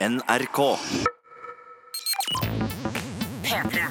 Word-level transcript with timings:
NRK. 0.00 0.58
P3. 3.44 3.82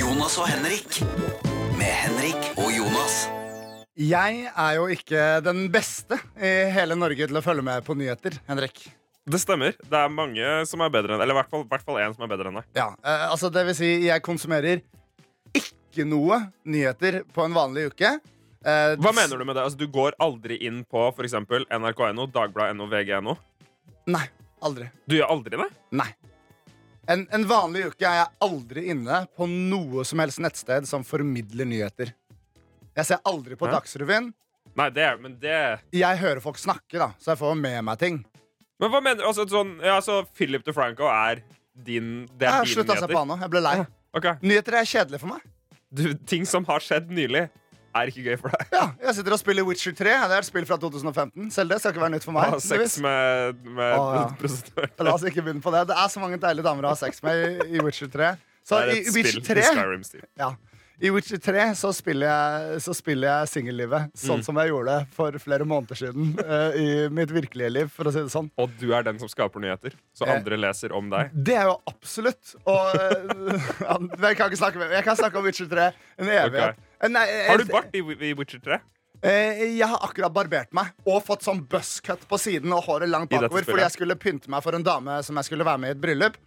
Jonas 0.00 0.38
og 0.40 0.48
Henrik. 0.48 1.02
Med 1.76 1.92
Henrik 1.92 2.48
og 2.56 2.72
Jonas. 2.72 3.18
Jeg 4.00 4.48
er 4.48 4.72
jo 4.78 4.88
ikke 4.88 5.28
den 5.44 5.66
beste 5.68 6.16
i 6.40 6.72
hele 6.72 6.96
Norge 6.96 7.28
til 7.28 7.36
å 7.36 7.44
følge 7.44 7.68
med 7.68 7.84
på 7.84 7.92
nyheter, 7.92 8.40
Henrik. 8.48 8.86
Det 9.28 9.44
stemmer. 9.44 9.76
Det 9.76 10.04
er 10.06 10.08
mange 10.08 10.58
som 10.72 10.80
er 10.80 10.96
bedre 10.96 11.18
enn 11.18 11.20
Eller 11.20 11.36
i 11.36 11.42
hvert 11.42 11.52
fall, 11.52 11.68
hvert 11.68 11.84
fall 11.84 12.00
en 12.00 12.16
som 12.16 12.24
er 12.24 12.32
bedre 12.32 12.48
enn 12.48 12.62
deg. 12.62 12.72
Ja, 12.80 12.94
eh, 13.04 13.28
altså 13.28 13.52
det 13.52 13.68
vil 13.68 13.82
si, 13.84 13.94
jeg 14.08 14.24
konsumerer 14.24 14.80
ikke 15.52 16.08
noe 16.08 16.46
nyheter 16.64 17.26
på 17.28 17.44
en 17.44 17.60
vanlig 17.60 17.90
uke. 17.92 18.16
Eh, 18.62 18.94
Hva 19.02 19.12
mener 19.14 19.38
du 19.40 19.44
med 19.44 19.56
det? 19.56 19.64
Altså, 19.66 19.78
Du 19.80 19.86
går 19.90 20.14
aldri 20.22 20.58
inn 20.66 20.82
på 20.86 21.08
f.eks. 21.10 21.34
nrk.no, 21.42 22.26
dagbladet.no, 22.30 22.86
vg.no? 22.92 23.36
Nei, 24.12 24.24
aldri. 24.62 24.88
Du 25.06 25.16
gjør 25.18 25.32
aldri 25.34 25.58
det? 25.58 25.68
Nei. 25.98 26.10
En, 27.10 27.24
en 27.34 27.44
vanlig 27.50 27.88
uke 27.90 28.06
er 28.06 28.20
jeg 28.20 28.28
aldri 28.46 28.84
inne 28.94 29.24
på 29.34 29.48
noe 29.50 30.04
som 30.06 30.20
helst 30.22 30.38
nettsted 30.42 30.86
som 30.86 31.02
formidler 31.06 31.66
nyheter. 31.66 32.12
Jeg 32.94 33.08
ser 33.08 33.22
aldri 33.26 33.56
på 33.58 33.66
Hæ? 33.66 33.72
Dagsrevyen. 33.78 34.28
Nei, 34.78 34.86
det 34.94 35.08
Men 35.20 35.34
det 35.42 35.56
Jeg 35.92 36.16
hører 36.22 36.40
folk 36.40 36.56
snakke, 36.60 36.96
da, 37.00 37.10
så 37.20 37.32
jeg 37.34 37.40
får 37.42 37.58
med 37.58 37.80
meg 37.84 37.98
ting. 38.00 38.20
Men 38.80 38.90
hva 38.92 39.00
mener 39.02 39.20
du? 39.22 39.26
Altså, 39.28 39.44
sånn, 39.50 39.74
ja, 39.84 39.98
så 40.04 40.22
Philip 40.36 40.62
DeFranco 40.66 41.06
er 41.10 41.42
din 41.74 42.28
Det 42.30 42.46
Jeg 42.46 42.52
er 42.52 42.56
har 42.60 42.64
dine 42.64 42.74
slutta 42.76 42.94
å 42.94 43.00
se 43.02 43.08
på 43.08 43.10
nyheter? 43.10 43.18
han 43.18 43.28
nå. 43.34 43.36
Jeg 43.42 43.52
ble 43.52 43.62
lei. 43.66 43.74
Okay. 44.12 44.38
Nyheter 44.46 44.78
er 44.78 44.88
kjedelig 44.88 45.20
for 45.24 45.32
meg. 45.34 45.44
Du, 45.92 46.02
ting 46.28 46.46
som 46.48 46.64
har 46.70 46.80
skjedd 46.84 47.10
nylig, 47.12 47.46
er 47.94 48.10
ikke 48.12 48.24
gøy 48.26 48.36
for 48.40 48.48
deg. 48.54 48.66
Ja, 48.72 48.84
Jeg 49.06 49.14
sitter 49.18 49.32
og 49.36 49.40
spiller 49.42 49.66
Witcher 49.68 49.92
3. 49.98 50.04
Det 50.04 50.36
er 50.38 50.38
et 50.38 50.48
spill 50.48 50.66
fra 50.68 50.78
2015. 50.80 51.50
Selv 51.54 51.68
det 51.74 51.80
skal 51.82 51.92
ikke 51.94 52.04
være 52.06 52.14
nytt 52.16 52.24
for 52.28 52.32
meg. 52.36 52.48
Ha 52.56 52.58
sex 52.62 52.70
tydeligvis. 52.72 52.98
med, 53.04 53.62
med 53.78 53.94
oh, 53.98 54.10
ja. 54.16 54.88
La 55.04 55.14
oss 55.16 55.24
ikke 55.28 55.42
begynne 55.46 55.62
på 55.64 55.72
det. 55.74 55.86
Det 55.92 55.96
er 56.00 56.08
så 56.12 56.20
mange 56.24 56.40
deilige 56.42 56.64
damer 56.66 56.88
å 56.90 56.94
ha 56.94 57.00
sex 57.04 57.22
med 57.26 57.46
i, 57.66 57.76
i 57.76 57.84
Witcher 57.84 58.08
3. 58.12 58.34
Så 58.64 58.78
Det 58.78 58.82
er 58.82 58.92
i 58.94 59.00
et 59.06 59.14
Witcher 59.16 59.40
spill 59.40 59.56
3 59.56 59.64
i 59.64 59.72
Skyrim-stil. 59.72 60.28
ja, 60.38 60.52
I 61.02 61.10
Witcher 61.10 61.40
3 61.42 61.62
så 61.74 61.88
spiller 61.96 62.28
jeg, 62.30 62.76
så 62.84 62.92
spiller 62.94 63.26
jeg 63.26 63.48
singellivet 63.50 64.12
sånn 64.14 64.38
Mm. 64.38 64.44
som 64.46 64.60
jeg 64.60 64.70
gjorde 64.70 64.92
det 65.00 65.08
for 65.16 65.38
flere 65.42 65.64
måneder 65.66 65.98
siden 65.98 66.28
Uh, 66.38 66.76
i 66.78 67.08
mitt 67.10 67.32
virkelige 67.34 67.72
liv, 67.74 67.88
for 67.90 68.06
å 68.06 68.12
si 68.14 68.22
det 68.22 68.30
sånn. 68.30 68.46
Og 68.56 68.70
du 68.78 68.92
er 68.94 69.02
den 69.02 69.18
som 69.18 69.26
skaper 69.28 69.58
nyheter, 69.64 69.96
så 70.14 70.28
Eh. 70.28 70.36
andre 70.36 70.56
leser 70.62 70.94
om 70.94 71.10
deg. 71.10 71.32
Det 71.34 71.56
er 71.58 71.66
jo 71.72 71.74
absolutt. 71.90 72.54
Og 72.62 72.94
uh, 72.94 74.06
jeg 74.22 74.36
kan 74.38 74.46
ikke 74.50 74.60
snakke 74.62 74.90
Jeg 74.94 75.04
kan 75.08 75.16
snakke 75.18 75.38
om 75.42 75.44
Witcher 75.44 75.66
3 75.66 75.90
en 76.22 76.28
evighet. 76.28 76.78
Ok. 76.78 76.88
Eh, 77.02 77.10
Nei, 77.10 77.26
jeg, 77.28 77.46
Har 77.50 77.58
du 77.62 77.70
bart 77.72 77.94
i, 77.98 78.02
i 78.30 78.32
Witcher 78.38 78.62
3? 78.62 78.78
Eh, 79.22 79.62
jeg 79.78 79.86
har 79.86 80.02
akkurat 80.02 80.32
barbert 80.34 80.72
meg 80.74 80.90
og 81.06 81.20
fått 81.26 81.44
sånn 81.46 81.60
buzzcut 81.70 82.24
på 82.30 82.38
siden 82.42 82.72
og 82.74 82.82
håret 82.88 83.10
langt 83.10 83.30
bakover 83.30 83.62
fordi 83.66 83.84
jeg 83.84 83.94
skulle 83.94 84.16
pynte 84.18 84.50
meg 84.50 84.64
for 84.64 84.74
en 84.74 84.82
dame 84.86 85.20
som 85.22 85.38
jeg 85.38 85.46
skulle 85.50 85.66
være 85.66 85.78
med 85.82 85.92
i 85.92 85.96
et 85.96 86.00
bryllup. 86.02 86.38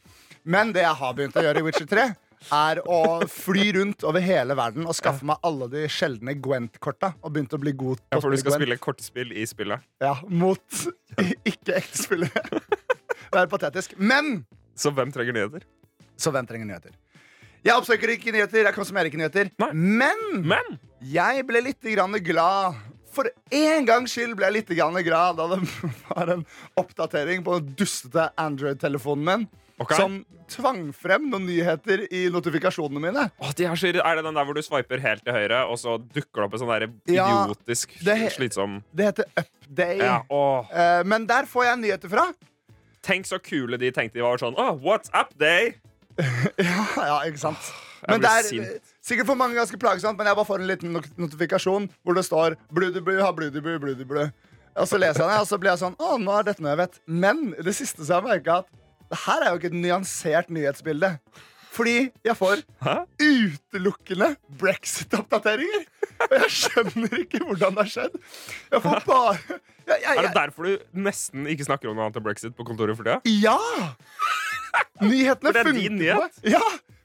Men 0.43 0.73
det 0.75 0.83
jeg 0.83 0.97
har 0.99 1.13
begynt 1.17 1.37
å 1.39 1.43
gjøre 1.45 1.61
i 1.61 1.65
Witcher 1.69 1.87
3, 1.89 2.05
er 2.53 2.81
å 2.91 2.97
fly 3.31 3.69
rundt 3.77 4.03
over 4.05 4.21
hele 4.21 4.53
verden 4.59 4.85
og 4.85 4.93
skaffe 4.93 5.25
meg 5.25 5.39
alle 5.47 5.65
de 5.71 5.85
sjeldne 5.89 6.35
Gwent-korta. 6.43 7.13
Og 7.25 7.31
begynt 7.33 7.55
å 7.55 7.61
bli 7.63 7.71
god 7.73 8.03
på 8.03 8.17
Ja, 8.17 8.21
for 8.21 8.29
du 8.29 8.37
skal 8.37 8.51
Gwent. 8.53 8.61
spille 8.61 8.77
kortspill 8.83 9.31
i 9.33 9.45
spillet. 9.49 9.87
Ja, 10.03 10.11
mot 10.29 10.83
ikke-ekte 11.51 12.03
spillere. 12.03 12.59
Det 13.31 13.39
er 13.41 13.49
patetisk. 13.55 13.95
Men 13.97 14.43
Så 14.77 14.91
hvem 14.93 15.15
trenger 15.15 15.33
nyheter? 15.39 15.65
så 16.19 16.31
hvem 16.31 16.45
trenger 16.47 16.69
nyheter? 16.69 16.93
Jeg 17.65 17.73
oppsøker 17.79 18.11
ikke 18.13 18.33
nyheter, 18.35 18.67
jeg 18.67 18.75
konsumerer 18.75 19.09
ikke 19.09 19.17
nyheter. 19.17 19.49
Nei. 19.61 19.71
Men 19.73 20.43
Men 20.45 20.75
jeg 21.01 21.45
ble 21.47 21.63
litt 21.65 21.87
grann 21.95 22.13
glad. 22.25 22.77
For 23.15 23.29
en 23.55 23.85
gangs 23.87 24.11
skyld 24.13 24.35
ble 24.37 24.49
jeg 24.49 24.57
litt 24.59 24.73
grann 24.77 24.97
glad 25.05 25.39
da 25.39 25.47
det 25.55 25.61
var 26.09 26.33
en 26.35 26.43
oppdatering 26.77 27.45
på 27.45 27.59
den 27.59 27.75
dustete 27.79 28.29
Android-telefonen 28.41 29.25
min. 29.29 29.47
Okay. 29.81 29.97
Som 29.99 30.21
tvang 30.47 30.93
frem 30.95 31.25
noen 31.31 31.47
nyheter 31.49 32.05
i 32.13 32.27
notifikasjonene 32.31 33.01
mine. 33.01 33.25
Åh, 33.43 33.51
de 33.57 33.65
er, 33.67 33.97
er 33.99 34.19
det 34.19 34.23
den 34.23 34.37
der 34.37 34.47
hvor 34.47 34.55
du 34.55 34.61
swiper 34.63 35.01
helt 35.03 35.25
til 35.25 35.35
høyre, 35.35 35.65
og 35.67 35.79
så 35.81 35.97
dukker 35.99 36.43
det 36.43 36.45
opp 36.45 36.55
en 36.55 36.61
sånn 36.61 36.71
der 36.71 36.85
Ja, 37.11 37.25
idiotisk 37.27 37.97
det 38.05 38.15
slitsom 38.37 38.77
Det 38.95 39.09
heter 39.09 39.27
Upday. 39.41 39.97
ja. 39.99 40.21
Eh, 40.29 41.01
men 41.09 41.25
der 41.27 41.49
får 41.49 41.67
jeg 41.71 41.81
nyheter 41.81 42.13
fra. 42.13 42.29
Tenk 43.05 43.27
så 43.27 43.41
kule 43.43 43.77
de 43.81 43.91
tenkte 43.93 44.21
de 44.21 44.23
var 44.23 44.39
sånn 44.39 44.55
Oh, 44.55 44.77
what's 44.79 45.11
up 45.11 45.35
day? 45.41 45.73
Ja, 46.69 46.85
ja 46.97 47.17
ikke 47.29 47.41
sant? 47.41 47.71
Men 48.05 48.21
det 48.21 48.29
er 48.29 48.45
sint. 48.45 48.91
sikkert 49.01 49.29
for 49.31 49.39
mange 49.39 49.57
ganske 49.57 49.79
plagsomt, 49.81 50.17
men 50.19 50.29
jeg 50.29 50.37
bare 50.37 50.47
får 50.47 50.61
en 50.61 50.69
liten 50.69 50.91
not 50.93 51.07
notifikasjon 51.17 51.87
hvor 52.05 52.17
det 52.17 52.25
står 52.27 52.57
Bludiblu 52.75 53.15
har 53.17 53.33
bludiblu, 53.33 53.79
bludiblu. 53.81 54.27
Og 54.75 54.87
så 54.91 54.99
leser 54.99 55.23
jeg 55.23 55.31
det, 55.31 55.39
og 55.41 55.49
så 55.49 55.59
blir 55.61 55.71
jeg 55.73 55.81
sånn 55.81 55.97
Å, 55.97 56.15
nå 56.21 56.35
er 56.35 56.47
dette 56.49 56.63
noe 56.63 56.73
jeg 56.75 56.81
vet. 56.83 57.01
Men 57.07 57.43
det 57.57 57.73
siste 57.77 58.05
så 58.05 58.17
har 58.17 58.25
jeg 58.25 58.29
merka 58.29 58.61
at 58.63 58.71
det 59.05 59.19
her 59.25 59.43
er 59.43 59.51
jo 59.53 59.59
ikke 59.61 59.69
et 59.71 59.77
nyansert 59.79 60.49
nyhetsbilde. 60.53 61.11
Fordi 61.75 61.95
jeg 62.23 62.35
får 62.39 62.61
Hæ? 62.85 62.95
utelukkende 63.19 64.29
brexit-oppdateringer. 64.61 65.85
Og 66.25 66.35
jeg 66.39 66.51
skjønner 66.55 67.17
ikke 67.19 67.41
hvordan 67.43 67.75
det 67.75 67.83
har 67.83 67.91
skjedd. 67.91 68.15
Jeg 68.71 68.83
får 68.85 69.01
bare 69.07 69.35
jeg, 69.85 69.99
jeg, 70.01 70.15
Er 70.15 70.21
det 70.21 70.35
derfor 70.37 70.69
du 70.69 71.01
nesten 71.05 71.49
ikke 71.51 71.67
snakker 71.67 71.91
om 71.91 71.97
noe 71.97 72.07
annet 72.07 72.21
enn 72.21 72.25
brexit 72.25 72.55
på 72.57 72.65
kontoret 72.67 72.97
for 72.97 73.05
tida? 73.05 73.19
Ja! 73.43 73.59
Nyhetene 75.01 75.53
det 75.53 75.61
er 75.65 75.71
din 75.75 75.97
nyhet? 75.99 76.37
Ja, 76.43 76.61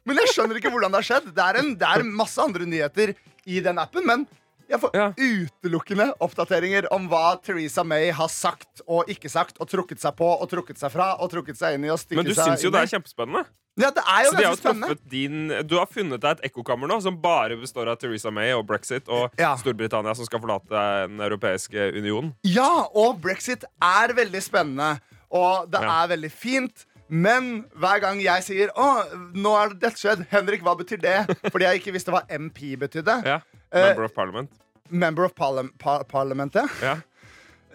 men 0.06 0.16
jeg 0.22 0.32
skjønner 0.34 0.56
ikke 0.60 0.70
hvordan 0.72 0.92
det 0.94 1.02
har 1.02 1.08
skjedd. 1.08 1.30
Det 1.36 1.44
er, 1.46 1.58
en, 1.62 1.72
det 1.80 1.88
er 1.88 2.04
masse 2.06 2.38
andre 2.42 2.66
nyheter 2.68 3.14
i 3.46 3.60
den 3.64 3.78
appen, 3.82 4.06
men 4.06 4.26
jeg 4.70 4.78
får 4.80 4.90
Ja. 4.94 5.08
utelukkende 5.18 6.12
oppdateringer 6.22 6.86
om 6.94 7.08
hva 7.10 7.36
Theresa 7.42 7.82
May 7.84 8.10
har 8.14 8.28
sagt 8.30 8.82
og 8.86 9.08
ikke 9.10 9.28
sagt, 9.32 9.56
og 9.60 9.66
trukket 9.70 9.98
seg 10.02 10.14
på 10.18 10.28
og 10.30 10.46
trukket 10.52 10.78
seg 10.78 10.92
fra 10.94 11.16
og 11.18 11.30
trukket 11.32 11.58
seg 11.58 11.74
inn 11.74 11.88
i 11.88 11.90
og 11.90 11.98
stikket 11.98 12.20
Men 12.20 12.28
du 12.30 12.34
seg 12.36 12.46
syns 12.52 12.62
jo 12.62 12.70
inn 12.70 12.76
det 12.78 12.84
er 12.86 12.92
kjempespennende. 12.94 13.42
Ja, 13.80 13.88
det 13.94 14.02
er 14.02 14.24
jo 14.26 14.30
ganske 14.34 14.60
spennende. 14.60 14.96
din 15.10 15.66
Du 15.66 15.76
har 15.78 15.86
funnet 15.90 16.20
deg 16.20 16.38
et 16.38 16.50
ekkokammer 16.50 16.90
nå 16.90 17.00
som 17.02 17.16
bare 17.22 17.56
består 17.56 17.88
av 17.88 17.98
Theresa 18.02 18.30
May 18.34 18.52
og 18.54 18.66
brexit 18.68 19.08
og 19.08 19.30
Ja. 19.38 19.54
Storbritannia 19.56 20.14
som 20.14 20.26
skal 20.26 20.40
forlate 20.42 20.68
Den 21.08 21.18
europeiske 21.22 21.90
union. 21.96 22.34
Ja, 22.44 22.86
og 22.94 23.20
brexit 23.22 23.64
er 23.80 24.12
veldig 24.14 24.42
spennende, 24.42 25.00
og 25.30 25.70
det 25.70 25.80
Ja. 25.82 26.02
er 26.04 26.08
veldig 26.16 26.30
fint. 26.32 26.86
Men 27.10 27.64
hver 27.74 28.00
gang 28.04 28.20
jeg 28.22 28.44
sier 28.46 28.70
'Å, 28.70 28.88
nå 29.34 29.52
er 29.58 29.74
dette 29.74 29.98
skjedd', 29.98 30.26
Henrik, 30.30 30.62
hva 30.62 30.76
betyr 30.78 31.00
det? 31.02 31.18
Fordi 31.50 31.66
jeg 31.66 31.80
ikke 31.80 31.94
visste 31.96 32.14
hva 32.14 32.22
MP 32.30 32.76
betydde. 32.78 33.16
Ja. 33.26 33.40
Eh, 33.72 33.90
Member 33.90 34.06
of 34.06 34.14
Parliament. 34.14 34.50
Member 34.90 35.24
of 35.26 35.34
parli 35.34 35.68
par 35.78 36.04
Parliament, 36.04 36.54
ja. 36.54 36.66
Ja. 36.82 36.96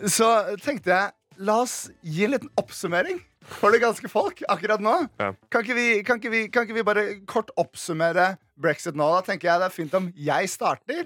Så 0.07 0.27
tenkte 0.63 0.91
jeg, 0.91 1.11
la 1.37 1.61
oss 1.63 1.89
gi 2.03 2.25
en 2.25 2.35
liten 2.35 2.51
oppsummering 2.59 3.21
for 3.59 3.71
det 3.71 3.81
ganske 3.83 4.09
folk 4.11 4.41
akkurat 4.51 4.81
nå. 4.83 4.95
Ja. 5.19 5.33
Kan, 5.51 5.63
ikke 5.63 5.77
vi, 5.77 5.87
kan, 6.03 6.19
ikke 6.19 6.31
vi, 6.33 6.41
kan 6.51 6.65
ikke 6.65 6.79
vi 6.79 6.85
bare 6.87 7.05
kort 7.29 7.51
oppsummere 7.59 8.35
brexit 8.59 8.95
nå? 8.97 9.07
Da 9.17 9.21
tenker 9.27 9.51
jeg 9.51 9.61
det 9.61 9.69
er 9.69 9.75
fint 9.75 9.99
om 9.99 10.09
jeg 10.15 10.49
starter. 10.51 11.05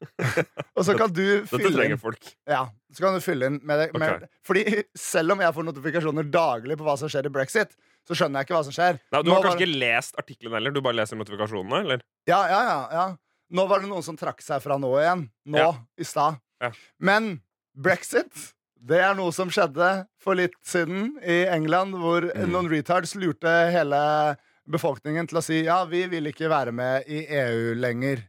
Og 0.76 0.84
så 0.86 0.94
kan 0.98 1.12
du 1.12 1.22
Dette 1.22 1.48
fylle 1.50 1.70
trenger 1.74 1.96
inn. 1.96 2.00
folk. 2.02 2.30
Ja, 2.48 2.62
så 2.94 3.04
kan 3.04 3.14
du 3.16 3.20
fylle 3.24 3.46
inn 3.50 3.58
med 3.66 3.78
det. 3.82 3.88
Med. 4.00 4.26
Fordi 4.46 4.64
selv 4.96 5.32
om 5.34 5.40
jeg 5.44 5.54
får 5.56 5.66
notifikasjoner 5.68 6.28
daglig 6.32 6.76
på 6.80 6.86
hva 6.86 6.96
som 7.00 7.08
skjer 7.12 7.26
i 7.28 7.32
brexit, 7.34 7.74
så 8.08 8.16
skjønner 8.16 8.40
jeg 8.40 8.48
ikke 8.48 8.56
hva 8.58 8.62
som 8.64 8.72
skjer. 8.76 9.00
Nei, 9.12 9.22
du 9.22 9.28
Nå 9.30 9.34
har 9.36 9.42
var- 9.42 9.50
kanskje 9.52 9.66
ikke 9.66 9.80
lest 9.82 10.16
artikkelen 10.22 10.56
heller? 10.56 10.70
Du 10.72 10.80
bare 10.80 10.96
leser 11.00 11.16
notifikasjonene? 11.20 11.82
eller? 11.84 12.00
Ja, 12.30 12.40
ja, 12.48 12.60
ja, 12.68 12.78
ja. 12.96 13.04
Nå 13.52 13.66
var 13.68 13.80
det 13.82 13.88
noen 13.90 14.02
som 14.06 14.16
trakk 14.16 14.40
seg 14.46 14.62
fra 14.62 14.78
nå 14.78 14.90
igjen. 15.02 15.26
Nå, 15.46 15.58
Ja. 15.58 15.72
i 15.98 16.04
stad. 16.04 16.38
Ja. 16.62 16.70
Men 16.98 17.40
brexit, 17.76 18.52
det 18.80 19.00
er 19.04 19.14
noe 19.14 19.32
som 19.32 19.50
skjedde 19.50 20.06
for 20.18 20.34
litt 20.38 20.54
siden 20.64 21.16
i 21.22 21.44
England, 21.50 21.94
hvor 21.94 22.22
Mm. 22.34 22.50
noen 22.50 22.68
retards 22.70 23.14
lurte 23.16 23.70
hele 23.70 24.36
befolkningen 24.70 25.26
til 25.28 25.38
å 25.38 25.42
si 25.42 25.62
ja, 25.64 25.84
vi 25.84 26.06
vil 26.06 26.24
ikke 26.30 26.48
være 26.48 26.72
med 26.72 27.04
i 27.08 27.26
EU 27.26 27.74
lenger. 27.74 28.22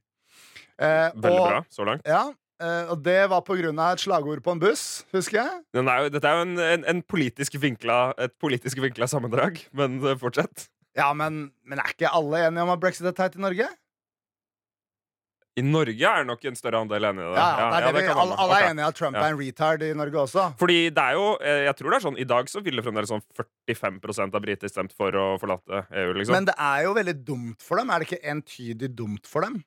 Eh, 0.81 1.09
Veldig 1.13 1.41
og, 1.41 1.47
bra 1.47 1.59
så 1.69 1.85
langt. 1.85 2.07
Ja, 2.09 2.23
eh, 2.63 2.91
og 2.91 3.03
det 3.05 3.19
var 3.29 3.43
på 3.45 3.57
grunn 3.59 3.77
av 3.81 3.95
et 3.95 4.01
slagord 4.03 4.41
på 4.45 4.55
en 4.55 4.61
buss, 4.63 4.85
husker 5.13 5.41
jeg. 5.43 5.59
Er 5.77 6.09
dette 6.09 6.25
er 6.31 6.39
jo 6.39 6.47
en, 6.47 6.55
en, 6.65 6.87
en 6.95 7.03
politisk 7.05 7.59
vinkla, 7.61 7.99
et 8.17 8.33
politisk 8.41 8.81
vinkla 8.81 9.07
sammendrag, 9.11 9.61
men 9.77 9.99
eh, 10.01 10.17
fortsett. 10.19 10.67
Ja, 10.97 11.11
men, 11.15 11.51
men 11.63 11.79
er 11.79 11.93
ikke 11.93 12.09
alle 12.11 12.47
enige 12.49 12.65
om 12.65 12.73
at 12.73 12.81
brexit 12.81 13.05
er 13.07 13.15
teit 13.15 13.37
i 13.37 13.43
Norge? 13.45 13.69
I 15.59 15.63
Norge 15.67 16.07
er 16.07 16.23
nok 16.23 16.45
en 16.47 16.55
større 16.55 16.79
andel 16.79 17.03
enig 17.09 17.23
i 17.25 17.27
det. 17.27 17.35
Ja, 17.35 17.47
ja, 17.59 17.63
det 17.67 17.79
er 17.79 17.85
det 17.97 18.03
vi, 18.05 18.11
alle, 18.23 18.35
alle 18.39 18.57
er 18.57 18.67
enige 18.69 18.85
i 18.85 18.87
at 18.87 18.95
Trump 18.95 19.17
Ja. 19.17 19.23
er 19.25 19.33
en 19.33 19.39
retard 19.41 19.81
i 19.83 19.89
Norge 19.99 20.21
også. 20.21 20.45
Fordi 20.61 20.77
det 20.95 21.03
er 21.03 21.17
jo, 21.17 21.25
eh, 21.43 21.63
jeg 21.67 21.75
tror 21.75 21.91
det 21.91 21.97
er 21.97 22.05
sånn 22.05 22.19
I 22.23 22.27
dag 22.29 22.51
så 22.51 22.61
ville 22.63 22.83
fremdeles 22.85 23.11
sånn 23.11 23.23
45% 23.35 24.37
av 24.39 24.45
briter 24.45 24.71
stemt 24.71 24.95
for 24.95 25.11
å 25.11 25.25
forlate 25.41 25.83
EU. 25.91 26.13
liksom 26.15 26.37
Men 26.37 26.47
det 26.47 26.55
er 26.55 26.85
jo 26.87 26.93
veldig 26.95 27.17
dumt 27.27 27.59
for 27.67 27.81
dem. 27.81 27.91
Er 27.91 27.99
det 27.99 28.07
ikke 28.07 28.31
entydig 28.31 28.93
dumt 28.95 29.27
for 29.27 29.43
dem? 29.43 29.59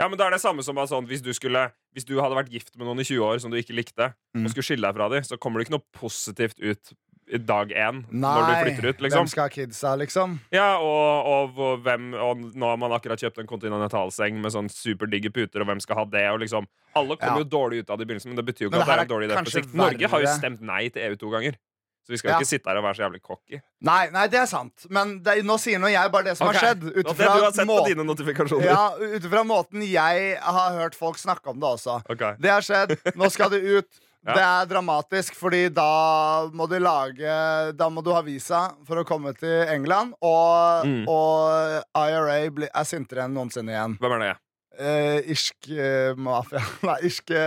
Ja, 0.00 0.08
men 0.08 0.16
det 0.18 0.24
er 0.26 0.30
det 0.32 0.40
samme 0.40 0.62
som 0.64 0.76
sånn, 0.88 1.06
hvis, 1.06 1.20
du 1.22 1.32
skulle, 1.36 1.66
hvis 1.92 2.06
du 2.08 2.16
hadde 2.20 2.34
vært 2.38 2.50
gift 2.50 2.76
med 2.78 2.86
noen 2.88 3.00
i 3.00 3.04
20 3.04 3.20
år 3.28 3.40
som 3.44 3.50
du 3.52 3.58
ikke 3.60 3.76
likte, 3.76 4.14
Mm. 4.34 4.46
og 4.46 4.50
skulle 4.54 4.64
skille 4.64 4.86
deg 4.88 4.96
fra 4.96 5.08
dem, 5.12 5.22
så 5.28 5.36
kommer 5.38 5.60
det 5.60 5.66
ikke 5.68 5.76
noe 5.76 5.84
positivt 5.92 6.56
ut 6.64 6.94
i 7.32 7.38
dag 7.38 7.68
én, 7.70 8.00
når 8.10 8.40
du 8.40 8.50
Nei, 8.50 8.62
flytter 8.64 8.88
ut. 8.88 8.98
liksom 9.04 9.20
hvem 9.22 9.28
skal 9.30 9.42
ha 9.44 9.48
kidsa, 9.52 9.90
liksom? 10.00 10.38
Ja, 10.50 10.78
og, 10.80 11.26
og, 11.28 11.58
og, 11.60 11.82
hvem, 11.84 12.14
og 12.16 12.40
nå 12.56 12.66
har 12.72 12.76
man 12.80 12.90
akkurat 12.96 13.20
kjøpt 13.20 13.38
en 13.38 13.46
kontinentalseng 13.46 14.40
med 14.42 14.52
sånn 14.52 14.68
superdigge 14.72 15.30
puter, 15.32 15.60
og 15.62 15.68
hvem 15.70 15.80
skal 15.84 15.96
ha 16.00 16.04
det? 16.04 16.24
Og 16.32 16.40
liksom, 16.40 16.66
alle 16.96 17.16
kommer 17.16 17.38
Ja. 17.38 17.44
jo 17.44 17.50
dårlig 17.52 17.84
ut 17.84 17.90
av 17.90 17.98
det 18.00 18.04
i 18.04 18.10
begynnelsen, 18.10 18.32
men 18.32 18.40
det 18.40 18.46
betyr 18.48 18.66
jo 18.66 18.70
ikke 18.72 18.80
at 18.82 18.88
det 18.88 18.96
er 18.98 19.04
en 19.06 19.12
dårlig 19.12 19.28
idé 19.30 19.44
på 19.44 19.54
sikt. 19.54 19.74
Norge 19.74 20.08
har 20.08 20.20
jo 20.24 20.32
stemt 20.34 20.60
nei 20.60 20.88
til 20.88 21.02
EU 21.10 21.16
to 21.16 21.30
ganger. 21.30 21.54
Så 22.02 22.12
vi 22.12 22.18
skal 22.18 22.32
Ja. 22.32 22.38
ikke 22.40 22.50
sitte 22.50 22.68
her 22.70 22.78
og 22.80 22.84
være 22.84 22.98
så 22.98 23.04
jævlig 23.04 23.20
cocky. 23.22 23.60
Nei, 23.86 24.10
nei, 24.10 24.26
det 24.26 24.40
er 24.40 24.46
sant. 24.50 24.86
Men 24.90 25.20
det, 25.22 25.36
nå 25.46 25.56
sier 25.62 25.78
nå 25.78 25.90
jeg 25.92 26.10
bare 26.10 26.24
det 26.30 26.36
som 26.36 26.48
okay. 26.48 26.58
har 26.58 26.74
skjedd. 26.74 26.86
Ut 26.88 27.06
Og 27.06 27.16
det 27.16 27.16
fra 27.26 27.34
du 27.36 27.44
har 27.44 27.52
sett 27.54 27.68
på 27.70 27.80
dine 27.86 28.06
notifikasjoner. 28.08 28.66
ja, 28.66 29.42
måten 29.46 29.84
jeg 29.86 30.38
har 30.42 30.78
hørt 30.78 30.94
folk 30.98 31.18
snakke 31.18 31.50
om 31.50 31.60
det 31.62 31.68
også. 31.68 32.00
Okay. 32.10 32.34
Det 32.42 32.50
har 32.50 32.66
skjedd. 32.66 32.96
Nå 33.14 33.30
skal 33.30 33.50
det 33.54 33.62
ut. 33.62 33.90
Ja. 34.22 34.34
Det 34.38 34.42
er 34.46 34.66
dramatisk, 34.70 35.34
fordi 35.34 35.64
da 35.74 36.46
må 36.54 36.68
du 36.70 36.76
lage 36.78 37.72
Da 37.74 37.88
må 37.90 38.04
du 38.06 38.12
ha 38.14 38.20
visa 38.22 38.68
for 38.86 39.00
å 39.00 39.04
komme 39.04 39.32
til 39.34 39.66
England. 39.66 40.14
Og, 40.22 40.86
Mm. 40.86 41.08
og 41.08 41.82
IRA 41.98 42.36
er 42.70 42.84
sintere 42.86 43.24
enn 43.24 43.34
noensinne 43.34 43.74
igjen. 43.74 43.96
Hvem 43.98 44.14
er 44.14 44.22
det? 44.22 44.36
Eh, 44.78 45.30
irsk 45.34 45.68
eh, 45.74 46.14
mafia 46.16 46.62
Nei, 46.86 46.98
irske, 47.10 47.42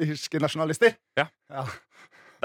irske 0.00 0.40
nasjonalister. 0.40 0.96
Ja. 1.20 1.28
Ja. 1.52 1.66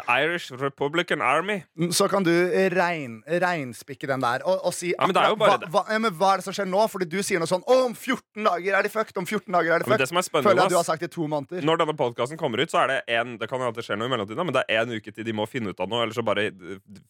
Irish 0.09 0.51
Republican 0.57 1.21
Army. 1.21 1.59
Så 1.93 2.07
kan 2.09 2.25
du 2.25 2.31
rein, 2.73 3.19
reinspikke 3.29 4.09
den 4.09 4.23
der 4.23 4.43
og, 4.47 4.63
og 4.65 4.73
si 4.73 4.91
Ja, 4.95 5.05
men 5.05 5.15
det 5.15 5.21
er 5.21 5.33
jo 5.35 5.37
bare 5.39 5.59
hva, 5.61 5.69
hva, 5.75 5.83
ja, 5.93 5.99
men 6.01 6.15
hva 6.17 6.31
er 6.33 6.41
det 6.41 6.47
som 6.47 6.55
skjer 6.57 6.69
nå? 6.69 6.81
Fordi 6.89 7.07
du 7.11 7.19
sier 7.25 7.41
noe 7.41 7.49
sånn 7.49 7.65
om 7.69 7.93
14 7.93 8.47
dager 8.47 8.79
er 8.79 8.87
de 8.87 8.91
fucked! 8.93 9.17
Om 9.21 9.27
14 9.27 9.53
dager 9.53 9.75
er 9.75 9.85
de 9.85 9.93
Men 9.93 10.01
det 10.01 10.09
som 10.09 10.21
er 10.21 10.27
Føler 10.29 10.63
jeg 10.63 10.73
du 10.73 10.77
har 10.79 10.87
sagt 10.87 11.05
i 11.05 11.11
to 11.11 11.27
måneder. 11.29 11.65
når 11.65 11.83
denne 11.83 11.97
podkasten 11.99 12.39
kommer 12.41 12.63
ut, 12.63 12.73
så 12.73 12.83
er 12.83 12.93
det 12.93 12.99
en 13.19 13.37
Det 13.41 13.49
kan 13.51 13.61
jo 13.61 13.69
alltid 13.69 13.89
skje 13.89 13.99
noe 13.99 14.09
i 14.09 14.13
mellomtiden, 14.15 14.45
men 14.49 14.55
det 14.55 14.65
er 14.67 14.85
en 14.85 14.95
uke 14.97 15.13
til 15.13 15.27
de 15.27 15.35
må 15.35 15.47
finne 15.49 15.73
ut 15.73 15.83
av 15.83 15.91
noe, 15.91 16.05
eller 16.05 16.17
så 16.17 16.25
bare 16.25 16.49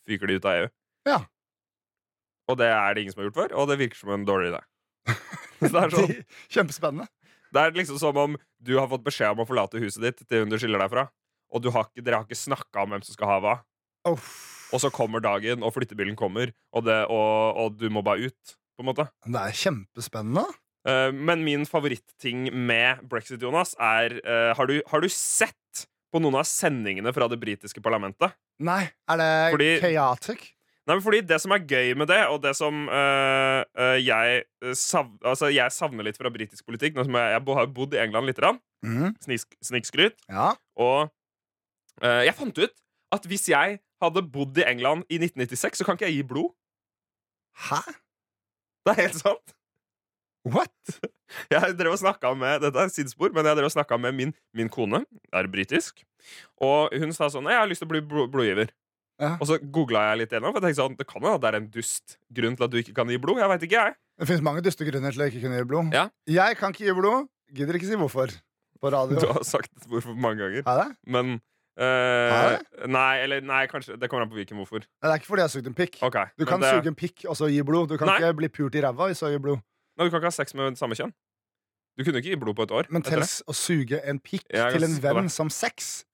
fyker 0.10 0.30
de 0.30 0.40
ut 0.40 0.50
av 0.50 0.58
EU. 0.60 0.74
Ja. 1.08 1.20
Og 2.50 2.58
det 2.60 2.68
er 2.74 2.96
det 2.96 3.06
ingen 3.06 3.14
som 3.14 3.22
har 3.22 3.30
gjort 3.30 3.40
før, 3.44 3.56
og 3.62 3.70
det 3.70 3.80
virker 3.80 4.00
som 4.00 4.12
en 4.16 4.26
dårlig 4.28 4.52
idé. 4.52 4.62
Så 5.60 5.70
det 5.74 5.82
er 5.82 5.94
sånn 5.94 6.12
Kjempespennende. 6.56 7.08
Det 7.54 7.62
er 7.62 7.74
liksom 7.76 7.98
som 8.02 8.18
om 8.22 8.36
du 8.62 8.76
har 8.78 8.90
fått 8.92 9.06
beskjed 9.06 9.34
om 9.34 9.42
å 9.44 9.48
forlate 9.50 9.82
huset 9.82 10.04
ditt 10.06 10.22
til 10.30 10.44
hun 10.44 10.52
du 10.52 10.58
skiller 10.62 10.82
deg 10.82 10.92
fra, 10.92 11.08
og 11.50 11.64
du 11.66 11.70
har 11.74 11.88
ikke, 11.90 12.04
dere 12.06 12.22
har 12.22 12.28
ikke 12.28 12.38
snakka 12.40 12.84
om 12.86 12.96
hvem 12.96 13.04
som 13.06 13.16
skal 13.18 13.32
ha 13.34 13.38
hva. 13.44 13.56
Oh. 14.10 14.30
Og 14.74 14.82
så 14.84 14.92
kommer 14.94 15.22
dagen, 15.24 15.64
og 15.66 15.74
flyttebilen 15.74 16.18
kommer, 16.18 16.52
og, 16.76 16.86
det, 16.86 17.00
og, 17.10 17.58
og 17.58 17.78
du 17.80 17.88
må 17.94 18.04
bare 18.06 18.30
ut. 18.30 18.56
På 18.80 18.86
en 18.86 18.92
måte 18.94 19.10
Det 19.28 19.36
er 19.42 19.56
kjempespennende. 19.60 20.46
Uh, 20.88 21.10
Men 21.12 21.42
min 21.44 21.66
favorittting 21.68 22.46
med 22.56 23.02
brexit, 23.12 23.42
Jonas, 23.44 23.74
er 23.76 24.16
uh, 24.24 24.54
har, 24.56 24.70
du, 24.70 24.78
har 24.88 25.04
du 25.04 25.10
sett 25.12 25.84
på 26.14 26.22
noen 26.24 26.40
av 26.40 26.48
sendingene 26.48 27.12
fra 27.14 27.28
det 27.30 27.42
britiske 27.42 27.84
parlamentet? 27.84 28.32
Nei, 28.64 28.86
er 29.12 29.20
det 29.20 29.34
Fordi- 29.58 29.76
chaotic? 29.84 30.48
Nei, 30.88 30.96
men 30.96 31.04
fordi 31.06 31.20
Det 31.28 31.38
som 31.44 31.52
er 31.54 31.66
gøy 31.70 31.92
med 32.00 32.08
det, 32.10 32.22
og 32.32 32.40
det 32.42 32.56
som 32.58 32.88
uh, 32.90 33.62
jeg, 34.00 34.40
sav, 34.74 35.12
altså, 35.22 35.52
jeg 35.54 35.70
savner 35.76 36.08
litt 36.08 36.18
fra 36.18 36.32
britisk 36.34 36.66
politikk 36.66 36.96
nå 36.96 37.04
som 37.06 37.14
Jeg, 37.20 37.36
jeg 37.36 37.56
har 37.60 37.68
bodd 37.76 37.94
i 37.94 38.00
England 38.02 38.26
litt, 38.32 38.40
grann, 38.40 38.58
mm. 38.82 39.12
snikskryt, 39.62 40.16
Ja. 40.32 40.54
og 40.80 41.12
jeg 42.02 42.36
fant 42.38 42.58
ut 42.64 42.76
at 43.16 43.26
hvis 43.26 43.48
jeg 43.50 43.80
hadde 44.02 44.22
bodd 44.32 44.58
i 44.62 44.66
England 44.70 45.04
i 45.10 45.18
1996, 45.20 45.80
så 45.82 45.86
kan 45.88 45.98
ikke 45.98 46.06
jeg 46.08 46.20
gi 46.22 46.28
blod. 46.30 46.52
Hæ? 47.70 47.82
Det 48.86 48.94
er 48.94 49.02
helt 49.04 49.18
sant. 49.20 49.56
What? 50.48 51.00
Jeg 51.52 51.76
drev 51.78 51.92
og 51.94 52.00
snakka 52.02 52.32
med 52.38 52.62
Dette 52.64 52.80
er 52.82 52.90
sidespor, 52.94 53.30
men 53.36 53.46
jeg 53.46 53.58
drev 53.60 53.68
og 53.68 53.74
snakket 53.76 54.00
med 54.02 54.16
min, 54.18 54.32
min 54.56 54.70
kone, 54.72 55.04
er 55.36 55.50
britisk, 55.52 56.00
og 56.64 56.96
hun 56.98 57.12
sa 57.14 57.28
sånn 57.30 57.46
Jeg 57.52 57.60
har 57.60 57.68
lyst 57.70 57.84
til 57.84 57.90
å 57.90 57.92
bli 57.92 58.02
blo- 58.02 58.26
blodgiver. 58.32 58.72
Ja. 59.20 59.34
Og 59.36 59.50
så 59.50 59.58
googla 59.60 60.06
jeg 60.14 60.22
litt 60.22 60.32
gjennom, 60.34 60.54
for 60.56 60.64
jeg 60.64 60.70
tenkte 60.72 60.80
sånn, 60.80 60.96
det 60.98 61.06
kan 61.10 61.28
at 61.28 61.42
det 61.44 61.50
er 61.52 61.58
en 61.60 61.68
dust 61.74 62.16
grunn 62.34 62.56
til 62.56 62.66
at 62.66 62.72
du 62.72 62.78
ikke 62.80 62.96
kan 62.96 63.12
gi 63.12 63.20
blod. 63.22 63.42
Jeg 63.44 63.52
vet 63.52 63.66
ikke, 63.68 63.84
jeg. 63.84 63.98
Det 64.20 64.28
finnes 64.30 64.46
mange 64.48 64.64
duste 64.64 64.88
grunner 64.88 65.12
til 65.16 65.26
å 65.26 65.28
ikke 65.30 65.42
kunne 65.44 65.60
gi 65.60 65.68
blod. 65.68 65.92
Ja. 65.94 66.06
Jeg 66.40 66.58
kan 66.62 66.72
ikke 66.74 66.88
gi 66.88 66.96
blod. 66.98 67.28
Gidder 67.60 67.78
ikke 67.78 67.90
si 67.92 68.00
hvorfor 68.00 68.32
på 68.80 68.92
radio. 68.96 69.20
Du 69.20 69.28
har 69.28 69.44
sagt 69.44 69.76
hvorfor 69.92 70.16
mange 70.16 70.40
ganger. 70.40 70.64
Er 70.64 70.82
det? 70.86 70.88
Men 71.04 71.36
Har 71.80 72.58
Nei, 72.92 73.20
eller 73.24 73.42
nei, 73.46 73.62
kanskje 73.72 73.96
Det 74.00 74.10
kommer 74.12 74.26
an 74.26 74.32
på 74.32 74.36
hvilken 74.40 74.58
hvorfor. 74.60 74.84
Nei, 74.84 75.08
Det 75.08 75.14
er 75.14 75.22
ikke 75.22 75.30
fordi 75.32 75.44
jeg 75.46 75.48
har 75.50 75.54
sugd 75.56 75.70
en 75.72 75.78
pikk. 75.78 76.00
Okay, 76.10 76.26
Du 76.38 76.46
kan 76.50 76.60
det, 76.64 76.74
suge 76.76 76.92
en 76.92 76.98
pikk 77.00 77.24
og 77.32 77.38
så 77.40 77.48
gi 77.52 77.62
blod. 77.64 77.88
Du 77.94 77.98
kan 78.02 78.12
Nei. 78.12 78.18
ikke 78.20 78.34
bli 78.42 78.50
pult 78.60 78.76
i 78.76 78.84
ræva 78.84 79.08
og 79.10 79.16
så 79.16 79.32
gi 79.32 79.40
blod. 79.40 79.62
Nei, 79.96 80.06
Du 80.06 80.12
kan 80.12 80.20
ikke 80.20 80.32
ha 80.34 80.38
sex 80.42 80.54
med 80.60 80.76
samme 80.80 80.98
kjønn. 81.00 81.14
Du 82.00 82.04
kunne 82.04 82.20
ikke 82.22 82.32
gi 82.36 82.40
blod 82.40 82.56
på 82.60 82.64
et 82.68 82.72
år. 82.82 82.88
Men 82.92 83.04
tels 83.04 83.40
å 83.48 83.56
suge 83.56 84.00
en 84.08 84.20
pikk 84.20 84.46
Ja, 84.52 84.68
jeg 84.70 84.80
til 84.80 84.88
en 84.90 85.00
venn 85.04 85.30
som 85.32 85.50
sex 85.52 86.06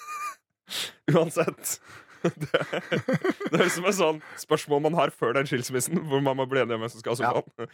Uansett. 1.14 1.80
Det, 2.20 2.50
det 2.52 3.56
høres 3.56 3.72
ut 3.72 3.76
som 3.78 3.86
et 3.88 3.96
sånn 3.96 4.18
spørsmål 4.42 4.82
man 4.84 4.96
har 4.98 5.08
før 5.16 5.32
den 5.38 5.46
skilsmissen, 5.48 6.02
hvor 6.10 6.20
man 6.20 6.36
må 6.36 6.44
bli 6.50 6.60
enig 6.60 6.76
om 6.76 6.82
hvem 6.84 6.90
som 6.92 7.00
skal 7.00 7.16
ha 7.16 7.30
Ja. 7.30 7.30
sofaen. 7.40 7.70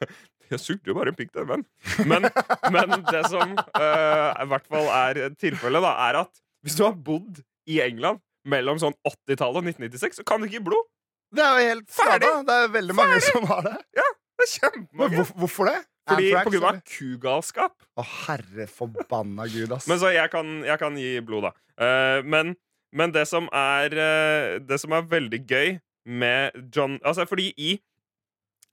Jeg 0.54 0.60
sugde 0.62 0.88
jo 0.88 0.94
bare 0.96 1.12
en 1.12 1.18
pikk 1.18 1.34
til 1.34 1.42
en 1.44 1.50
venn. 1.50 1.64
Men, 2.08 2.24
men 2.72 2.94
det 3.10 3.20
som 3.28 3.52
uh, 3.52 4.30
i 4.40 4.46
hvert 4.54 4.64
fall 4.72 4.88
er 4.88 5.20
tilfellet, 5.36 5.84
da, 5.84 5.92
er 6.08 6.18
at 6.22 6.40
hvis 6.64 6.76
du 6.78 6.84
har 6.86 6.96
bodd 6.96 7.42
i 7.70 7.80
England 7.84 8.20
mellom 8.48 8.80
sånn 8.80 8.96
80-tallet 9.06 9.60
og 9.60 9.68
1996, 9.68 10.20
så 10.20 10.26
kan 10.26 10.40
du 10.40 10.48
ikke 10.48 10.58
gi 10.58 10.64
blod. 10.70 10.88
Det 11.34 11.44
er 11.44 11.52
jo 11.54 11.68
helt 11.70 11.92
Ferdig! 11.94 12.26
skada. 12.26 12.42
Det 12.48 12.56
er 12.64 12.72
veldig 12.74 12.96
mange 12.98 13.20
som 13.26 13.46
har 13.52 13.62
det. 13.68 13.76
Ja, 14.00 14.06
Det 14.40 14.46
er 14.46 14.52
kjempemange. 14.56 15.16
hvor, 15.20 15.32
hvorfor 15.44 15.68
det? 15.70 15.78
Fordi, 16.10 16.30
Anthrax, 16.30 16.46
på 16.46 16.52
grunn 16.54 16.66
av 16.70 16.78
kugalskap. 16.96 17.74
Å, 18.00 18.06
herre 18.26 18.66
forbanna 18.72 19.46
gud, 19.52 19.70
ass. 19.76 19.86
Men 19.90 20.00
så 20.00 20.10
jeg 20.14 20.32
kan, 20.32 20.48
jeg 20.66 20.80
kan 20.80 20.96
gi 20.98 21.12
blod, 21.22 21.46
da. 21.50 21.52
Uh, 21.80 22.24
men, 22.26 22.54
men 22.96 23.12
det 23.14 23.22
som 23.30 23.46
er 23.56 23.94
uh, 23.94 24.58
Det 24.60 24.76
som 24.82 24.92
er 24.96 25.06
veldig 25.08 25.38
gøy 25.48 25.78
med 26.10 26.56
John 26.74 26.98
Altså, 27.06 27.24
fordi 27.28 27.52
i, 27.56 27.70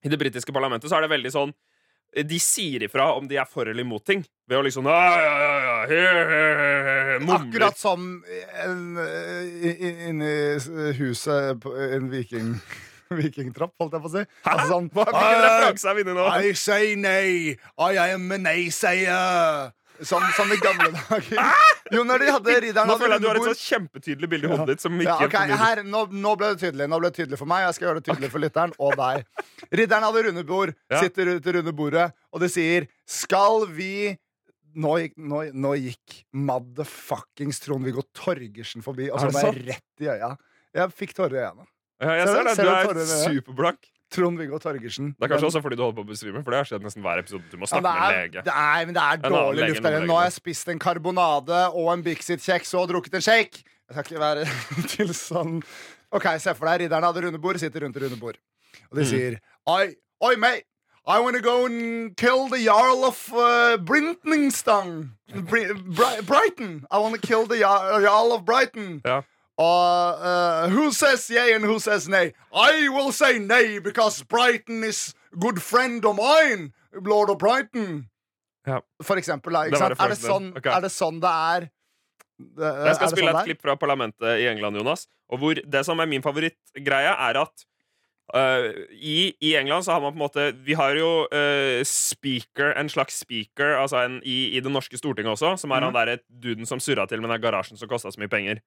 i 0.03 0.09
det 0.11 0.17
britiske 0.19 0.51
parlamentet 0.55 0.89
så 0.89 0.97
er 0.97 1.05
det 1.05 1.11
veldig 1.13 1.31
sånn 1.35 1.53
de 2.23 2.39
sier 2.41 2.83
ifra 2.87 3.11
om 3.17 3.27
de 3.29 3.37
er 3.37 3.45
for 3.49 3.67
eller 3.69 3.83
imot 3.85 4.05
ting. 4.07 4.23
Ved 4.47 4.57
å 4.57 4.63
liksom. 4.65 4.87
Akkurat 7.37 7.77
som 7.77 8.23
eh, 8.25 8.67
inni 10.09 10.33
huset 10.97 11.61
på 11.63 11.75
en 11.75 12.09
viking 12.13 12.55
vikingtrapp, 13.19 13.73
holdt 13.79 13.95
jeg 13.95 14.03
på 14.03 14.09
å 14.09 14.13
si. 14.13 14.23
Altså 14.43 14.67
sånn 14.71 14.89
Hva, 14.91 15.05
hvilken 15.07 15.43
referanse 15.45 15.89
er 15.89 15.97
vi 15.97 16.03
inne 16.03 16.13
i 16.13 16.17
nå? 16.17 16.27
I 16.27 16.53
say 16.59 16.95
nay, 16.99 17.55
I 17.79 18.13
am 18.13 18.31
a 18.31 18.39
nay-sayer. 18.41 19.73
Som, 20.05 20.21
som 20.37 20.51
i 20.53 20.57
gamle 20.61 20.91
dager. 20.93 21.39
Jo, 21.91 22.03
når 22.05 22.19
de 22.21 22.27
hadde 22.35 22.53
ridderen 22.61 22.89
Nå 22.91 22.97
føler 22.99 23.15
jeg 23.15 23.17
at 23.17 23.23
du 23.23 23.27
har 23.29 23.37
et 23.39 23.47
sånn 23.47 23.61
kjempetydelig 23.63 24.29
bilde 24.29 24.47
i 24.47 24.51
hodet 24.51 24.67
ditt. 24.75 24.83
Som 24.83 24.99
ikke 25.01 25.07
ja, 25.09 25.25
okay, 25.25 25.53
her, 25.61 25.81
nå, 25.87 26.03
nå 26.11 26.33
ble 26.37 26.51
det 26.53 26.59
tydelig 26.61 26.87
Nå 26.91 26.99
ble 27.01 27.09
det 27.09 27.17
tydelig 27.21 27.39
for 27.39 27.49
meg. 27.49 27.63
Jeg 27.65 27.77
skal 27.77 27.87
gjøre 27.87 28.01
det 28.03 28.05
tydelig 28.11 28.29
for 28.33 28.43
lytteren 28.43 28.75
og 28.77 28.93
deg. 28.99 29.25
Ridderen 29.81 30.05
hadde 30.09 30.23
runde 30.27 30.43
bord, 30.49 30.73
Ja. 30.91 31.01
sitter 31.01 31.31
rundt 31.31 31.43
det 31.47 31.55
runde 31.57 31.73
bordet, 31.79 32.05
og 32.31 32.43
det 32.43 32.51
sier 32.53 32.85
Skal 33.07 33.65
vi 33.73 33.91
Nå 34.77 34.93
nå, 35.17 35.39
nå 35.57 35.71
gikk 35.81 36.19
motherfuckings 36.37 37.59
Trond-Viggo 37.63 38.03
Torgersen 38.13 38.83
forbi 38.85 39.07
og 39.09 39.17
så 39.23 39.31
det 39.33 39.41
jeg 39.41 39.65
rett 39.71 40.03
i 40.05 40.09
øya. 40.13 40.35
Jeg 40.77 40.93
fikk 40.93 41.15
tårer 41.17 41.39
i 41.39 41.43
øynene. 41.47 41.65
ja, 42.03 42.11
jeg 42.19 42.27
Ser 42.27 42.35
ser 42.35 42.43
det. 42.45 42.57
Du 42.57 42.69
er 42.69 43.09
superblakk. 43.09 43.31
superblank. 43.31 43.87
Trond-Viggo 44.13 44.57
Torgersen. 44.63 45.11
Det 45.17 45.25
er 45.27 45.31
kanskje 45.33 45.49
også 45.49 45.61
fordi 45.61 45.75
du 45.75 45.83
holder 45.83 45.97
på 45.99 46.05
å 46.05 46.09
besvime, 46.11 46.43
for 46.43 46.51
det 46.55 46.61
har 46.61 46.69
skjedd 46.69 46.85
nesten 46.87 47.03
hver 47.03 47.19
episode. 47.23 47.43
Du 47.51 47.57
må 47.57 47.67
ja, 47.67 47.71
snakke 47.73 47.83
med 47.83 47.91
er, 47.91 48.13
en 48.13 48.23
lege. 48.31 48.43
det, 48.47 48.53
er, 48.55 48.85
men 48.87 48.95
det 48.95 49.03
er 49.03 49.21
dårlig 49.25 49.67
luft 49.71 49.83
der 49.83 49.97
inne. 49.97 50.07
Nå 50.07 50.15
har 50.19 50.29
jeg 50.29 50.35
spist 50.37 50.71
en 50.71 50.79
karbonade 50.79 51.59
og 51.73 51.91
en 51.93 52.03
Bixit-kjeks 52.05 52.73
og 52.79 52.87
drukket 52.93 53.19
en 53.19 53.25
shake. 53.27 53.63
Jeg 53.87 53.95
skal 53.97 54.07
ikke 54.07 54.23
være 54.23 54.47
til 54.95 55.13
sånn 55.15 55.59
OK, 56.15 56.25
se 56.39 56.53
for 56.55 56.69
deg 56.71 56.85
ridderne 56.85 57.07
hadde 57.09 57.25
runde 57.27 57.39
bord, 57.43 57.59
sitter 57.59 57.83
rundt 57.83 57.95
det 57.99 58.05
runde 58.07 58.19
bord. 58.19 58.37
Og 58.91 58.97
de 58.99 59.03
Mm. 59.03 59.09
sier 59.11 59.39
Oi, 59.67 59.95
oi, 60.23 60.35
mate. 60.39 60.63
I 61.07 61.19
wanna 61.23 61.39
go 61.39 61.65
and 61.65 62.15
kill 62.19 62.49
the 62.51 62.59
Jarl 62.59 63.05
of 63.07 63.19
uh, 63.31 63.77
Brintningstang. 63.77 65.11
Bri 65.47 65.65
Bri 65.73 66.21
Brighton. 66.27 66.85
I 66.91 66.97
wanna 66.99 67.17
kill 67.17 67.45
the 67.47 67.57
Jarl 67.59 68.33
of 68.33 68.43
Brighton. 68.45 69.01
Ja. 69.05 69.21
Og 69.57 70.19
uh, 70.21 70.69
who 70.69 70.91
says 70.93 71.29
yay 71.33 71.55
and 71.55 71.65
who 71.65 71.79
says 71.79 72.07
nay? 72.07 72.33
I 72.53 72.89
will 72.93 73.11
say 73.11 73.39
nay 73.39 73.79
because 73.79 74.21
Brighton 74.23 74.83
is 74.83 75.15
good 75.39 75.61
friend 75.61 76.05
of 76.05 76.15
mine, 76.15 76.73
lord 76.93 77.29
of 77.29 77.39
Brighton. 77.41 78.05
Ja. 78.67 78.81
For 79.01 79.17
eksempel, 79.17 79.55
da. 79.55 79.63
Ikke 79.65 79.79
sant? 79.81 79.97
Er, 79.97 80.13
det 80.13 80.19
sånn, 80.21 80.51
okay. 80.59 80.75
Er 80.75 80.85
det 80.85 80.91
sånn 80.93 81.21
det 81.23 81.31
er? 81.31 81.67
Det, 82.37 82.73
Jeg 82.85 82.99
skal 82.99 83.13
spille 83.15 83.31
sånn 83.31 83.39
et 83.41 83.49
klipp 83.49 83.65
fra 83.65 83.77
parlamentet 83.81 84.43
i 84.43 84.45
England, 84.51 84.77
Jonas. 84.77 85.07
Og 85.33 85.41
hvor 85.41 85.57
det 85.57 85.83
som 85.87 85.97
er 86.03 86.09
min 86.11 86.21
favorittgreie, 86.21 87.15
er 87.15 87.41
at 87.41 87.65
uh, 88.37 88.69
i, 88.93 89.33
I 89.41 89.55
England 89.57 89.87
så 89.87 89.95
har 89.95 90.03
man 90.03 90.13
på 90.13 90.19
en 90.19 90.25
måte 90.27 90.45
Vi 90.67 90.77
har 90.77 90.99
jo 90.99 91.11
uh, 91.31 91.81
speaker, 91.87 92.75
en 92.77 92.91
slags 92.93 93.23
speaker 93.25 93.79
altså 93.81 94.03
en, 94.03 94.19
i, 94.21 94.53
i 94.53 94.61
det 94.61 94.71
norske 94.71 94.99
stortinget 94.99 95.33
også, 95.33 95.55
som 95.63 95.73
er 95.73 95.81
mm. 95.81 95.89
han 95.89 95.97
derre 95.97 96.19
duden 96.29 96.69
som 96.69 96.83
surra 96.83 97.07
til 97.09 97.23
med 97.23 97.33
den 97.33 97.41
garasjen 97.41 97.79
som 97.79 97.89
kosta 97.89 98.13
så 98.13 98.21
mye 98.21 98.31
penger. 98.31 98.61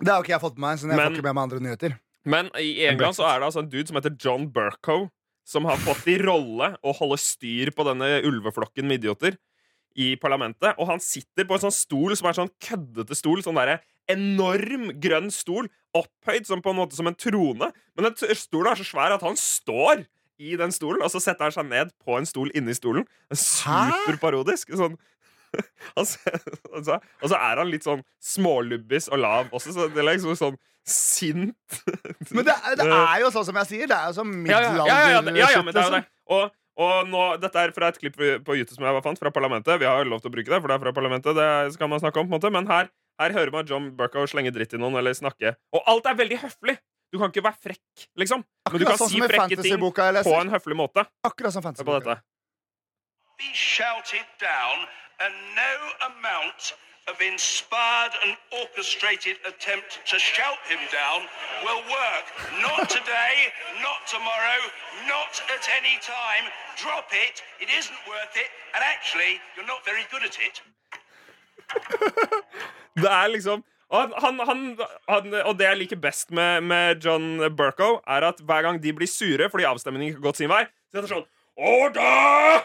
Det 0.00 0.10
har 0.10 0.22
ikke 0.22 0.34
jeg 0.34 0.42
fått 0.42 0.58
med 0.58 0.66
meg, 0.68 0.78
så 0.78 0.88
jeg 0.88 0.96
Men- 0.96 1.06
får 1.12 1.16
ikke 1.18 1.28
med 1.28 1.34
meg 1.34 1.42
andre 1.42 1.60
nyheter. 1.60 1.98
Men 2.24 2.46
i 2.56 2.86
England 2.88 3.14
så 3.16 3.26
er 3.28 3.38
det 3.40 3.46
altså 3.50 3.60
en 3.60 3.68
dude 3.68 3.86
som 3.86 3.96
heter 3.96 4.16
John 4.18 4.46
Burkow, 4.50 5.10
som 5.44 5.64
har 5.68 5.76
fått 5.76 6.06
i 6.08 6.16
rolle 6.24 6.76
å 6.82 6.94
holde 6.96 7.18
styr 7.20 7.70
på 7.70 7.84
denne 7.84 8.22
ulveflokken 8.24 8.84
med 8.88 9.02
idioter 9.04 9.36
i 9.94 10.16
parlamentet. 10.16 10.74
Og 10.78 10.88
han 10.88 10.98
sitter 11.00 11.44
på 11.44 11.52
en 11.54 11.66
sånn 11.66 11.76
stol 11.76 12.16
som 12.16 12.26
er 12.30 12.32
sånn 12.32 12.50
køddete 12.64 13.14
stol. 13.14 13.42
Sånn 13.44 13.54
derre 13.54 13.80
enorm 14.08 14.88
grønn 15.00 15.30
stol 15.30 15.68
opphøyd 15.94 16.46
som 16.46 16.62
på 16.62 16.70
en 16.72 16.76
måte 16.80 16.96
som 16.96 17.06
en 17.06 17.14
trone. 17.14 17.70
Men 17.94 18.08
den 18.08 18.16
stolen 18.34 18.72
er 18.72 18.80
så 18.80 18.88
svær 18.88 19.14
at 19.14 19.20
han 19.22 19.36
står 19.36 20.06
i 20.40 20.56
den 20.56 20.72
stolen, 20.72 21.02
og 21.04 21.10
så 21.12 21.20
setter 21.22 21.44
han 21.46 21.52
seg 21.52 21.68
ned 21.68 21.92
på 22.04 22.16
en 22.18 22.26
stol 22.26 22.50
inni 22.56 22.74
stolen. 22.74 23.04
Superparodisk. 23.30 24.72
Sånn 24.74 24.96
og 25.98 26.06
så, 26.08 26.34
og, 26.72 27.28
så, 27.28 27.38
er 27.38 27.60
han 27.62 27.70
litt 27.70 27.86
sånn 27.86 28.02
smålubbis 28.22 29.10
og 29.12 29.22
lav 29.22 29.52
også, 29.54 29.74
så 29.76 29.88
det 29.92 30.02
er 30.02 30.08
liksom 30.12 30.36
sånn 30.38 30.58
sint 30.84 31.78
Men 32.34 32.44
det, 32.44 32.54
er- 32.54 32.76
det 32.80 32.88
er 32.90 33.22
jo 33.22 33.30
sånn 33.32 33.46
som 33.48 33.56
jeg 33.62 33.70
sier. 33.70 33.88
Det 33.88 33.96
er 33.96 34.10
jo 34.10 34.18
sånn 34.18 34.34
ja, 34.48 34.60
ja, 34.60 34.74
ja, 34.76 34.84
ja, 34.84 34.98
ja, 34.98 35.22
ja, 35.40 35.48
ja, 35.56 35.62
men 35.64 35.72
det 35.72 35.80
er 35.80 35.88
jo 35.88 35.94
det. 35.96 36.02
Og, 36.34 36.56
og 36.84 37.08
nå, 37.08 37.22
dette 37.40 37.62
er 37.62 37.72
fra 37.76 37.88
et 37.92 38.00
klipp 38.00 38.18
på 38.18 38.56
YouTube 38.58 38.76
som 38.76 38.84
jeg 38.84 39.04
fant 39.06 39.22
fra 39.22 39.32
Parlamentet. 39.32 39.78
Vi 39.80 39.88
har 39.88 40.02
jo 40.02 40.10
lov 40.10 40.24
til 40.24 40.32
å 40.32 40.34
bruke 40.34 40.50
det, 40.50 40.58
for 40.58 40.68
det 40.72 40.76
er 40.76 40.82
fra 40.82 40.94
Parlamentet. 40.96 41.38
Det 41.38 41.48
skal 41.76 41.90
man 41.92 42.02
snakke 42.02 42.20
om, 42.20 42.28
på 42.28 42.34
en 42.34 42.36
måte 42.36 42.52
Men 42.52 42.68
her, 42.68 42.90
her 43.22 43.36
hører 43.38 43.54
man 43.54 43.70
John 43.70 43.88
Burkow 43.96 44.26
slenge 44.28 44.52
dritt 44.52 44.76
i 44.76 44.82
noen 44.82 44.98
eller 45.00 45.16
snakke. 45.16 45.54
Og 45.72 45.88
alt 45.94 46.10
er 46.10 46.20
veldig 46.20 46.42
høflig! 46.44 46.76
Du 47.14 47.20
kan 47.20 47.30
ikke 47.30 47.44
være 47.46 47.60
frekk, 47.62 48.06
liksom. 48.18 48.40
Men 48.72 48.80
du 48.82 48.84
kan 48.88 48.98
sånn 48.98 49.12
si 49.12 49.20
frekke 49.22 49.60
ting 49.62 49.78
på 49.78 50.34
en 50.34 50.50
høflig 50.50 50.74
måte. 50.74 51.04
Akkurat 51.22 51.54
som 51.54 51.62
fantasyboka. 51.62 52.18
be 53.38 53.50
shouted 53.54 54.26
down, 54.38 54.86
and 55.20 55.34
no 55.54 55.74
amount 56.10 56.74
of 57.08 57.20
inspired 57.20 58.14
and 58.24 58.36
orchestrated 58.60 59.36
attempt 59.44 60.00
to 60.10 60.18
shout 60.18 60.60
him 60.72 60.80
down 60.88 61.28
will 61.64 61.82
work. 62.00 62.26
Not 62.64 62.88
today, 62.98 63.34
not 63.82 64.00
tomorrow, 64.08 64.60
not 65.06 65.34
at 65.52 65.64
any 65.78 65.96
time. 66.00 66.44
Drop 66.80 67.08
it. 67.12 67.42
It 67.60 67.68
isn't 67.68 68.00
worth 68.08 68.34
it. 68.36 68.48
And 68.74 68.82
actually, 68.82 69.40
you're 69.54 69.68
not 69.68 69.84
very 69.84 70.04
good 70.10 70.24
at 70.24 70.36
it. 70.40 70.56
Det 73.02 73.10
er 73.10 73.26
liksom 73.26 73.64
og, 73.88 74.12
han, 74.18 74.40
han, 74.48 74.78
han, 75.08 75.34
og 75.44 75.58
det 75.58 75.66
jeg 75.66 75.76
liker 75.76 75.96
best 76.02 76.30
med, 76.30 76.60
med 76.60 77.04
John 77.04 77.56
Burko, 77.56 78.00
er 78.06 78.26
at 78.26 78.40
hver 78.42 78.62
gang 78.62 78.82
de 78.82 78.92
blir 78.92 79.06
sure 79.06 79.50
fordi 79.50 79.64
avstemningen 79.68 80.08
ikke 80.08 80.18
har 80.18 80.28
gått 80.28 80.40
sin 80.40 80.50
vei, 80.50 80.64
så 80.90 80.98
er 80.98 81.06
det 81.06 81.12
sånn 81.12 81.26
Order! 81.54 82.64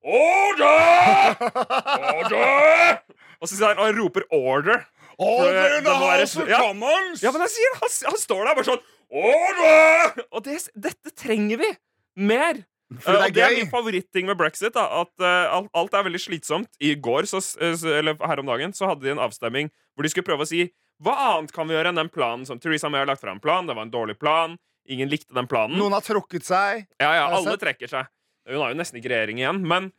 Order! 0.00 1.36
Order! 2.16 3.00
Og 3.40 3.48
så 3.48 3.56
sier 3.56 3.70
han, 3.72 3.80
han 3.80 3.98
roper 3.98 4.24
'order'. 4.32 4.82
Order 5.20 5.76
det- 5.76 5.84
the 5.84 5.94
house 5.94 6.40
of 6.40 6.48
commons! 6.48 7.22
ja. 7.22 7.32
Men 7.34 7.44
jeg 7.44 7.54
sier, 7.56 7.76
han, 7.82 7.92
han 8.08 8.18
står 8.20 8.44
der 8.48 8.56
bare 8.56 8.68
sånn 8.70 8.82
Order! 9.10 10.24
Og 10.30 10.44
det, 10.46 10.58
dette 10.74 11.12
trenger 11.18 11.60
vi 11.60 11.70
mer. 12.16 12.62
For 12.98 13.14
det 13.14 13.20
er 13.20 13.26
og 13.28 13.34
det 13.34 13.42
er 13.44 13.56
min 13.58 13.70
favoritting 13.70 14.26
med 14.26 14.38
brexit. 14.38 14.72
Da, 14.74 14.86
at 15.02 15.12
uh, 15.22 15.66
alt, 15.78 15.94
er 15.94 16.06
veldig 16.06 16.20
slitsomt. 16.22 16.70
I 16.82 16.94
går, 16.98 17.28
så, 17.30 17.38
eller 17.60 18.16
her 18.18 18.42
om 18.42 18.50
dagen, 18.50 18.74
så 18.74 18.90
hadde 18.90 19.06
de 19.06 19.12
en 19.14 19.22
avstemning 19.22 19.70
hvor 19.94 20.06
de 20.06 20.10
skulle 20.10 20.26
prøve 20.26 20.46
å 20.46 20.50
si 20.50 20.64
hva 21.00 21.14
annet 21.30 21.52
kan 21.56 21.68
vi 21.68 21.72
gjøre 21.76 21.92
enn 21.94 22.00
den 22.00 22.10
planen 22.12 22.42
som 22.48 22.58
Theresa 22.60 22.90
May 22.92 23.00
har 23.00 23.08
lagt 23.08 23.22
fram. 23.22 23.38
Plan, 23.40 23.66
Det 23.66 23.76
var 23.76 23.86
en 23.86 23.92
dårlig 23.92 24.18
plan. 24.20 24.58
Ingen 24.90 25.08
likte 25.08 25.34
den 25.36 25.48
planen. 25.48 25.78
Noen 25.78 25.94
har 25.96 26.04
trukket 26.04 26.44
seg. 26.44 26.86
Ja, 27.00 27.12
ja, 27.16 27.28
alle 27.32 27.54
trekker 27.60 27.88
seg. 27.88 28.10
Hun 28.48 28.60
har 28.62 28.72
jo 28.72 28.78
nesten 28.78 28.98
ikke 29.00 29.10
regjering 29.12 29.38
igjen. 29.42 29.60
Men, 29.68 29.90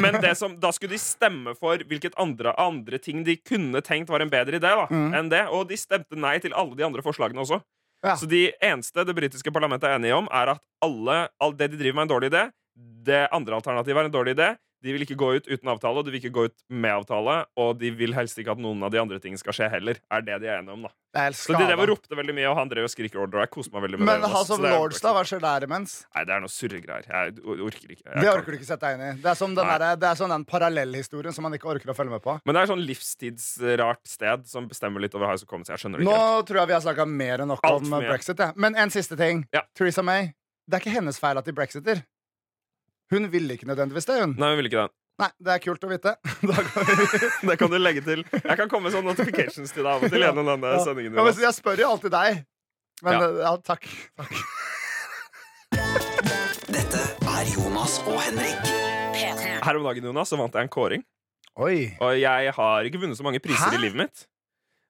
men 0.00 0.18
det 0.20 0.34
som, 0.36 0.56
da 0.60 0.70
skulle 0.74 0.96
de 0.96 1.00
stemme 1.02 1.54
for 1.58 1.78
hvilket 1.88 2.16
andre, 2.20 2.52
andre 2.60 2.98
ting 2.98 3.22
de 3.24 3.36
kunne 3.36 3.80
tenkt 3.86 4.10
var 4.12 4.20
en 4.24 4.32
bedre 4.32 4.58
idé. 4.58 4.72
da, 4.72 4.86
Mm. 4.90 5.14
enn 5.14 5.30
det, 5.30 5.46
Og 5.48 5.68
de 5.68 5.76
stemte 5.76 6.16
nei 6.18 6.38
til 6.38 6.52
alle 6.52 6.74
de 6.76 6.84
andre 6.84 7.02
forslagene 7.02 7.40
også. 7.40 7.62
Ja. 8.04 8.16
Så 8.16 8.28
de 8.28 8.52
eneste 8.60 9.04
det 9.06 9.14
britiske 9.16 9.50
parlamentet 9.52 9.88
er 9.88 9.96
enige 9.96 10.16
om, 10.16 10.28
er 10.30 10.52
at 10.56 10.60
alle, 10.84 11.28
alt 11.40 11.56
det 11.56 11.70
de 11.70 11.78
driver 11.80 11.94
med, 11.94 12.02
er 12.02 12.08
en 12.08 12.14
dårlig 12.14 12.30
idé. 12.32 12.42
Det 13.04 13.28
andre 13.32 13.54
alternativet 13.56 13.96
er 14.02 14.04
en 14.10 14.12
dårlig 14.12 14.34
idé. 14.36 14.56
De 14.84 14.92
vil 14.92 15.06
ikke 15.06 15.16
gå 15.16 15.30
ut 15.38 15.46
uten 15.48 15.70
avtale, 15.72 15.96
og 15.96 16.04
de 16.04 16.12
vil 16.12 16.20
ikke 16.20 16.34
gå 16.34 16.42
ut 16.50 16.56
med 16.68 16.92
avtale. 16.92 17.38
Og 17.60 17.78
de 17.80 17.88
vil 17.96 18.12
helst 18.16 18.36
ikke 18.40 18.52
at 18.52 18.60
noen 18.60 18.82
av 18.84 18.92
de 18.92 19.00
andre 19.00 19.16
tingene 19.22 19.40
skal 19.40 19.56
skje 19.56 19.70
heller. 19.72 20.00
Er 20.12 20.24
det 20.26 20.42
de 20.42 20.50
er 20.50 20.58
enige 20.60 20.74
om, 20.76 20.84
da. 20.84 20.92
Er 21.14 21.32
Så 21.38 21.54
de 21.54 21.62
drev 21.62 21.78
og 21.84 21.88
ropte 21.92 22.18
veldig 22.18 22.34
mye, 22.36 22.48
og 22.50 22.56
han 22.58 22.68
drev 22.68 22.88
og 22.88 22.90
skriker 22.92 23.22
order. 23.22 23.38
Og 23.38 23.44
jeg 23.46 23.52
koste 23.54 23.72
meg 23.72 23.84
veldig 23.86 24.00
med 24.02 24.08
Men 24.10 24.24
det. 24.26 24.30
House 24.34 24.50
Så 24.50 24.58
of 24.58 24.64
Lords, 24.66 25.00
da? 25.00 25.14
Hva 25.14 25.22
skjer 25.30 25.40
der 25.44 25.66
imens? 25.68 25.94
Nei, 26.10 26.24
det 26.28 26.34
er 26.36 26.42
noe 26.44 26.52
surregreier. 26.52 27.08
Jeg 27.08 27.34
orker 27.54 27.94
ikke. 27.94 28.04
Jeg 28.04 28.24
Det 28.26 28.30
orker 28.34 28.50
du 28.50 28.58
ikke 28.58 28.68
sette 28.68 28.90
deg 28.90 28.98
inn 28.98 29.06
i. 29.06 29.10
Det 29.24 29.32
er 29.32 29.40
som 29.40 29.56
den, 29.56 29.74
det 30.02 30.10
er 30.10 30.20
sånn 30.20 30.34
den 30.34 30.46
parallellhistorien 30.52 31.36
som 31.36 31.46
man 31.48 31.56
ikke 31.56 31.70
orker 31.70 31.94
å 31.94 31.96
følge 31.96 32.16
med 32.16 32.24
på. 32.26 32.36
Men 32.44 32.58
det 32.58 32.64
er 32.64 32.72
sånn 32.74 32.84
livstidsrart 32.84 34.02
sted 34.10 34.48
som 34.50 34.68
bestemmer 34.68 35.00
litt 35.06 35.14
over 35.16 35.30
House 35.30 35.46
of 35.46 35.50
Commons. 35.50 35.70
Jeg 35.72 35.80
skjønner 35.80 36.02
det 36.02 36.08
ikke 36.08 36.18
Nå 36.18 36.46
tror 36.50 36.64
jeg 36.64 36.72
vi 36.72 36.76
har 36.76 36.84
snakka 36.84 37.06
mer 37.08 37.44
enn 37.46 37.54
nok 37.54 37.68
om 37.70 37.96
brexit. 38.04 38.42
Ja. 38.42 38.52
Men 38.56 38.76
en 38.76 38.92
siste 38.92 39.16
ting. 39.16 39.46
Ja. 39.54 39.64
Theresa 39.78 40.04
May. 40.04 40.34
Det 40.68 40.78
er 40.78 40.84
ikke 40.84 40.96
hennes 40.98 41.18
feil 41.20 41.38
at 41.38 41.46
de 41.46 41.52
brexiter. 41.56 42.02
Hun 43.12 43.28
ville 43.30 43.54
ikke 43.58 43.66
nødvendigvis 43.68 44.06
det, 44.08 44.20
hun. 44.22 44.32
Nei, 44.40 44.48
hun 44.54 44.56
vil 44.62 44.70
ikke 44.70 44.84
det. 44.86 44.92
Nei, 45.22 45.28
det 45.46 45.52
er 45.54 45.60
kult 45.62 45.84
å 45.86 45.88
vite. 45.92 46.14
Da 46.50 46.56
kan 46.64 46.88
vi 46.88 46.94
Det 47.50 47.58
kan 47.60 47.70
du 47.70 47.78
legge 47.78 48.02
til. 48.06 48.24
Jeg 48.32 48.56
kan 48.58 48.68
komme 48.72 48.88
med 48.88 48.96
sånne 48.96 49.12
notifications 49.12 49.70
til 49.74 49.84
deg 49.84 49.92
av 49.92 50.02
og 50.02 50.10
til 50.10 50.24
gjennom 50.24 50.48
denne 50.50 50.72
Ja. 50.74 50.80
sendingen. 50.82 51.14
Ja, 51.14 51.22
men 51.28 51.38
jeg 51.44 51.54
spør 51.54 51.78
jo 51.84 51.90
alltid 51.94 52.10
deg. 52.16 52.40
Men 53.04 53.12
Ja. 53.20 53.28
ja, 53.44 53.52
takk. 53.62 53.86
takk. 54.18 54.34
Dette 56.74 57.00
er 57.30 57.44
Jonas 57.54 57.98
og 58.08 58.18
Henrik. 58.24 58.70
Her 59.64 59.78
om 59.78 59.86
dagen 59.86 60.04
Jonas, 60.10 60.28
så 60.32 60.36
vant 60.40 60.54
jeg 60.54 60.66
en 60.66 60.72
kåring. 60.72 61.02
Oi. 61.62 61.94
Og 62.02 62.16
jeg 62.18 62.52
har 62.56 62.88
ikke 62.88 63.00
vunnet 63.04 63.16
så 63.18 63.24
mange 63.26 63.40
priser 63.42 63.70
Hæ? 63.70 63.78
i 63.78 63.82
livet 63.84 63.96
mitt. 64.02 64.24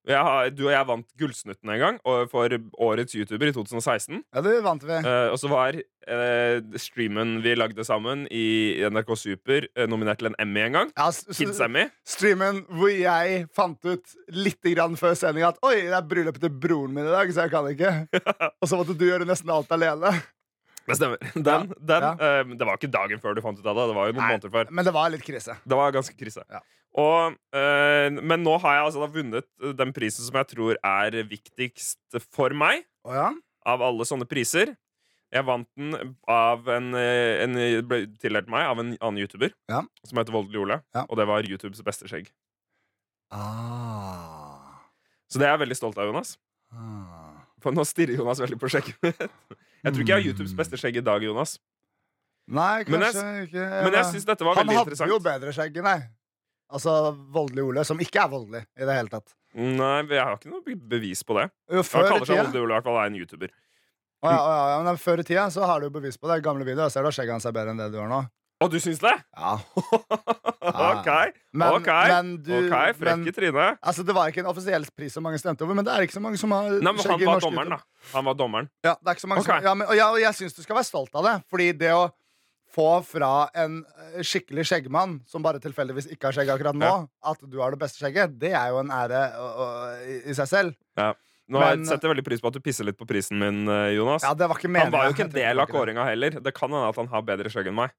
Har, 0.04 0.50
du 0.52 0.66
og 0.66 0.72
jeg 0.74 0.84
vant 0.84 1.06
Gullsnutten 1.16 1.70
en 1.72 1.78
gang 1.80 1.98
og 2.04 2.26
for 2.28 2.52
årets 2.84 3.14
YouTuber 3.16 3.48
i 3.48 3.54
2016. 3.56 4.18
Ja, 4.36 4.42
det 4.44 4.58
vant 4.66 4.82
vi. 4.84 4.98
uh, 5.00 5.30
og 5.32 5.38
så 5.40 5.48
var 5.48 5.78
uh, 5.78 6.76
streamen 6.76 7.38
vi 7.40 7.54
lagde 7.56 7.86
sammen 7.88 8.26
i 8.28 8.82
NRK 8.92 9.14
Super, 9.16 9.64
uh, 9.78 9.86
nominert 9.88 10.20
til 10.20 10.28
en 10.28 10.36
Emmy 10.44 10.60
en 10.66 10.76
gang. 10.76 10.92
Ja, 10.98 11.06
s- 11.08 11.24
s- 11.30 11.38
Kids 11.40 11.62
Emmy. 11.64 11.86
streamen 12.04 12.60
hvor 12.68 12.92
jeg 12.92 13.46
fant 13.56 13.80
ut 13.88 14.14
litt 14.36 14.60
grann 14.74 14.98
før 15.00 15.16
sending 15.16 15.46
at 15.48 15.56
Oi, 15.64 15.86
det 15.88 15.96
er 15.96 16.04
bryllupet 16.12 16.44
til 16.44 16.52
broren 16.52 16.92
min 16.92 17.08
i 17.08 17.14
dag, 17.16 17.32
så 17.32 17.46
jeg 17.48 17.54
kan 17.56 17.72
ikke. 17.72 17.94
Og 18.60 18.68
så 18.68 18.76
måtte 18.76 18.92
du 19.00 19.06
gjøre 19.08 19.24
nesten 19.24 19.48
alt 19.56 19.72
alene. 19.72 20.12
Det 20.84 20.98
stemmer. 21.00 21.16
Den, 21.32 21.70
den, 21.80 22.04
Ja. 22.20 22.42
det 22.44 22.60
var 22.68 22.76
ikke 22.76 22.92
dagen 22.92 23.20
før 23.24 23.32
du 23.32 23.40
fant 23.40 23.56
ut 23.56 23.64
av 23.64 23.72
det. 23.78 23.88
Det 23.88 23.96
var 23.96 24.10
jo 24.10 24.18
noen 24.18 24.20
Nei. 24.26 24.32
måneder 24.36 24.52
før. 24.52 24.68
Men 24.70 24.84
det 24.84 24.92
var 24.92 25.08
litt 25.16 25.24
krise. 25.24 25.56
Det 25.64 25.78
var 25.80 25.94
ganske 25.96 26.12
krise. 26.20 26.44
Og, 26.94 27.34
øh, 27.54 28.10
men 28.22 28.44
nå 28.46 28.54
har 28.62 28.76
jeg 28.76 28.84
altså 28.86 29.08
vunnet 29.10 29.46
den 29.78 29.92
prisen 29.96 30.22
som 30.28 30.36
jeg 30.38 30.46
tror 30.52 30.76
er 30.78 31.16
viktigst 31.26 32.20
for 32.30 32.54
meg. 32.54 32.84
Oh, 33.04 33.12
ja? 33.16 33.32
Av 33.66 33.82
alle 33.82 34.06
sånne 34.06 34.28
priser. 34.30 34.76
Jeg 35.34 35.42
vant 35.48 35.66
den 35.74 36.14
av 36.30 36.68
en, 36.70 36.92
eh, 36.94 37.42
en 37.42 37.56
ble 37.88 38.04
tildelt 38.22 38.46
meg 38.52 38.68
av 38.68 38.78
en 38.78 38.92
annen 39.00 39.18
YouTuber 39.24 39.50
Ja. 39.68 39.80
som 40.06 40.18
heter 40.20 40.30
Voldelig 40.36 40.60
Ole. 40.62 40.76
Ja. 40.94 41.02
Og 41.08 41.16
det 41.18 41.26
var 41.26 41.42
YouTubes 41.42 41.82
beste 41.82 42.06
skjegg. 42.06 42.30
Ah. 43.32 44.78
Så 45.28 45.40
det 45.40 45.48
er 45.48 45.56
jeg 45.56 45.64
veldig 45.64 45.76
stolt 45.78 45.98
av, 45.98 46.06
Jonas. 46.06 46.36
Ah. 46.70 47.42
For 47.64 47.74
nå 47.74 47.82
stirrer 47.88 48.18
Jonas 48.20 48.38
veldig 48.42 48.58
på 48.60 48.70
skjegget 48.70 48.98
mitt. 49.02 49.22
Jeg 49.84 49.92
tror 49.92 50.02
ikke 50.04 50.12
jeg 50.14 50.20
har 50.22 50.28
YouTubes 50.30 50.54
beste 50.56 50.78
skjegg 50.80 51.00
i 51.00 51.04
dag, 51.04 51.22
Jonas. 51.26 51.58
Nei, 52.46 52.84
Men 52.86 53.00
jeg- 53.00 53.14
kanskje 53.14 53.46
ikke. 53.48 53.64
Men 53.84 53.92
jeg 53.98 54.04
syns 54.12 54.24
dette 54.28 54.44
var 54.44 54.54
Han 54.54 54.66
veldig 54.68 54.96
hadde 54.96 55.08
jo 55.08 55.18
bedre 55.18 55.52
skjegg 55.56 55.76
enn 55.80 55.88
deg. 55.88 56.02
Altså 56.74 57.14
voldelig 57.34 57.64
Ole, 57.68 57.84
som 57.86 58.00
ikke 58.02 58.24
er 58.24 58.30
voldelig 58.32 58.64
i 58.74 58.86
det 58.86 58.96
hele 58.96 59.12
tatt. 59.12 59.34
Nei, 59.54 59.98
jeg 60.10 60.18
har 60.18 60.34
ikke 60.34 60.50
noe 60.50 60.78
bevis 60.90 61.22
på 61.26 61.36
det. 61.38 61.46
Jo, 61.70 61.84
før 61.86 62.02
han 62.02 62.16
kaller 62.16 62.30
seg 62.30 62.40
Voldelig 62.40 62.64
Ole, 62.64 62.72
i 62.72 62.74
hvert 62.74 62.88
fall 62.88 62.98
er 62.98 63.12
en 63.12 63.18
YouTuber. 63.20 63.52
Å, 64.24 64.30
ja, 64.32 64.38
å, 64.38 64.54
ja, 64.56 64.64
ja, 64.72 64.78
men 64.86 64.98
før 64.98 65.20
i 65.20 65.26
tida 65.28 65.44
så 65.52 65.66
har 65.68 65.82
du 65.82 65.86
jo 65.86 65.92
bevis 65.94 66.16
på 66.18 66.30
det. 66.30 66.40
Gamle 66.42 66.66
videoer 66.66 66.90
ser 66.90 67.04
du 67.04 67.10
at 67.10 67.16
skjegget 67.16 67.36
hans 67.36 67.46
er 67.46 67.54
bedre 67.54 67.74
enn 67.74 67.82
det 67.82 67.92
du 67.92 68.00
har 68.00 68.10
nå. 68.10 68.24
Å, 68.64 68.68
du 68.70 68.78
syns 68.80 69.02
det? 69.02 69.12
Ja. 69.36 69.52
OK. 70.94 71.10
Men, 71.52 71.76
ok, 71.76 71.88
men 72.08 72.30
du 72.42 72.52
ok, 72.56 72.74
frekke 72.96 73.34
i. 73.44 73.52
Altså, 73.84 74.04
Det 74.06 74.14
var 74.16 74.32
ikke 74.32 74.40
en 74.44 74.50
offisiell 74.50 74.86
pris 74.96 75.12
som 75.14 75.26
mange 75.26 75.38
stemte 75.42 75.66
over, 75.66 75.76
men 75.76 75.86
det 75.86 75.92
er 75.92 76.06
ikke 76.06 76.16
så 76.16 76.22
mange 76.24 76.40
som 76.40 76.54
har 76.56 76.70
Nei, 76.72 76.94
men 76.94 77.04
Han 77.04 77.24
var 77.26 77.44
dommeren, 77.44 77.74
da. 77.76 77.80
Han 78.14 78.28
var 78.30 78.38
dommeren. 78.38 78.70
Ja, 78.86 78.94
det 78.96 79.12
er 79.12 79.18
ikke 79.18 79.26
så 79.26 79.32
mange 79.34 79.44
okay. 79.44 79.58
som, 79.60 79.68
ja, 79.68 79.74
men, 79.78 79.90
og 79.90 79.98
jeg, 79.98 80.06
og 80.08 80.22
jeg 80.24 80.38
syns 80.40 80.56
du 80.56 80.62
skal 80.64 80.78
være 80.80 80.88
stolt 80.88 81.20
av 81.20 81.28
det. 81.28 81.34
Fordi 81.52 81.68
det 81.84 81.92
å 81.94 82.06
få 82.74 82.88
fra 83.06 83.32
en 83.64 83.80
eh, 83.84 84.22
skikkelig 84.26 84.66
skjeggmann, 84.70 85.20
som 85.30 85.44
bare 85.44 85.62
tilfeldigvis 85.62 86.10
ikke 86.14 86.30
har 86.30 86.38
skjegg 86.38 86.50
akkurat 86.54 86.78
nå, 86.78 86.94
at 87.30 87.44
du 87.46 87.60
har 87.62 87.74
det 87.74 87.80
beste 87.82 88.02
skjegget, 88.02 88.34
det 88.40 88.52
er 88.54 88.72
jo 88.74 88.80
en 88.82 88.92
ære 88.94 89.22
å, 89.38 89.46
å, 89.46 89.68
i, 90.02 90.18
i 90.32 90.36
seg 90.36 90.50
selv. 90.50 90.74
Nå 91.44 91.60
har 91.60 91.74
jeg 91.74 91.84
setter 91.90 92.08
veldig 92.08 92.24
pris 92.24 92.40
på 92.40 92.48
at 92.48 92.56
du 92.56 92.62
pisser 92.64 92.86
litt 92.88 92.96
på 92.96 93.06
prisen 93.08 93.36
min, 93.40 93.64
eh, 93.68 93.92
Jonas. 93.98 94.24
Ja, 94.24 94.32
det 94.38 94.48
var 94.48 94.60
ikke 94.60 94.72
han 94.72 94.94
var 94.94 95.10
jo 95.10 95.16
ikke 95.16 95.26
en 95.28 95.34
del 95.34 95.60
av 95.60 95.68
kåringa 95.68 96.06
heller. 96.08 96.38
Det 96.40 96.54
kan 96.56 96.72
hende 96.72 96.88
at 96.88 97.00
han 97.00 97.10
har 97.12 97.26
bedre 97.26 97.52
skjegg 97.52 97.68
enn 97.68 97.78
meg. 97.82 97.92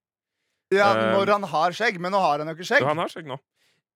Ja, 0.74 0.88
Eh, 0.98 1.12
når 1.14 1.30
han 1.36 1.46
har 1.52 1.76
skjegg, 1.78 2.00
men 2.02 2.12
nå 2.16 2.20
har 2.24 2.42
han 2.42 2.50
jo 2.50 2.56
ikke 2.58 2.66
skjegg. 2.66 2.82
Jo, 2.82 2.90
han 2.90 3.04
har 3.04 3.12
skjegg 3.12 3.30
nå. 3.30 3.38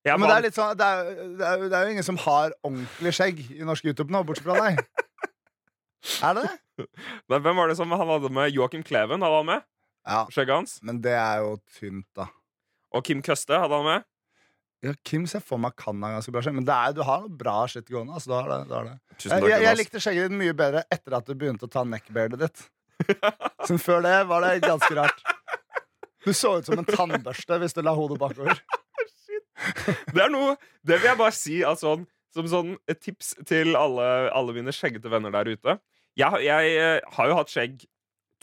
Jeg 0.06 0.20
Men 0.22 0.30
det 0.32 0.52
er, 0.52 0.54
sånn, 0.56 0.78
det, 0.80 0.86
er, 0.86 1.10
det, 1.36 1.48
er, 1.48 1.64
det 1.66 1.76
er 1.76 1.88
jo 1.88 1.96
ingen 1.98 2.06
som 2.08 2.20
har 2.24 2.54
ordentlig 2.64 3.12
skjegg 3.18 3.42
i 3.58 3.66
norsk 3.68 3.90
YouTube 3.90 4.14
nå, 4.14 4.22
bortsett 4.24 4.48
fra 4.48 4.56
deg. 4.62 4.80
Er 6.24 6.38
det 6.38 6.46
det? 6.46 6.86
Hvem 7.28 7.58
var 7.58 7.68
det 7.68 7.76
som 7.76 7.92
han 7.92 8.08
hadde 8.08 8.30
med? 8.32 8.54
Joakim 8.56 8.86
Kleven 8.88 9.20
hadde 9.26 9.40
han 9.42 9.50
med. 9.50 9.66
Ja, 10.10 10.24
Skjegget 10.34 10.56
hans. 10.56 10.80
men 10.86 11.02
det 11.06 11.14
er 11.14 11.44
jo 11.44 11.58
tynt, 11.78 12.08
da. 12.18 12.30
Og 12.96 13.06
Kim 13.06 13.22
Køste 13.26 13.60
hadde 13.62 13.78
han 13.78 13.86
med. 13.86 14.08
Ja, 14.82 14.94
Kim 15.04 15.26
ser 15.28 15.44
for 15.44 15.60
meg 15.60 15.76
kan 15.78 16.00
ha 16.06 16.14
ganske 16.16 16.32
bra 16.32 16.42
skjegg, 16.44 16.56
men 16.56 16.66
det 16.68 16.76
er, 16.76 16.94
du 16.96 17.02
har 17.04 17.26
noe 17.26 17.40
bra 17.42 17.58
skjegg 17.70 17.90
gående. 17.92 18.16
Altså, 18.16 18.32
du 18.32 18.36
har 18.38 18.48
det, 18.48 18.60
du 18.70 18.76
har 18.78 18.88
det. 18.88 18.96
Takk, 19.20 19.48
jeg, 19.52 19.64
jeg 19.66 19.80
likte 19.80 20.02
skjegget 20.04 20.30
ditt 20.30 20.40
mye 20.40 20.56
bedre 20.58 20.84
etter 20.96 21.18
at 21.20 21.28
du 21.28 21.36
begynte 21.36 21.68
å 21.68 21.74
ta 21.74 21.84
neckbeardet 21.84 22.46
ditt. 22.46 22.64
Som 23.68 23.80
før 23.82 24.02
det 24.08 24.16
var 24.30 24.46
det 24.46 24.54
ganske 24.64 24.92
rart. 24.96 25.20
Du 26.26 26.32
så 26.36 26.58
ut 26.60 26.68
som 26.68 26.80
en 26.80 26.88
tannbørste 26.88 27.60
hvis 27.62 27.76
du 27.76 27.84
la 27.84 27.94
hodet 27.96 28.20
bakover. 28.20 28.60
Det 30.16 30.22
er 30.24 30.32
noe 30.32 30.54
Det 30.88 30.98
vil 31.02 31.10
jeg 31.10 31.20
bare 31.20 31.36
si 31.36 31.58
at 31.68 31.82
sånn 31.82 32.06
som 32.32 32.48
sånn 32.48 32.76
et 32.88 33.00
tips 33.04 33.34
til 33.50 33.74
alle, 33.76 34.06
alle 34.36 34.54
mine 34.56 34.72
skjeggete 34.76 35.10
venner 35.12 35.34
der 35.34 35.50
ute 35.50 35.76
Jeg, 36.20 36.44
jeg 36.46 36.76
eh, 36.80 37.00
har 37.16 37.32
jo 37.32 37.38
hatt 37.40 37.52
skjegg 37.52 37.84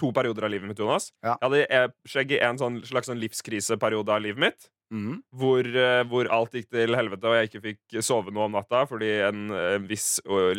to 0.00 0.12
perioder 0.16 0.46
av 0.46 0.52
livet 0.52 0.70
mitt, 0.70 0.80
Jonas. 0.80 1.10
Ja. 1.24 1.34
Jeg 1.34 1.46
hadde 1.46 1.60
eh, 1.66 1.90
skjegg 2.08 2.34
i 2.36 2.40
en 2.44 2.60
sånn, 2.60 2.80
slags 2.86 3.10
sånn 3.10 3.20
livskriseperiode 3.22 4.12
av 4.12 4.24
livet 4.24 4.42
mitt. 4.42 4.68
Mm. 4.94 5.18
Hvor, 5.34 5.66
eh, 5.66 6.02
hvor 6.06 6.28
alt 6.30 6.54
gikk 6.54 6.68
til 6.70 6.94
helvete, 6.94 7.26
og 7.26 7.38
jeg 7.38 7.50
ikke 7.50 7.62
fikk 7.64 7.96
sove 8.06 8.30
noe 8.34 8.46
om 8.46 8.54
natta 8.54 8.84
fordi 8.86 9.08
en 9.26 9.48
en 9.50 9.88
viss 9.90 10.20
og 10.22 10.54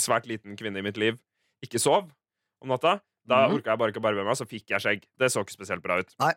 svært 0.00 0.26
liten 0.30 0.58
kvinne 0.58 0.82
i 0.82 0.86
mitt 0.86 0.98
liv 0.98 1.20
ikke 1.64 1.80
sov 1.82 2.08
om 2.62 2.72
natta. 2.72 2.98
Da 3.28 3.44
mm. 3.46 3.58
orka 3.58 3.72
jeg 3.72 3.80
bare 3.82 3.92
ikke 3.92 4.00
å 4.00 4.06
barbere 4.06 4.26
meg, 4.26 4.38
så 4.38 4.46
fikk 4.48 4.72
jeg 4.72 4.84
skjegg. 4.84 5.04
Det 5.20 5.28
så 5.32 5.44
ikke 5.44 5.58
spesielt 5.58 5.84
bra 5.84 5.98
ut. 6.00 6.14
Nei. 6.22 6.32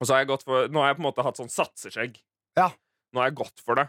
Og 0.00 0.08
så 0.08 0.18
har 0.18 0.42
for 0.44 0.68
Nå 0.68 0.82
har 0.82 0.90
jeg 0.90 0.98
på 0.98 1.04
en 1.04 1.08
måte 1.08 1.24
hatt 1.24 1.38
sånn 1.38 1.52
satseskjegg. 1.52 2.18
Ja. 2.58 2.70
Nå 3.14 3.22
har 3.22 3.30
jeg 3.30 3.38
gått 3.38 3.62
for 3.64 3.78
det. 3.78 3.86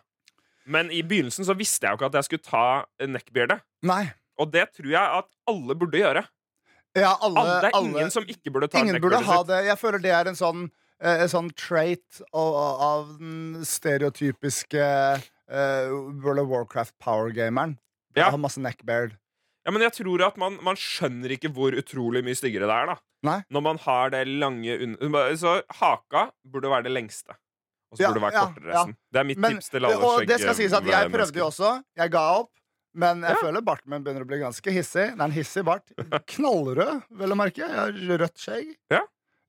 Men 0.67 0.91
i 0.91 1.01
begynnelsen 1.07 1.47
så 1.47 1.55
visste 1.57 1.87
jeg 1.87 1.95
jo 1.95 1.99
ikke 1.99 2.11
at 2.11 2.19
jeg 2.19 2.27
skulle 2.27 2.45
ta 2.45 2.67
neckbeardet. 3.07 3.63
Nei. 3.87 4.03
Og 4.37 4.51
det 4.53 4.67
tror 4.75 4.91
jeg 4.91 5.19
at 5.21 5.29
alle 5.49 5.75
burde 5.79 5.99
gjøre. 5.99 6.23
Ja, 6.97 7.13
alle, 7.21 7.39
Alle, 7.39 7.55
det 7.61 7.69
er 7.69 7.77
alle- 7.77 7.93
ingen 7.93 8.11
som 8.13 8.23
ikke 8.25 8.51
burde 8.53 8.69
ta 8.71 8.81
Ingen 8.81 8.99
burde 9.01 9.21
ha 9.23 9.39
det. 9.43 9.61
Jeg 9.67 9.77
føler 9.79 10.01
det 10.01 10.13
er 10.17 10.31
en 10.31 10.37
sånn, 10.39 10.65
eh, 11.01 11.21
en 11.23 11.31
sånn 11.31 11.51
trait 11.55 12.21
av, 12.33 12.55
av 12.89 13.11
den 13.19 13.63
stereotypiske 13.65 14.83
uh, 15.49 15.87
World 16.23 16.39
of 16.43 16.47
Warcraft 16.51 16.97
power-gameren. 16.99 17.77
Ja. 18.17 18.31
Har 18.31 18.41
masse 18.41 18.59
neckbeard. 18.59 19.17
Ja, 19.67 19.71
men 19.75 19.83
jeg 19.83 19.93
tror 19.99 20.21
at 20.25 20.37
man, 20.39 20.57
man 20.63 20.77
skjønner 20.79 21.33
ikke 21.35 21.51
hvor 21.53 21.75
utrolig 21.75 22.23
mye 22.23 22.37
styggere 22.39 22.69
det 22.69 22.75
er, 22.75 22.93
da. 22.93 22.97
Nei. 23.27 23.41
Når 23.51 23.63
man 23.65 23.79
har 23.83 24.11
det 24.13 24.21
lange 24.29 24.77
Så 25.41 25.57
haka 25.79 26.29
burde 26.45 26.69
være 26.71 26.85
det 26.87 26.93
lengste. 26.93 27.35
Og 27.91 27.97
så 27.97 28.03
Ja, 28.03 28.11
burde 28.11 28.19
det 28.19 28.25
være 28.27 28.37
ja, 28.37 28.45
kortere 28.45 28.73
ja. 28.75 28.83
Det 29.11 29.19
er 29.19 29.27
mitt 29.27 29.41
Men, 29.43 29.57
tips 29.57 29.69
til 29.73 29.85
alle 29.87 29.97
og 30.07 30.27
det 30.27 30.39
skal 30.41 30.55
sies 30.55 30.73
at 30.75 30.87
jeg 30.87 31.11
prøvde 31.11 31.39
jo 31.39 31.45
også. 31.47 31.71
Jeg 31.97 32.11
ga 32.11 32.23
opp. 32.41 32.51
Men 32.97 33.21
jeg 33.21 33.35
Ja. 33.35 33.41
føler 33.43 33.61
barten 33.61 33.91
min 33.93 34.03
begynner 34.03 34.23
å 34.25 34.27
bli 34.29 34.39
ganske 34.41 34.71
hissig. 34.73 35.11
Det 35.13 35.19
er 35.21 35.27
en 35.27 35.35
hissig 35.35 35.63
bart. 35.67 35.91
Knallrød, 36.33 37.03
vel 37.19 37.33
å 37.35 37.37
merke. 37.37 37.61
Jeg 37.61 37.77
har 37.77 37.91
rødt 37.93 38.41
skjegg. 38.41 38.71
Ja. 38.93 39.03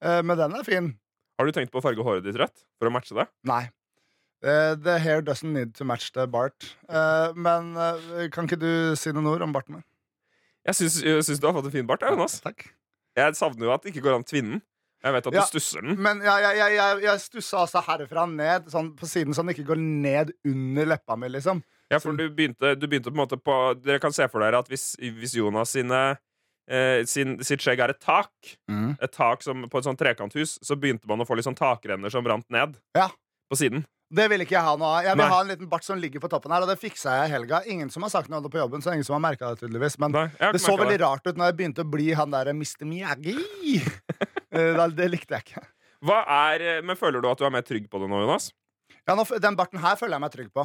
Eh, 0.04 0.20
men 0.22 0.36
den 0.36 0.54
er 0.58 0.66
fin. 0.66 0.90
Har 1.38 1.46
du 1.48 1.52
tenkt 1.54 1.72
på 1.72 1.80
å 1.80 1.84
farge 1.84 2.04
håret 2.04 2.24
ditt 2.26 2.36
rødt 2.36 2.64
for 2.78 2.90
å 2.90 2.92
matche 2.92 3.14
det? 3.16 3.26
Nei. 3.48 3.70
Eh, 4.44 4.74
the 4.76 4.98
hair 5.02 5.22
doesn't 5.22 5.50
need 5.54 5.72
to 5.74 5.84
match 5.88 6.12
the 6.12 6.26
bart. 6.26 6.74
Eh, 6.88 7.32
men 7.34 7.72
kan 8.34 8.46
ikke 8.46 8.58
du 8.60 8.94
si 8.98 9.10
noen 9.16 9.26
ord 9.32 9.42
om 9.42 9.52
barten 9.56 9.78
min? 9.78 9.84
Jeg 10.68 10.74
syns, 10.76 11.40
du 11.40 11.46
har 11.48 11.54
fått 11.56 11.70
en 11.70 11.70
fin 11.78 11.86
bart. 11.88 12.00
jeg, 12.04 12.10
Jonas. 12.12 12.40
Takk. 12.44 12.68
Jeg 13.16 13.34
savner 13.34 13.64
jo 13.66 13.72
at 13.72 13.82
det 13.82 13.94
ikke 13.94 14.04
går 14.04 14.14
an 14.18 14.22
å 14.26 14.28
tvinne 14.28 14.50
den. 14.58 14.62
Jeg 15.02 15.12
vet 15.14 15.26
at 15.28 15.32
Ja. 15.34 15.40
du 15.40 15.46
stusser 15.46 15.80
den. 15.82 15.96
Men 16.02 16.20
jeg, 16.20 16.42
jeg, 16.42 16.72
jeg, 16.74 17.02
jeg, 17.02 17.18
stussa 17.22 17.60
altså 17.64 17.80
herfra 17.86 18.26
ned, 18.28 18.66
sånn 18.66 18.92
på 18.98 19.06
siden, 19.06 19.32
sånn 19.32 19.46
den 19.46 19.54
ikke 19.56 19.68
går 19.72 19.78
ned 19.78 20.32
under 20.44 20.86
leppa 20.90 21.16
mi, 21.16 21.28
liksom. 21.30 21.62
Ja, 21.90 21.98
for 22.02 22.12
du 22.12 22.26
begynte, 22.28 22.74
du 22.76 22.86
begynte 22.86 23.08
på 23.10 23.16
en 23.16 23.22
måte 23.22 23.38
på 23.40 23.54
Dere 23.80 24.00
kan 24.02 24.12
se 24.12 24.26
for 24.28 24.44
dere 24.44 24.60
at 24.60 24.68
hvis, 24.68 24.90
hvis 25.00 25.32
Jonas 25.38 25.72
sine 25.72 26.00
eh, 26.68 27.04
sin, 27.08 27.38
sitt 27.44 27.64
skjegg 27.64 27.80
er 27.80 27.94
et 27.94 28.00
tak, 28.04 28.32
et 28.68 29.14
tak 29.14 29.44
som 29.46 29.64
på 29.72 29.80
et 29.80 29.86
sånt 29.88 30.00
trekanthus, 30.00 30.58
så 30.62 30.76
begynte 30.76 31.08
man 31.08 31.24
å 31.24 31.26
få 31.28 31.38
litt 31.38 31.48
sånn 31.48 31.56
takrenner 31.58 32.12
som 32.12 32.24
brant 32.26 32.44
ned 32.52 32.76
Ja. 32.98 33.08
på 33.48 33.56
siden. 33.56 33.86
Det 34.08 34.24
vil 34.32 34.40
ikke 34.40 34.54
jeg 34.56 34.64
ha 34.64 34.74
noe 34.80 34.88
av. 34.88 35.02
Jeg 35.04 35.16
vil 35.16 35.20
Nei. 35.20 35.32
ha 35.32 35.40
en 35.42 35.48
liten 35.50 35.68
bart 35.68 35.84
som 35.84 35.98
ligger 36.00 36.20
på 36.20 36.28
toppen 36.32 36.52
her, 36.52 36.64
og 36.64 36.68
det 36.70 36.78
fiksa 36.80 37.12
jeg 37.18 37.28
i 37.28 37.32
helga. 37.34 37.58
Ingen 37.68 37.90
som 37.92 38.04
har 38.06 38.12
sagt 38.12 38.30
noe 38.32 38.40
om 38.40 38.44
det 38.46 38.52
på 38.54 38.60
jobben, 38.60 38.80
så 38.84 38.94
ingen 38.94 39.04
som 39.04 39.18
har 39.18 39.20
merka 39.20 39.50
det, 39.52 39.60
tydeligvis. 39.60 39.98
Men 40.00 40.14
Nei, 40.16 40.26
det 40.40 40.62
så 40.64 40.72
veldig 40.72 40.86
veldig 40.86 41.00
rart 41.02 41.28
ut 41.28 41.36
når 41.36 41.50
jeg 41.50 41.56
begynte 41.58 41.84
å 41.84 41.90
bli 41.92 42.06
han 42.16 42.32
derre 42.32 42.54
Mr. 42.56 42.86
Miyagi. 42.88 43.36
det, 44.56 44.88
det 44.96 45.10
likte 45.12 45.36
jeg 45.36 45.44
ikke. 45.44 45.64
Hva 46.08 46.22
er, 46.24 46.64
eh, 46.78 46.80
men 46.84 46.96
Føler 46.96 47.20
du 47.20 47.28
at 47.28 47.40
du 47.40 47.44
er 47.44 47.52
mer 47.52 47.66
trygg 47.68 47.88
på 47.92 48.00
det 48.00 48.08
nå, 48.08 48.22
Jonas? 48.24 48.48
Ja, 49.04 49.12
nå, 49.18 49.26
den 49.44 49.56
barten 49.60 49.80
her 49.82 49.96
føler 50.00 50.16
jeg 50.16 50.24
meg 50.24 50.32
trygg 50.36 50.50
på. 50.56 50.64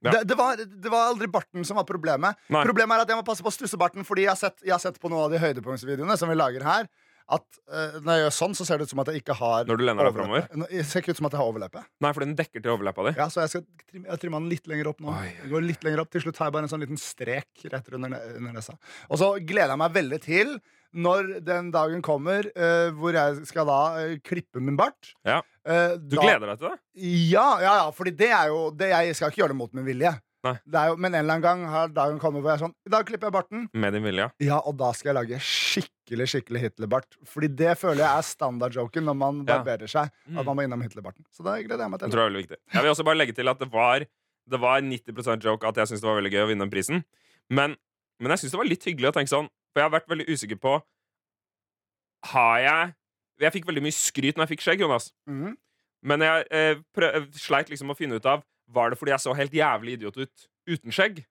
Ja. 0.00 0.14
Det, 0.14 0.24
det, 0.30 0.36
var, 0.38 0.56
det 0.56 0.92
var 0.92 1.10
aldri 1.10 1.28
barten 1.28 1.66
som 1.66 1.76
var 1.80 1.84
problemet. 1.88 2.38
Nei. 2.52 2.64
Problemet 2.64 2.96
er 2.96 3.04
at 3.04 3.12
jeg 3.12 3.20
må 3.20 3.26
passe 3.26 3.44
på 3.44 3.52
stussebarten, 3.52 4.06
fordi 4.08 4.24
jeg 4.26 4.32
har 4.32 4.40
sett, 4.40 4.58
jeg 4.64 4.72
har 4.72 4.82
sett 4.82 5.00
på 5.00 5.12
noen 5.12 5.26
av 5.26 5.34
de 5.34 5.40
høydepunktsvideoene 5.42 6.16
som 6.20 6.32
vi 6.32 6.38
lager 6.40 6.64
her, 6.64 6.88
at 7.30 7.58
uh, 7.70 7.98
når 8.02 8.10
jeg 8.10 8.22
gjør 8.24 8.34
sånn, 8.34 8.56
så 8.58 8.66
ser 8.66 8.80
det 8.80 8.88
ut 8.88 8.92
som 8.92 9.02
at 9.04 9.10
jeg 9.12 9.22
ikke 9.22 9.36
har 9.38 9.68
Når 9.68 9.78
du 9.78 9.84
lener 9.86 10.08
deg 10.08 10.16
framover? 10.16 10.48
Ser 10.88 11.04
ikke 11.04 11.14
ut 11.14 11.20
som 11.20 11.28
at 11.28 11.36
jeg 11.36 11.40
har 11.42 11.52
overleppe. 11.52 11.84
Nei, 12.02 12.10
fordi 12.16 12.26
den 12.30 12.38
dekker 12.40 12.64
til 12.64 12.72
overleppa 12.74 13.06
di. 13.06 13.12
Ja, 13.20 13.28
så 13.30 13.44
jeg 13.44 13.52
skal 13.52 13.64
trimme, 13.84 14.08
jeg 14.08 14.22
trimmer 14.24 14.42
den 14.42 14.50
litt 14.50 14.66
lenger 14.70 14.90
opp 14.90 15.04
nå. 15.04 15.14
Oi. 15.14 15.28
Jeg 15.44 15.52
går 15.52 15.64
litt 15.68 15.86
lenger 15.86 16.02
opp 16.02 16.10
Til 16.10 16.24
slutt 16.24 16.40
har 16.42 16.50
jeg 16.50 16.56
bare 16.56 16.66
en 16.66 16.72
sånn 16.72 16.82
liten 16.82 17.00
strek 17.00 17.68
rett 17.70 17.94
under, 17.94 18.16
under 18.40 18.58
nesa. 18.58 18.74
Og 19.08 19.22
så 19.22 19.30
gleder 19.38 19.76
jeg 19.76 19.82
meg 19.84 19.96
veldig 20.00 20.20
til 20.26 20.54
når 20.90 21.36
den 21.46 21.70
dagen 21.70 22.02
kommer 22.02 22.48
uh, 22.50 22.90
hvor 22.98 23.14
jeg 23.14 23.46
skal 23.46 23.68
da 23.68 23.80
uh, 24.00 24.16
klippe 24.26 24.62
min 24.64 24.78
bart. 24.80 25.14
Ja. 25.28 25.38
Eh, 25.66 25.96
Du 25.98 26.16
da- 26.16 26.22
gleder 26.22 26.46
deg 26.46 26.58
til 26.58 26.68
det? 26.70 26.78
Ja, 27.30 27.60
ja, 27.60 27.74
ja, 27.84 27.90
fordi 27.92 28.16
det 28.16 28.30
er 28.30 28.46
jo 28.48 28.70
det, 28.70 28.88
Jeg 28.88 29.14
skal 29.16 29.30
ikke 29.30 29.42
gjøre 29.42 29.48
det 29.54 29.56
mot 29.56 29.74
min 29.74 29.84
vilje. 29.84 30.12
Jo, 30.42 30.96
men 30.96 31.12
en 31.14 31.20
eller 31.20 31.34
annen 31.34 31.42
gang 31.42 31.64
har 31.68 31.88
dagen 31.88 32.18
kommet 32.18 32.40
hvor 32.40 32.48
jeg 32.54 32.62
er 32.62 32.64
sånn 32.64 32.72
I 32.86 32.90
dag 32.94 33.04
klipper 33.04 33.28
jeg 33.28 33.32
barten. 33.34 33.68
Med 33.74 33.92
din 33.92 34.02
vilje? 34.02 34.30
Ja, 34.40 34.56
og 34.64 34.78
da 34.78 34.90
skal 34.92 35.12
jeg 35.14 35.18
lage 35.28 35.38
skikkelig 35.44 36.26
skikkelig 36.32 36.60
Hitlerbart. 36.64 37.18
Fordi 37.28 37.48
det 37.54 37.74
føler 37.76 38.00
jeg 38.00 38.08
er 38.08 38.22
standardjoken 38.24 39.04
når 39.04 39.16
man 39.20 39.44
Ja. 39.46 39.58
barberer 39.62 39.86
seg. 39.86 40.08
Mm. 40.26 40.38
At 40.40 40.46
man 40.46 40.56
må 40.56 40.64
innom 40.64 40.80
Hitlerbarten. 40.80 41.26
Så 41.30 41.44
det 41.44 41.66
gleder 41.68 41.84
jeg 41.84 41.90
meg 41.90 42.00
Det 42.00 42.10
til. 42.10 42.16
tror 42.18 42.32
jeg. 42.32 42.48
Jeg 42.72 42.82
vil 42.82 42.90
også 42.90 43.04
bare 43.04 43.16
legge 43.20 43.34
til 43.36 43.48
at 43.48 43.58
det 43.58 43.70
var, 43.70 43.98
det 44.48 44.60
var 44.60 44.80
90% 44.80 45.44
joke 45.44 45.62
at 45.68 45.74
jeg 45.76 45.86
syntes 45.88 46.00
det 46.00 46.08
var 46.08 46.16
veldig 46.22 46.32
gøy 46.32 46.44
å 46.46 46.48
vinne 46.48 46.64
den 46.64 46.70
prisen. 46.70 47.04
Men, 47.50 47.76
men 48.18 48.30
jeg 48.30 48.38
syns 48.40 48.50
det 48.52 48.60
var 48.64 48.64
litt 48.64 48.82
hyggelig 48.88 49.12
å 49.12 49.12
tenke 49.12 49.28
sånn, 49.28 49.48
for 49.74 49.82
jeg 49.82 49.90
har 49.90 50.00
vært 50.00 50.08
veldig 50.08 50.26
usikker 50.26 50.56
på 50.58 50.80
Har 52.32 52.58
jeg 52.60 52.94
Jeg 53.40 53.52
fikk 53.56 53.66
veldig 53.70 53.82
mye 53.86 53.96
skryt 53.96 54.36
når 54.36 54.46
jeg 54.46 54.52
fikk 54.56 54.64
skjegg, 54.66 54.80
Jonas. 54.84 55.10
Mhm. 55.28 55.56
Men 56.02 56.20
jeg 56.24 56.46
eh, 56.50 56.74
prøv, 56.96 57.14
eh, 57.18 57.26
sleit 57.36 57.68
liksom 57.68 57.90
å 57.92 57.96
finne 57.96 58.16
ut 58.16 58.24
av 58.26 58.40
Var 58.72 58.90
det 58.92 58.96
fordi 59.00 59.10
jeg 59.12 59.20
så 59.20 59.32
helt 59.36 59.52
jævlig 59.52 59.96
idiot 59.98 60.16
ut 60.16 60.46
uten 60.70 60.92
skjegg. 60.94 61.24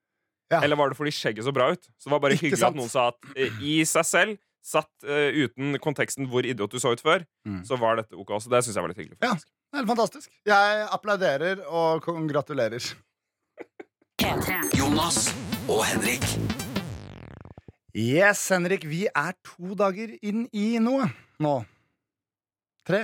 Ja. 0.52 0.60
Eller 0.66 0.76
var 0.76 0.90
det 0.92 0.98
fordi 0.98 1.14
skjegget 1.16 1.46
så 1.46 1.54
bra 1.56 1.70
ut? 1.72 1.84
Så 1.98 2.10
det 2.10 2.12
var 2.12 2.20
bare 2.20 2.34
Ikke 2.36 2.50
hyggelig 2.50 2.60
sant? 2.60 2.76
at 2.76 2.80
noen 2.82 2.90
sa 2.92 3.08
at 3.14 3.30
eh, 3.38 3.60
i 3.64 3.78
seg 3.88 4.06
selv, 4.06 4.38
satt 4.66 4.90
eh, 5.08 5.32
uten 5.46 5.78
konteksten 5.80 6.28
hvor 6.28 6.44
idiot 6.46 6.70
du 6.74 6.78
så 6.84 6.92
ut 6.94 7.02
før, 7.02 7.24
Mm. 7.48 7.62
så 7.66 7.78
var 7.80 7.96
dette 8.02 8.14
ok. 8.20 8.34
Så 8.44 8.50
det 8.52 8.60
syns 8.66 8.76
jeg 8.76 8.84
var 8.84 8.90
litt 8.92 9.00
hyggelig. 9.00 9.18
Ja. 9.24 9.30
faktisk. 9.34 9.48
Det 9.48 9.78
er 9.78 9.80
Helt 9.80 9.90
fantastisk. 9.94 10.30
Jeg 10.46 10.88
applauderer 10.92 11.62
og 11.70 12.02
gratulerer. 12.30 12.84
Jonas 14.76 15.30
og 15.70 15.86
Henrik. 15.88 16.26
Yes, 17.96 18.42
Henrik, 18.52 18.84
vi 18.86 19.08
er 19.16 19.34
to 19.48 19.74
dager 19.80 20.12
inn 20.22 20.48
i 20.54 20.78
noe 20.84 21.08
nå. 21.42 21.56
Tre. 22.90 23.04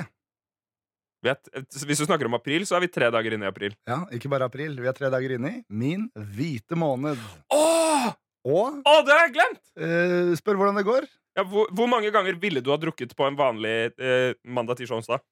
Vet, 1.25 1.47
hvis 1.85 2.01
du 2.01 2.05
snakker 2.05 2.27
om 2.29 2.35
april, 2.37 2.65
så 2.69 2.75
er 2.77 2.83
vi 2.85 2.89
tre 2.93 3.07
dager 3.13 3.33
inne 3.33 3.47
i 3.47 3.49
april. 3.49 3.73
Ja, 3.89 4.03
ikke 4.13 4.29
bare 4.29 4.45
april. 4.49 4.75
Vi 4.77 4.89
er 4.89 4.93
tre 4.97 5.09
dager 5.13 5.35
inne 5.39 5.51
i 5.55 5.61
min 5.73 6.07
hvite 6.35 6.77
måned. 6.77 7.21
Åh! 7.53 8.11
Og 8.45 8.81
Åh, 8.85 8.99
det 9.07 9.13
har 9.15 9.23
jeg 9.25 9.33
glemt! 9.39 9.61
eh, 9.81 10.33
spør 10.37 10.59
hvordan 10.59 10.77
det 10.77 10.83
går. 10.85 11.07
Ja, 11.35 11.43
hvor, 11.49 11.65
hvor 11.75 11.89
mange 11.89 12.11
ganger 12.13 12.37
ville 12.39 12.61
du 12.63 12.69
ha 12.69 12.77
drukket 12.77 13.15
på 13.17 13.25
en 13.25 13.37
vanlig 13.39 13.73
eh, 13.97 14.35
mandag, 14.45 14.77
tirsdag, 14.77 15.01
onsdag? 15.01 15.23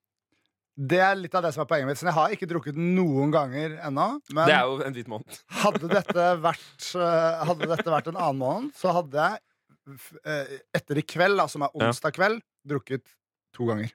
Det 0.73 0.97
er 1.05 1.13
litt 1.19 1.35
av 1.37 1.43
det 1.45 1.51
som 1.53 1.61
er 1.61 1.69
poenget 1.69 1.91
mitt. 1.91 1.99
Så 2.01 2.07
jeg 2.09 2.15
har 2.17 2.33
ikke 2.33 2.49
drukket 2.49 2.79
noen 2.81 3.29
ganger 3.35 3.75
ennå. 3.85 4.07
Men 4.33 4.49
Det 4.49 4.55
er 4.57 4.65
jo 4.65 4.79
en 4.87 4.95
hvit 4.97 5.11
måned. 5.13 5.37
hadde, 5.63 5.91
dette 5.93 6.25
vært, 6.41 6.87
eh, 6.97 7.43
hadde 7.51 7.69
dette 7.75 7.93
vært 7.93 8.09
en 8.09 8.17
annen 8.17 8.41
måned, 8.41 8.73
så 8.81 8.95
hadde 8.97 9.27
jeg 9.29 9.99
f- 9.99 10.17
eh, 10.25 10.55
etter 10.81 10.97
i 10.97 11.05
kveld, 11.05 11.37
da, 11.37 11.45
som 11.53 11.67
er 11.69 11.77
onsdag 11.77 12.17
kveld, 12.17 12.41
drukket 12.65 13.05
to 13.53 13.69
ganger. 13.69 13.93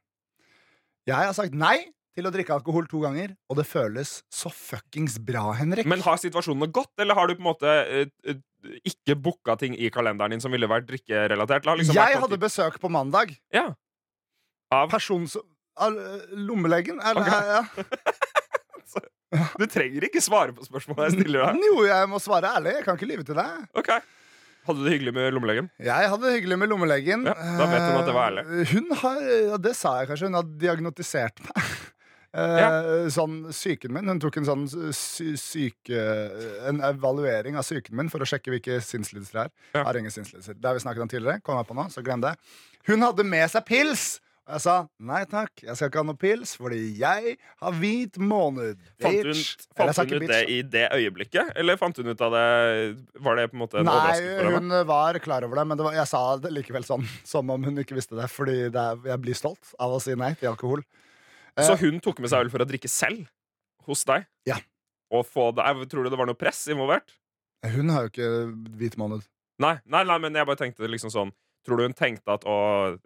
Jeg 1.08 1.30
har 1.30 1.36
sagt 1.36 1.56
nei 1.56 1.88
til 2.18 2.26
å 2.26 2.32
drikke 2.34 2.56
alkohol 2.56 2.88
to 2.90 3.00
ganger, 3.04 3.32
og 3.48 3.60
det 3.60 3.64
føles 3.68 4.18
så 4.34 4.50
fuckings 4.52 5.16
bra, 5.22 5.46
Henrik. 5.56 5.86
Men 5.88 6.02
har 6.04 6.18
situasjonene 6.20 6.70
gått, 6.74 6.92
eller 7.00 7.16
har 7.16 7.30
du 7.30 7.36
på 7.36 7.44
en 7.44 7.48
måte 7.50 7.68
uh, 7.70 8.08
eh, 8.26 8.40
ikke 8.90 9.14
booka 9.22 9.54
ting 9.60 9.76
i 9.78 9.90
kalenderen 9.94 10.34
din 10.34 10.42
som 10.42 10.52
ville 10.54 10.68
vært 10.70 10.88
drikkerelatert? 10.90 11.68
Liksom 11.68 11.96
jeg 11.96 12.16
vært 12.16 12.24
hadde 12.26 12.40
besøk 12.42 12.80
på 12.82 12.90
mandag. 12.92 13.36
Ja. 13.54 13.70
Av 14.74 14.90
Person 14.92 15.28
som 15.30 15.46
al- 15.78 16.00
Lommelegen? 16.34 16.98
Eller, 17.00 17.24
okay. 17.24 17.54
ja. 17.54 17.62
Du 19.60 19.66
trenger 19.68 20.06
ikke 20.06 20.22
svare 20.24 20.54
på 20.56 20.64
spørsmålet 20.64 21.10
jeg 21.10 21.18
stiller 21.18 21.42
deg. 21.44 21.58
Jo, 21.68 21.82
jeg 21.84 22.08
må 22.08 22.16
svare 22.22 22.48
ærlig. 22.56 22.78
Jeg 22.78 22.86
kan 22.86 22.96
ikke 22.96 23.08
lyve 23.10 23.26
til 23.28 23.36
deg. 23.36 23.66
Ok 23.76 23.90
Hadde 24.68 24.78
du 24.82 24.86
det 24.86 24.94
hyggelig 24.98 25.14
med 25.16 25.32
lommelegen? 25.34 25.70
Jeg 25.80 26.08
hadde 26.12 26.26
det 26.28 26.34
hyggelig 26.38 26.58
med 26.60 26.68
lommelegen. 26.70 27.22
Ja, 27.26 27.34
da 27.58 27.66
vet 27.72 27.84
hun 27.88 28.00
at 28.02 28.08
det 28.10 28.14
var 28.16 28.26
ærlig. 28.30 28.44
Eh, 28.60 28.72
Hun 28.76 28.90
har, 29.02 29.20
ja, 29.48 29.56
det 29.68 29.72
sa 29.78 29.94
jeg 30.02 30.10
kanskje, 30.12 30.28
hun 30.30 30.36
har 30.42 30.50
diagnotisert 30.66 31.40
meg. 31.48 31.62
Ja. 32.38 32.66
Sånn 33.10 33.38
syken 33.56 33.90
min. 33.96 34.04
Hun 34.12 34.18
tok 34.20 34.36
en 34.36 34.44
sånn 34.46 34.66
sy 34.94 35.30
syke 35.40 35.96
En 36.68 36.76
evaluering 36.84 37.56
av 37.58 37.64
syken 37.66 37.96
min 37.98 38.10
for 38.12 38.20
å 38.22 38.28
sjekke 38.28 38.52
hvilke 38.52 38.76
sinnslidelser 38.84 39.32
det 39.38 39.44
er. 39.46 39.52
Ja. 39.72 39.82
Har 39.88 39.96
ingen 39.98 40.12
sinnslidelser. 40.12 40.58
Det 40.60 40.68
har 40.68 40.76
vi 40.76 40.82
snakket 40.84 41.06
om 41.06 41.10
tidligere. 41.10 41.40
Kom 41.42 41.56
jeg 41.58 41.66
på 41.70 41.74
nå, 41.80 41.86
så 41.90 42.04
glem 42.04 42.20
det. 42.22 42.34
Hun 42.86 43.02
hadde 43.02 43.24
med 43.26 43.48
seg 43.50 43.64
pils! 43.66 44.04
Og 44.48 44.54
jeg 44.56 44.62
sa 44.64 44.74
nei 45.04 45.18
takk, 45.28 45.60
jeg 45.60 45.76
skal 45.76 45.90
ikke 45.90 46.00
ha 46.00 46.06
noe 46.08 46.16
pils, 46.16 46.54
fordi 46.56 46.78
jeg 46.96 47.34
har 47.60 47.74
hvit 47.76 48.14
måned. 48.16 48.78
Fant 49.04 49.26
hun, 49.28 49.40
fant 49.76 49.98
hun 49.98 50.14
ut 50.14 50.22
bitch, 50.22 50.30
det 50.30 50.38
i 50.48 50.62
det 50.72 50.84
øyeblikket, 50.96 51.50
eller 51.60 51.76
fant 51.76 52.00
hun 52.00 52.08
ut 52.08 52.22
av 52.24 52.32
det 52.32 52.44
Var 53.26 53.36
det 53.36 53.44
på 53.52 53.58
en 53.58 53.60
måte 53.60 53.82
en 53.82 53.90
Nei, 53.90 54.14
hun 54.48 54.72
var 54.88 55.18
klar 55.20 55.44
over 55.44 55.60
det, 55.60 55.66
men 55.68 55.80
det 55.80 55.84
var, 55.84 55.98
jeg 55.98 56.08
sa 56.08 56.22
det 56.40 56.54
likevel 56.56 56.86
sånn 56.88 57.04
som 57.34 57.52
om 57.52 57.68
hun 57.68 57.84
ikke 57.84 57.98
visste 57.98 58.16
det. 58.16 58.30
Fordi 58.32 58.56
det 58.72 58.86
er, 58.86 59.02
jeg 59.12 59.22
blir 59.26 59.36
stolt 59.36 59.74
av 59.76 59.98
å 59.98 60.00
si 60.00 60.16
nei 60.16 60.32
til 60.40 60.54
alkohol. 60.54 60.84
Så 61.58 61.74
Eh, 61.74 61.84
hun 61.84 62.00
tok 62.00 62.22
med 62.24 62.32
seg 62.32 62.46
øl 62.46 62.52
for 62.54 62.64
å 62.64 62.68
drikke 62.68 62.88
selv 62.88 63.26
hos 63.84 64.06
deg? 64.08 64.24
Ja. 64.48 64.56
Og 65.12 65.26
få 65.28 65.50
det, 65.56 65.66
tror 65.92 66.06
du 66.06 66.12
det 66.12 66.20
var 66.20 66.28
noe 66.30 66.38
press 66.38 66.64
involvert? 66.72 67.12
Hun 67.68 67.92
har 67.92 68.06
jo 68.06 68.12
ikke 68.14 68.30
hvit 68.80 68.96
måned. 69.00 69.28
Nei, 69.60 69.74
nei, 69.84 70.04
nei, 70.06 70.18
men 70.22 70.36
jeg 70.38 70.46
bare 70.48 70.60
tenkte 70.60 70.88
liksom 70.88 71.12
sånn 71.12 71.34
Tror 71.68 71.80
du 71.80 71.84
hun 71.84 71.96
tenkte 71.96 72.32
at 72.38 72.48
å, 72.48 72.58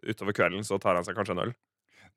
utover 0.07 0.37
kvelden 0.39 0.63
så 0.67 0.79
tar 0.79 0.95
han 0.99 1.07
seg 1.07 1.19
kanskje 1.19 1.35
en 1.35 1.45
øl? 1.49 1.55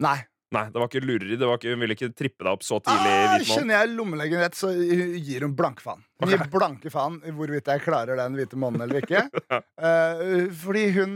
Nei. 0.06 0.20
Nei, 0.54 0.68
det 0.70 0.78
var 0.78 0.88
ikke 0.88 1.02
lureri. 1.04 1.36
Det 1.40 1.48
var 1.50 1.58
ikke, 1.58 1.74
hun 1.74 1.82
ville 1.82 1.96
ikke 1.98 2.12
trippe 2.16 2.46
deg 2.46 2.52
opp 2.54 2.64
så 2.64 2.78
tidlig 2.86 3.12
i 3.12 3.24
Ah, 3.26 3.34
kjenner 3.50 3.80
jeg 3.80 3.92
lommelegen 3.98 4.44
rett, 4.44 4.56
så 4.56 4.70
gir 4.72 5.44
hun 5.44 5.56
blanke 5.58 5.84
faen. 5.84 6.04
Hun 6.22 6.32
gir 6.32 6.44
blanke 6.54 6.92
faen 6.94 7.18
hvorvidt 7.36 7.72
jeg 7.74 7.84
klarer 7.84 8.20
den 8.22 8.38
hvite 8.38 8.60
måneden 8.62 8.86
eller 8.88 9.02
ikke. 9.04 9.26
Eh, 9.86 10.46
fordi 10.56 10.86
hun 10.96 11.12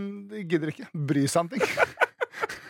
gidder 0.49 0.73
ikke 0.73 0.89
bry 0.93 1.23
seg 1.31 1.45
om 1.45 1.49
ting. 1.53 1.63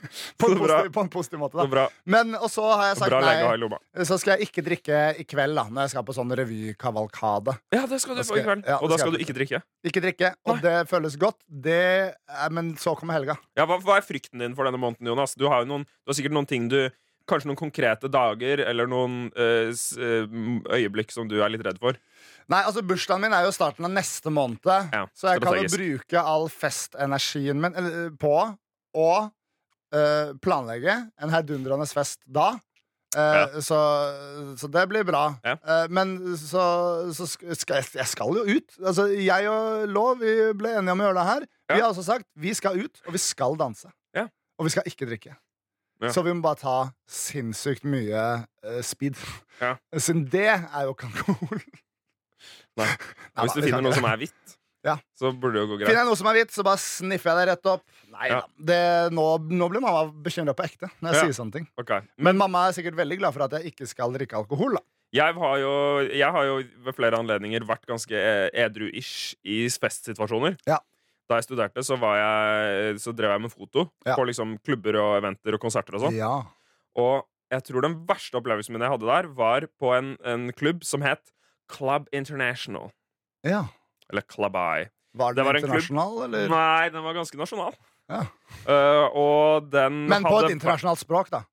på, 0.40 0.50
en 0.50 0.58
positiv, 0.62 0.92
på 0.96 1.04
en 1.04 1.12
positiv 1.14 1.42
måte, 1.42 1.66
da. 1.66 1.86
Men, 2.10 2.34
og 2.40 2.48
så 2.52 2.66
har 2.72 2.92
jeg 2.92 3.00
sagt 3.02 3.16
nei. 3.20 4.06
Så 4.08 4.20
skal 4.22 4.38
jeg 4.38 4.50
ikke 4.50 4.64
drikke 4.66 5.02
i 5.20 5.28
kveld, 5.28 5.58
da 5.60 5.68
når 5.70 5.88
jeg 5.88 5.96
skal 5.96 6.08
på 6.08 6.16
sånn 6.16 6.34
revykavalkade. 6.40 7.58
Ja, 7.76 7.84
det 7.90 8.00
skal 8.04 8.20
du 8.20 8.24
skal, 8.24 8.32
få 8.32 8.40
i 8.40 8.46
kveld. 8.48 8.64
ja, 8.70 8.80
og 8.80 8.92
da 8.92 9.00
skal 9.00 9.10
skal 9.10 9.18
du 9.18 9.26
ikke 9.26 9.38
drikke. 9.38 9.62
Ikke 9.90 10.04
drikke, 10.04 10.34
og 10.46 10.58
Nei. 10.58 10.64
det 10.66 10.78
føles 10.92 11.20
godt. 11.20 11.40
Det 11.50 11.84
er, 12.14 12.50
men 12.56 12.74
så 12.80 12.96
kommer 13.00 13.18
helga. 13.18 13.40
Ja, 13.58 13.68
hva, 13.70 13.80
hva 13.84 14.00
er 14.00 14.06
frykten 14.06 14.44
din 14.44 14.58
for 14.58 14.70
denne 14.70 14.82
måneden, 14.82 15.10
Jonas? 15.10 15.36
Du 15.40 15.48
har 15.52 15.68
noen, 15.70 15.86
du 15.86 16.12
har 16.12 16.20
sikkert 16.20 16.38
noen 16.38 16.50
ting 16.50 16.72
du 16.72 16.82
Kanskje 17.30 17.52
noen 17.52 17.60
konkrete 17.60 18.10
dager 18.10 18.64
eller 18.64 18.88
noen 18.90 19.28
øh, 19.38 19.70
øyeblikk 20.74 21.12
som 21.14 21.28
du 21.30 21.36
er 21.44 21.52
litt 21.54 21.62
redd 21.62 21.78
for. 21.78 22.00
Nei, 22.50 22.64
altså 22.64 22.82
Bursdagen 22.82 23.22
min 23.22 23.36
er 23.38 23.46
jo 23.46 23.52
starten 23.54 23.86
av 23.86 23.94
neste 23.94 24.34
måned, 24.34 24.66
Ja, 24.66 25.04
så 25.14 25.36
jeg 25.36 25.44
kan 25.44 25.60
jo 25.60 25.68
bruke 25.70 26.24
all 26.32 26.48
festenergien 26.50 27.62
min 27.62 27.78
på 28.18 28.34
å 28.98 29.12
eh, 29.96 30.34
planlegge 30.44 30.96
en 31.22 31.34
heidundrende 31.34 31.88
fest 31.90 32.22
da. 32.26 32.54
Eh, 33.18 33.58
så, 33.66 33.78
så 34.62 34.70
det 34.70 34.84
blir 34.92 35.06
bra. 35.08 35.24
Ja. 35.46 35.56
Uh, 35.66 35.86
men 35.90 36.12
så, 36.38 36.64
så 37.18 37.26
skal 37.30 37.80
jeg, 37.80 37.88
jeg 37.98 38.08
skal 38.12 38.38
jo 38.38 38.44
ut. 38.60 38.76
Altså, 38.84 39.08
jeg 39.18 39.50
og 39.50 39.88
Lov 39.90 40.20
vi 40.22 40.34
ble 40.60 40.76
enige 40.78 40.94
om 40.94 41.02
å 41.02 41.08
gjøre 41.08 41.18
det 41.18 41.28
her. 41.32 41.48
Vi 41.74 41.80
har 41.82 41.90
også 41.90 42.06
sagt 42.06 42.28
vi 42.38 42.54
skal 42.58 42.78
ut, 42.84 43.02
og 43.08 43.16
vi 43.18 43.22
skal 43.24 43.58
danse. 43.58 43.90
Ja. 44.18 44.28
Og 44.62 44.70
vi 44.70 44.76
skal 44.76 44.86
ikke 44.90 45.10
drikke. 45.10 45.34
Ja. 46.00 46.14
Så 46.16 46.22
vi 46.24 46.32
må 46.32 46.46
bare 46.46 46.62
ta 46.62 46.76
sinnssykt 47.12 47.84
mye 47.90 48.22
uh, 48.46 48.80
speed. 48.86 49.18
Ja. 49.60 49.74
Siden 50.06 50.28
det 50.32 50.48
er 50.54 50.86
jo 50.86 50.94
ikke 50.94 51.10
alkohol. 51.10 51.66
Nei. 52.80 52.88
Nei, 53.34 53.44
Hvis 53.44 53.58
du 53.58 53.66
finner 53.66 53.84
noe 53.84 53.98
som 53.98 54.08
er 54.08 54.22
hvitt, 54.22 54.56
Ja. 54.86 54.94
så 55.18 55.34
burde 55.36 55.58
det 55.58 55.66
jo 55.66 55.74
gå 55.74 55.80
Finner 55.82 55.90
greit. 55.90 55.98
jeg 55.98 56.08
noe 56.08 56.20
som 56.22 56.30
er 56.32 56.38
hvitt, 56.38 56.54
så 56.56 56.64
bare 56.64 56.80
sniffer 56.80 57.34
jeg 57.34 57.42
det 57.42 57.50
rett 57.56 57.68
opp. 57.74 57.84
Nei 58.10 58.30
da. 58.32 58.42
Det, 58.58 58.80
nå, 59.14 59.26
nå 59.54 59.68
blir 59.70 59.82
mamma 59.84 60.06
bekymra 60.26 60.56
på 60.58 60.64
ekte 60.66 60.90
når 61.00 61.14
jeg 61.14 61.16
Ja. 61.20 61.22
sier 61.28 61.36
sånne 61.38 61.54
ting. 61.54 61.68
Okay. 61.80 62.02
Men 62.18 62.38
mamma 62.38 62.68
er 62.68 62.74
sikkert 62.78 62.96
veldig 62.98 63.18
glad 63.22 63.34
for 63.36 63.44
at 63.46 63.52
jeg 63.60 63.72
ikke 63.74 63.88
skal 63.88 64.12
drikke 64.16 64.36
alkohol. 64.40 64.74
da 64.80 64.82
Jeg 65.14 65.34
har, 65.34 65.58
jo, 65.58 65.74
jeg 66.10 66.32
har 66.32 66.44
jo 66.46 66.56
ved 66.86 66.96
flere 66.96 67.18
anledninger 67.18 67.66
vært 67.66 67.86
ganske 67.90 68.14
eh, 68.14 68.50
edru-ish 68.66 69.36
i 69.46 69.68
festsituasjoner. 69.70 70.58
Ja. 70.68 70.78
Da 71.30 71.38
jeg 71.38 71.46
studerte, 71.46 71.84
så, 71.86 71.98
var 72.02 72.18
jeg, 72.18 73.00
så 73.00 73.14
drev 73.14 73.32
jeg 73.36 73.42
med 73.42 73.52
foto 73.54 73.88
Ja. 74.06 74.16
på 74.16 74.26
liksom 74.26 74.58
klubber 74.66 74.96
og 75.02 75.18
eventer 75.24 75.54
og 75.54 75.62
konserter 75.62 75.96
og 75.96 76.02
sånn. 76.08 76.16
Ja. 76.18 76.44
Og 76.98 77.26
jeg 77.52 77.64
tror 77.66 77.82
den 77.86 77.96
verste 78.06 78.38
opplevelsen 78.38 78.74
min 78.74 78.82
jeg 78.82 78.90
hadde 78.94 79.06
der, 79.10 79.28
var 79.34 79.66
på 79.80 79.94
en, 79.98 80.16
en 80.26 80.52
klubb 80.54 80.84
som 80.84 81.02
het 81.06 81.32
Club 81.70 82.08
International. 82.12 82.92
ja. 83.46 83.68
Eller 84.10 84.24
Club 84.26 84.56
Eye. 84.58 84.88
Var 85.14 85.34
Det 85.34 85.38
den 85.38 85.46
var 85.46 85.54
en 85.56 85.62
klubb. 85.62 85.70
internasjonal, 85.76 86.24
eller? 86.26 86.48
Nei, 86.50 86.90
den 86.90 87.04
var 87.04 87.14
ganske 87.14 87.38
nasjonal. 87.38 87.76
Ja. 88.10 88.24
Eh, 88.66 89.06
og 89.18 89.70
den 89.72 90.06
Men 90.10 90.26
på 90.26 90.34
hadde 90.36 90.52
et 90.52 90.58
internasjonalt 90.58 91.02
språk, 91.02 91.30
da. 91.34 91.44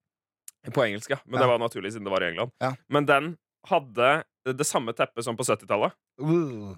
På 0.74 0.82
engelsk, 0.82 1.10
ja. 1.12 1.18
Men 1.26 1.38
Ja. 1.38 1.44
det 1.44 1.50
var 1.52 1.58
naturlig 1.62 1.92
siden 1.92 2.04
det 2.08 2.10
var 2.14 2.24
i 2.24 2.30
England. 2.32 2.50
Ja. 2.60 2.72
Men 2.88 3.06
den 3.06 3.36
hadde 3.68 4.24
det 4.46 4.66
samme 4.66 4.94
teppet 4.94 5.24
som 5.26 5.36
på 5.36 5.44
70-tallet. 5.46 5.94
Uh. 6.22 6.76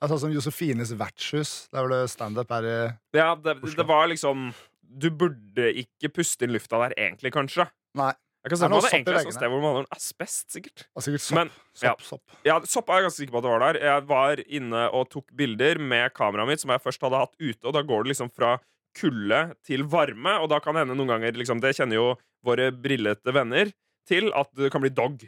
Altså 0.00 0.18
som 0.20 0.32
Josefines 0.32 0.92
vertshus, 0.92 1.68
der 1.72 1.82
var 1.82 1.88
det 1.94 2.10
standup 2.12 2.50
her 2.52 2.62
i 2.68 2.76
ja, 3.16 3.34
det, 3.34 3.56
det 3.64 3.86
var 3.88 4.06
liksom 4.06 4.52
Du 4.86 5.08
burde 5.10 5.72
ikke 5.74 6.12
puste 6.14 6.46
inn 6.46 6.52
lufta 6.54 6.78
der 6.84 6.94
egentlig, 6.96 7.32
kanskje. 7.34 7.66
Nei. 7.98 8.12
Jeg 8.46 8.52
kan 8.52 8.60
se 8.60 8.68
meg 8.70 8.84
det 8.84 8.90
egentlig 8.92 9.16
er 9.18 9.26
et 9.26 9.34
sted 9.34 9.50
hvor 9.50 9.58
man 9.64 9.72
hadde 9.74 9.88
en 9.88 9.96
asbest, 9.96 10.44
sikkert. 10.54 10.84
Og 10.94 11.02
sikkert 11.02 11.24
sopp. 11.24 11.34
Men, 11.40 11.48
ja. 11.82 11.90
sopp, 11.90 12.04
sopp. 12.06 12.36
Ja, 12.46 12.60
Sopp 12.62 12.92
er 12.92 13.00
jeg 13.00 13.08
ganske 13.08 13.18
sikker 13.24 13.34
på 13.34 13.40
at 13.40 13.46
det 13.48 13.50
var 13.50 13.64
der. 13.64 13.78
Jeg 13.88 14.04
var 14.06 14.42
inne 14.46 14.84
og 14.94 15.08
tok 15.10 15.32
bilder 15.34 15.80
med 15.82 16.14
kameraet 16.14 16.52
mitt, 16.52 16.62
som 16.62 16.70
jeg 16.70 16.84
først 16.84 17.02
hadde 17.02 17.24
hatt 17.24 17.34
ute, 17.42 17.58
og 17.66 17.74
da 17.74 17.82
går 17.82 18.06
det 18.06 18.12
liksom 18.12 18.30
fra 18.30 18.52
kulde 18.96 19.40
til 19.66 19.84
varme, 19.92 20.38
og 20.42 20.48
da 20.52 20.60
kan 20.62 20.76
det 20.76 20.86
hende 20.86 20.96
noen 20.98 21.12
ganger 21.14 21.36
liksom, 21.36 21.60
Det 21.62 21.74
kjenner 21.76 21.98
jo 21.98 22.06
våre 22.46 22.70
brillete 22.72 23.34
venner 23.34 23.72
til, 24.08 24.30
at 24.34 24.50
det 24.56 24.70
kan 24.72 24.82
bli 24.84 24.92
dog. 24.94 25.22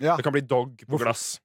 Ja. 0.00 0.16
Det 0.16 0.24
kan 0.24 0.34
bli 0.34 0.44
dog 0.44 0.74
på 0.80 0.96
Hvorfor? 0.96 1.10
glass. 1.10 1.40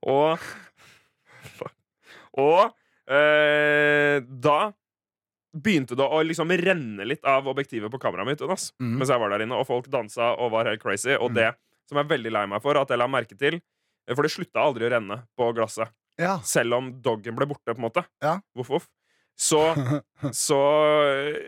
Og 0.00 0.38
Og 2.40 2.70
eh, 3.10 4.20
da 4.22 4.58
begynte 5.50 5.96
det 5.98 6.06
å 6.06 6.20
liksom 6.22 6.52
renne 6.60 7.06
litt 7.08 7.26
av 7.26 7.48
objektivet 7.50 7.90
på 7.90 7.98
kameraet 7.98 8.28
mitt 8.28 8.44
mm 8.44 8.98
mens 9.00 9.10
jeg 9.10 9.18
var 9.18 9.32
der 9.32 9.42
inne, 9.44 9.58
og 9.58 9.66
folk 9.66 9.88
dansa 9.90 10.34
og 10.38 10.52
var 10.54 10.70
helt 10.70 10.82
crazy. 10.82 11.16
Og 11.16 11.32
mm. 11.32 11.34
det 11.40 11.50
som 11.90 11.98
jeg 11.98 12.06
er 12.06 12.12
veldig 12.12 12.32
lei 12.32 12.44
meg 12.46 12.62
for, 12.62 12.78
at 12.78 12.90
jeg 12.90 13.00
la 13.00 13.08
merke 13.10 13.36
til 13.36 13.58
For 14.14 14.22
det 14.22 14.30
slutta 14.32 14.62
aldri 14.62 14.86
å 14.86 14.90
renne 14.90 15.20
på 15.36 15.50
glasset, 15.54 15.90
Ja. 16.20 16.36
selv 16.44 16.76
om 16.76 16.90
doggen 17.02 17.34
ble 17.38 17.46
borte, 17.50 17.72
på 17.72 17.80
en 17.80 17.86
måte. 17.88 18.04
Ja. 18.22 18.36
Voff, 18.54 18.68
voff. 18.76 18.88
Så, 19.40 19.56
så 20.36 20.56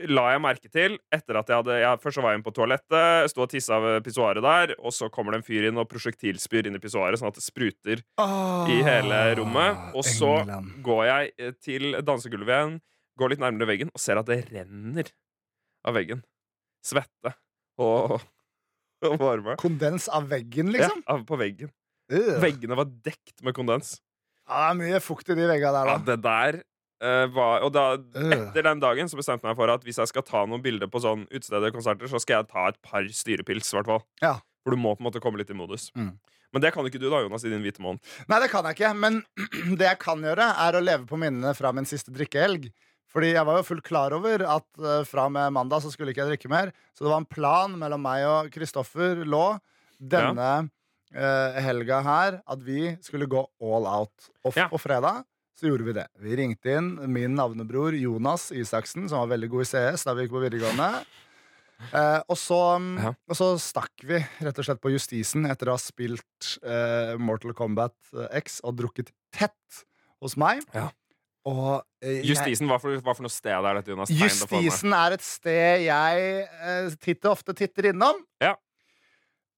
la 0.09 0.23
jeg 0.33 0.41
merke 0.41 0.71
til, 0.73 0.95
etter 1.13 1.37
at 1.43 1.51
jeg 1.53 1.59
hadde 1.61 1.75
jeg, 1.83 1.99
Først 2.01 2.17
så 2.17 2.23
var 2.25 2.33
jeg 2.33 2.41
inne 2.41 2.47
på 2.47 2.55
toalettet, 2.57 3.29
sto 3.29 3.43
og 3.45 3.51
tissa 3.53 3.77
ved 3.85 3.99
pissoaret 4.07 4.41
der, 4.47 4.73
og 4.81 4.95
så 4.97 5.11
kommer 5.13 5.35
det 5.37 5.43
en 5.43 5.47
fyr 5.51 5.67
inn 5.69 5.81
og 5.83 5.91
prosjektilspyr 5.91 6.71
inn 6.71 6.79
i 6.79 6.81
pissoaret, 6.81 7.21
sånn 7.21 7.29
at 7.29 7.37
det 7.37 7.45
spruter 7.45 8.01
i 8.73 8.79
hele 8.87 9.19
rommet. 9.37 9.83
Og 9.99 10.07
så 10.09 10.31
Ah, 10.47 10.63
går 10.89 11.03
jeg 11.11 11.33
eh, 11.37 11.53
til 11.61 11.91
dansegulvet 12.01 12.49
igjen, 12.57 12.79
går 13.21 13.35
litt 13.35 13.43
nærmere 13.45 13.69
veggen 13.75 13.91
og 13.93 14.01
ser 14.01 14.17
at 14.23 14.31
det 14.31 14.41
renner 14.49 15.11
av 15.85 15.99
veggen. 15.99 16.23
Svette 16.83 17.35
og, 17.83 18.17
og 19.05 19.19
varme. 19.21 19.59
Kondens 19.61 20.09
av 20.09 20.31
veggen, 20.33 20.73
liksom? 20.73 21.05
Ja, 21.05 21.13
av- 21.19 21.27
på 21.29 21.37
veggen. 21.41 21.69
Uh. 22.13 22.39
Veggene 22.43 22.77
var 22.81 22.89
dekt 23.05 23.37
med 23.45 23.53
kondens. 23.57 23.99
Ja, 24.49 24.61
det 24.61 24.69
er 24.73 24.79
mye 24.83 25.01
fukt 25.05 25.29
i 25.31 25.37
de 25.39 25.47
veggene 25.49 25.73
der, 25.73 25.89
da. 25.89 25.97
Ja, 25.97 26.05
det 26.09 26.17
der 26.25 26.59
eh, 27.03 27.27
var 27.35 27.63
Og 27.67 27.73
da, 27.75 27.85
Øh. 27.99 28.33
etter 28.37 28.63
den 28.69 28.81
dagen 28.83 29.09
så 29.11 29.17
bestemte 29.19 29.47
jeg 29.47 29.53
meg 29.53 29.61
for 29.61 29.71
at 29.75 29.83
hvis 29.87 29.99
jeg 30.03 30.11
skal 30.11 30.23
ta 30.27 30.45
noen 30.47 30.63
bilder 30.63 30.91
på 30.91 31.01
sånn 31.03 31.25
utesteder 31.31 31.71
og 31.71 31.79
konserter, 31.79 32.11
så 32.11 32.21
skal 32.23 32.41
jeg 32.43 32.51
ta 32.53 32.69
et 32.73 32.81
par 32.83 33.03
styrepils, 33.07 33.73
i 33.73 33.77
hvert 33.79 33.87
fall. 33.91 34.05
Ja. 34.23 34.37
For 34.63 34.75
du 34.75 34.79
må 34.79 34.95
på 34.97 35.03
en 35.03 35.09
måte 35.11 35.23
komme 35.23 35.39
litt 35.41 35.51
i 35.51 35.59
modus. 35.59 35.91
Mm. 35.99 36.13
Men 36.53 36.61
det 36.63 36.73
kan 36.75 36.85
ikke 36.87 37.01
du, 37.01 37.09
da, 37.09 37.23
Jonas, 37.25 37.45
i 37.49 37.51
din 37.51 37.63
hvite 37.65 37.81
måned. 37.83 38.03
Nei, 38.29 38.39
det 38.45 38.51
kan 38.53 38.67
jeg 38.69 38.77
ikke. 38.77 38.93
Men 38.95 39.23
det 39.81 39.87
jeg 39.89 39.99
kan 40.03 40.21
gjøre, 40.23 40.51
er 40.67 40.77
å 40.77 40.83
leve 40.85 41.07
på 41.09 41.19
minnene 41.19 41.55
fra 41.57 41.73
min 41.73 41.89
siste 41.89 42.13
drikkehelg. 42.13 42.69
Fordi 43.13 43.33
jeg 43.35 43.45
var 43.45 43.59
jo 43.59 43.65
fullt 43.67 43.85
klar 43.85 44.15
over 44.17 44.41
at 44.49 44.67
uh, 44.81 45.03
fra 45.05 45.27
og 45.29 45.33
med 45.35 45.53
mandag 45.53 45.83
så 45.85 45.91
skulle 45.93 46.13
ikke 46.15 46.23
jeg 46.25 46.35
drikke 46.37 46.53
mer. 46.53 46.71
Så 46.97 47.05
det 47.05 47.11
var 47.13 47.21
en 47.21 47.29
plan 47.29 47.75
mellom 47.77 48.01
meg 48.05 48.25
og 48.29 48.53
Kristoffer 48.55 49.25
Lå 49.29 49.47
denne 50.01 50.71
eh, 51.15 51.59
helga 51.65 52.01
her 52.07 52.41
at 52.47 52.63
vi 52.65 52.95
skulle 53.05 53.29
gå 53.31 53.43
all 53.63 53.87
out. 53.87 54.31
Og 54.45 54.57
Ja. 54.57 54.69
på 54.69 54.81
fredag 54.81 55.25
så 55.59 55.69
gjorde 55.69 55.85
vi 55.85 55.93
det. 55.97 56.07
Vi 56.19 56.37
ringte 56.37 56.77
inn 56.79 56.95
min 57.13 57.35
navnebror 57.39 57.95
Jonas 57.99 58.51
Isaksen, 58.51 59.09
som 59.09 59.23
var 59.23 59.37
veldig 59.37 59.51
god 59.53 59.63
i 59.67 59.69
CS 59.71 60.05
da 60.09 60.15
vi 60.15 60.25
gikk 60.27 60.33
på 60.35 60.43
videregående. 60.49 61.05
Uh, 61.93 62.21
og, 62.31 62.37
så, 62.39 62.59
Ja. 63.03 63.11
og 63.29 63.35
så 63.37 63.47
stakk 63.59 64.05
vi 64.07 64.21
rett 64.41 64.59
og 64.59 64.65
slett 64.65 64.81
på 64.81 64.93
Justisen 64.95 65.49
etter 65.51 65.67
å 65.67 65.75
ha 65.75 65.81
spilt 65.83 66.53
uh, 66.63 67.19
Mortal 67.19 67.55
Kombat 67.59 67.97
X 68.39 68.61
og 68.63 68.77
drukket 68.79 69.11
tett 69.35 69.85
hos 70.23 70.37
meg. 70.39 70.63
Ja. 70.73 70.91
Og 71.51 71.83
eh, 72.05 72.21
Justisen, 72.23 72.69
hva 72.71 72.77
for, 72.79 72.95
for 73.03 73.25
noe 73.25 73.33
sted 73.35 73.51
er 73.57 73.81
dette, 73.81 73.91
Jonas? 73.91 74.13
Justisen 74.15 74.93
er 74.95 75.17
et 75.17 75.25
sted 75.27 75.83
jeg 75.89 76.29
eh, 76.47 76.93
titt 77.03 77.25
og 77.27 77.33
ofte 77.35 77.55
titter 77.59 77.89
innom. 77.91 78.21
Ja. 78.43 78.53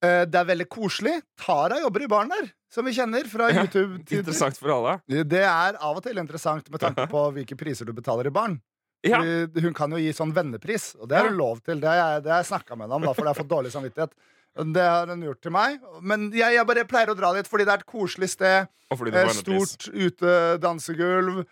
Eh, 0.05 0.21
det 0.29 0.41
er 0.41 0.47
veldig 0.51 0.67
koselig. 0.73 1.17
Tara 1.41 1.81
jobber 1.81 2.05
i 2.05 2.11
baren 2.11 2.31
der, 2.33 2.51
som 2.73 2.87
vi 2.87 2.95
kjenner 2.97 3.27
fra 3.31 3.49
YouTube-tider. 3.57 4.21
Interessant 4.23 4.61
for 4.61 4.75
alle. 4.77 4.99
Det 5.09 5.43
er 5.43 5.79
av 5.81 5.99
og 5.99 6.05
til 6.05 6.21
interessant 6.23 6.71
med 6.73 6.83
tanke 6.83 7.09
på 7.11 7.25
hvilke 7.39 7.59
priser 7.61 7.89
du 7.89 7.95
betaler 7.97 8.31
i 8.31 8.35
baren. 8.35 8.61
Ja. 9.05 9.19
Hun 9.21 9.75
kan 9.77 9.93
jo 9.93 9.99
gi 10.01 10.15
sånn 10.17 10.33
vennepris, 10.33 10.95
og 10.97 11.11
det 11.11 11.19
har 11.19 11.27
hun 11.29 11.37
lov 11.37 11.59
til. 11.65 11.83
Det 11.83 11.91
har 11.91 11.99
jeg, 11.99 12.23
jeg 12.31 12.47
snakka 12.49 12.73
med 12.77 12.87
henne 12.87 12.97
om, 12.97 13.05
da, 13.05 13.13
for 13.13 13.27
jeg 13.27 13.35
har 13.35 13.41
fått 13.43 13.51
dårlig 13.51 13.73
samvittighet. 13.75 14.15
Det 14.55 14.87
har 14.87 15.11
hun 15.11 15.27
gjort 15.27 15.43
til 15.45 15.53
meg. 15.53 15.83
Men 16.01 16.31
jeg, 16.33 16.55
jeg 16.57 16.69
bare 16.71 16.87
pleier 16.89 17.13
å 17.13 17.19
dra 17.19 17.35
dit 17.37 17.51
fordi 17.51 17.67
det 17.69 17.75
er 17.75 17.83
et 17.83 17.91
koselig 17.91 18.31
sted. 18.33 18.71
Og 18.89 19.01
fordi 19.01 19.13
det 19.13 19.25
er 19.25 19.29
får. 19.29 19.43
Stort 19.43 19.89
ute 19.93 20.37
dansegulv. 20.63 21.43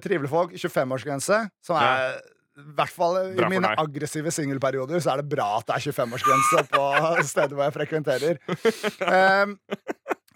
trivelige 0.00 0.30
folk, 0.30 0.54
25-årsgrense. 0.56 1.42
Som 1.66 1.80
er 1.82 2.16
i 2.58 2.64
hvert 2.76 2.92
fall 2.92 3.16
i 3.20 3.36
Bra 3.38 3.48
mine 3.48 3.70
aggressive 3.80 4.32
singelperioder 4.34 5.00
så 5.00 5.14
er 5.14 5.22
det 5.22 5.30
bra 5.32 5.46
at 5.58 5.66
det 5.70 5.76
er 5.78 5.84
25-årsgrense 5.92 6.62
på 6.72 6.82
stedet 7.32 7.56
hvor 7.56 7.64
jeg 7.64 7.74
frekventerer. 7.78 8.40
Um, 9.08 9.54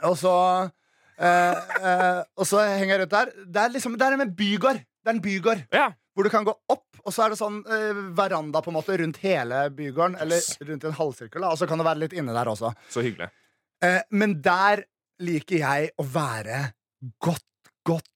og 0.08 0.16
så 0.20 0.32
uh, 0.64 1.54
uh, 1.82 2.22
Og 2.40 2.48
så 2.48 2.62
henger 2.64 2.94
jeg 2.94 3.02
rundt 3.04 3.14
der. 3.16 3.32
Det 3.44 3.62
er 3.62 3.74
liksom 3.74 3.98
Det 4.00 4.06
er 4.08 4.16
en 4.20 4.34
bygård. 4.38 4.80
Det 4.80 5.12
er 5.12 5.16
en 5.18 5.22
bygård 5.24 5.62
Ja. 5.76 5.90
hvor 6.16 6.24
du 6.24 6.30
kan 6.32 6.46
gå 6.48 6.54
opp, 6.72 6.86
og 7.04 7.12
så 7.12 7.26
er 7.26 7.34
det 7.34 7.38
sånn 7.40 7.58
uh, 7.68 7.98
veranda 8.16 8.62
på 8.64 8.72
en 8.72 8.78
måte 8.78 8.96
rundt 8.96 9.20
hele 9.20 9.66
bygården. 9.76 10.16
Eller 10.24 10.40
rundt 10.70 10.84
en 10.88 10.96
halvsirkel, 10.96 11.44
da, 11.44 11.52
og 11.52 11.60
så 11.60 11.68
kan 11.68 11.78
det 11.78 11.86
være 11.90 12.02
litt 12.06 12.16
inne 12.16 12.32
der 12.36 12.48
også. 12.48 12.72
Så 12.92 13.04
hyggelig. 13.04 13.28
Men 14.10 14.38
der 14.42 14.86
liker 15.20 15.60
jeg 15.60 15.90
å 16.00 16.04
være 16.08 16.62
godt, 17.22 17.44
godt, 17.86 18.08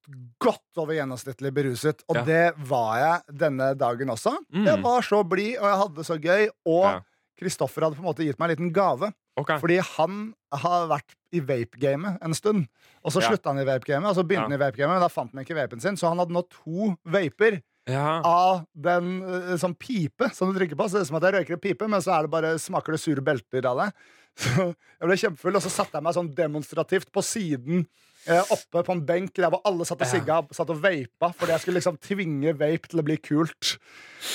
godt 0.43 0.81
over 0.83 0.97
gjennomsnittlig 0.97 1.53
beruset. 1.55 2.03
Og 2.11 2.17
Ja. 2.21 2.25
det 2.27 2.43
var 2.69 2.97
jeg 2.99 3.39
denne 3.45 3.71
dagen 3.79 4.11
også. 4.11 4.35
Mm. 4.53 4.67
Jeg 4.67 4.83
var 4.83 5.01
så 5.07 5.23
blid, 5.29 5.57
og 5.61 5.67
jeg 5.71 5.79
hadde 5.85 5.97
det 6.01 6.07
så 6.09 6.19
gøy. 6.21 6.49
Og 6.67 7.05
Kristoffer 7.41 7.87
hadde 7.87 7.97
på 7.97 8.03
en 8.05 8.11
måte 8.11 8.25
gitt 8.27 8.39
meg 8.39 8.51
en 8.51 8.57
liten 8.57 8.73
gave. 8.77 9.13
Okay. 9.41 9.57
Fordi 9.63 9.79
han 9.97 10.35
har 10.53 10.89
vært 10.91 11.15
i 11.33 11.41
vape-gamet 11.41 12.19
en 12.27 12.35
stund. 12.35 12.67
Og 13.05 13.13
så 13.15 13.23
Ja. 13.23 13.31
slutta 13.31 13.55
han 13.55 13.59
i 13.63 13.65
vape-gamet, 13.65 14.11
og 14.11 14.17
så 14.19 14.27
begynte 14.27 14.51
han 14.51 14.59
i 14.59 14.61
vape-gamet, 14.61 14.99
men 14.99 15.01
da 15.01 15.09
fant 15.09 15.33
han 15.33 15.45
ikke 15.45 15.57
vapen 15.57 15.81
sin. 15.81 15.97
Så 15.97 16.09
han 16.11 16.19
hadde 16.19 16.35
nå 16.35 16.43
to 16.51 16.97
vaper 17.07 17.63
Ja. 17.89 18.21
av 18.23 18.67
den 18.77 19.23
eh, 19.23 19.57
sånn 19.57 19.79
pipe 19.79 20.29
som 20.35 20.53
du 20.53 20.59
trykker 20.59 20.77
på. 20.77 20.85
Så 20.91 20.99
det 20.99 21.01
er 21.03 21.05
som 21.07 21.17
at 21.17 21.23
jeg 21.23 21.33
røyker 21.35 21.53
en 21.57 21.61
pipe, 21.61 21.89
men 21.89 22.01
så 22.03 22.19
er 22.19 22.23
det 22.27 22.31
bare, 22.31 22.59
smaker 22.59 22.93
det 22.93 23.01
sure 23.01 23.23
belter 23.25 23.65
av 23.65 23.79
det. 23.79 23.93
Så 24.37 24.75
jeg 25.01 25.09
ble 25.09 25.17
kjempefull, 25.17 25.57
og 25.57 25.63
så 25.63 25.71
satte 25.71 25.93
jeg 25.99 26.03
meg 26.03 26.15
sånn 26.15 26.35
demonstrativt 26.35 27.11
på 27.13 27.21
siden. 27.25 27.87
Eh, 28.27 28.53
oppe 28.53 28.83
på 28.87 28.95
en 28.95 29.05
benk 29.07 29.33
der 29.39 29.53
hvor 29.53 29.63
alle 29.69 29.87
satt 29.89 30.03
og 30.05 30.11
sigga 30.11 30.41
satt 30.57 30.73
og 30.73 30.83
vapa 30.83 31.33
fordi 31.37 31.55
jeg 31.55 31.65
skulle 31.65 31.81
liksom 31.81 31.99
tvinge 32.05 32.55
vape 32.59 32.91
til 32.91 33.03
å 33.03 33.07
bli 33.07 33.17
kult. 33.23 33.77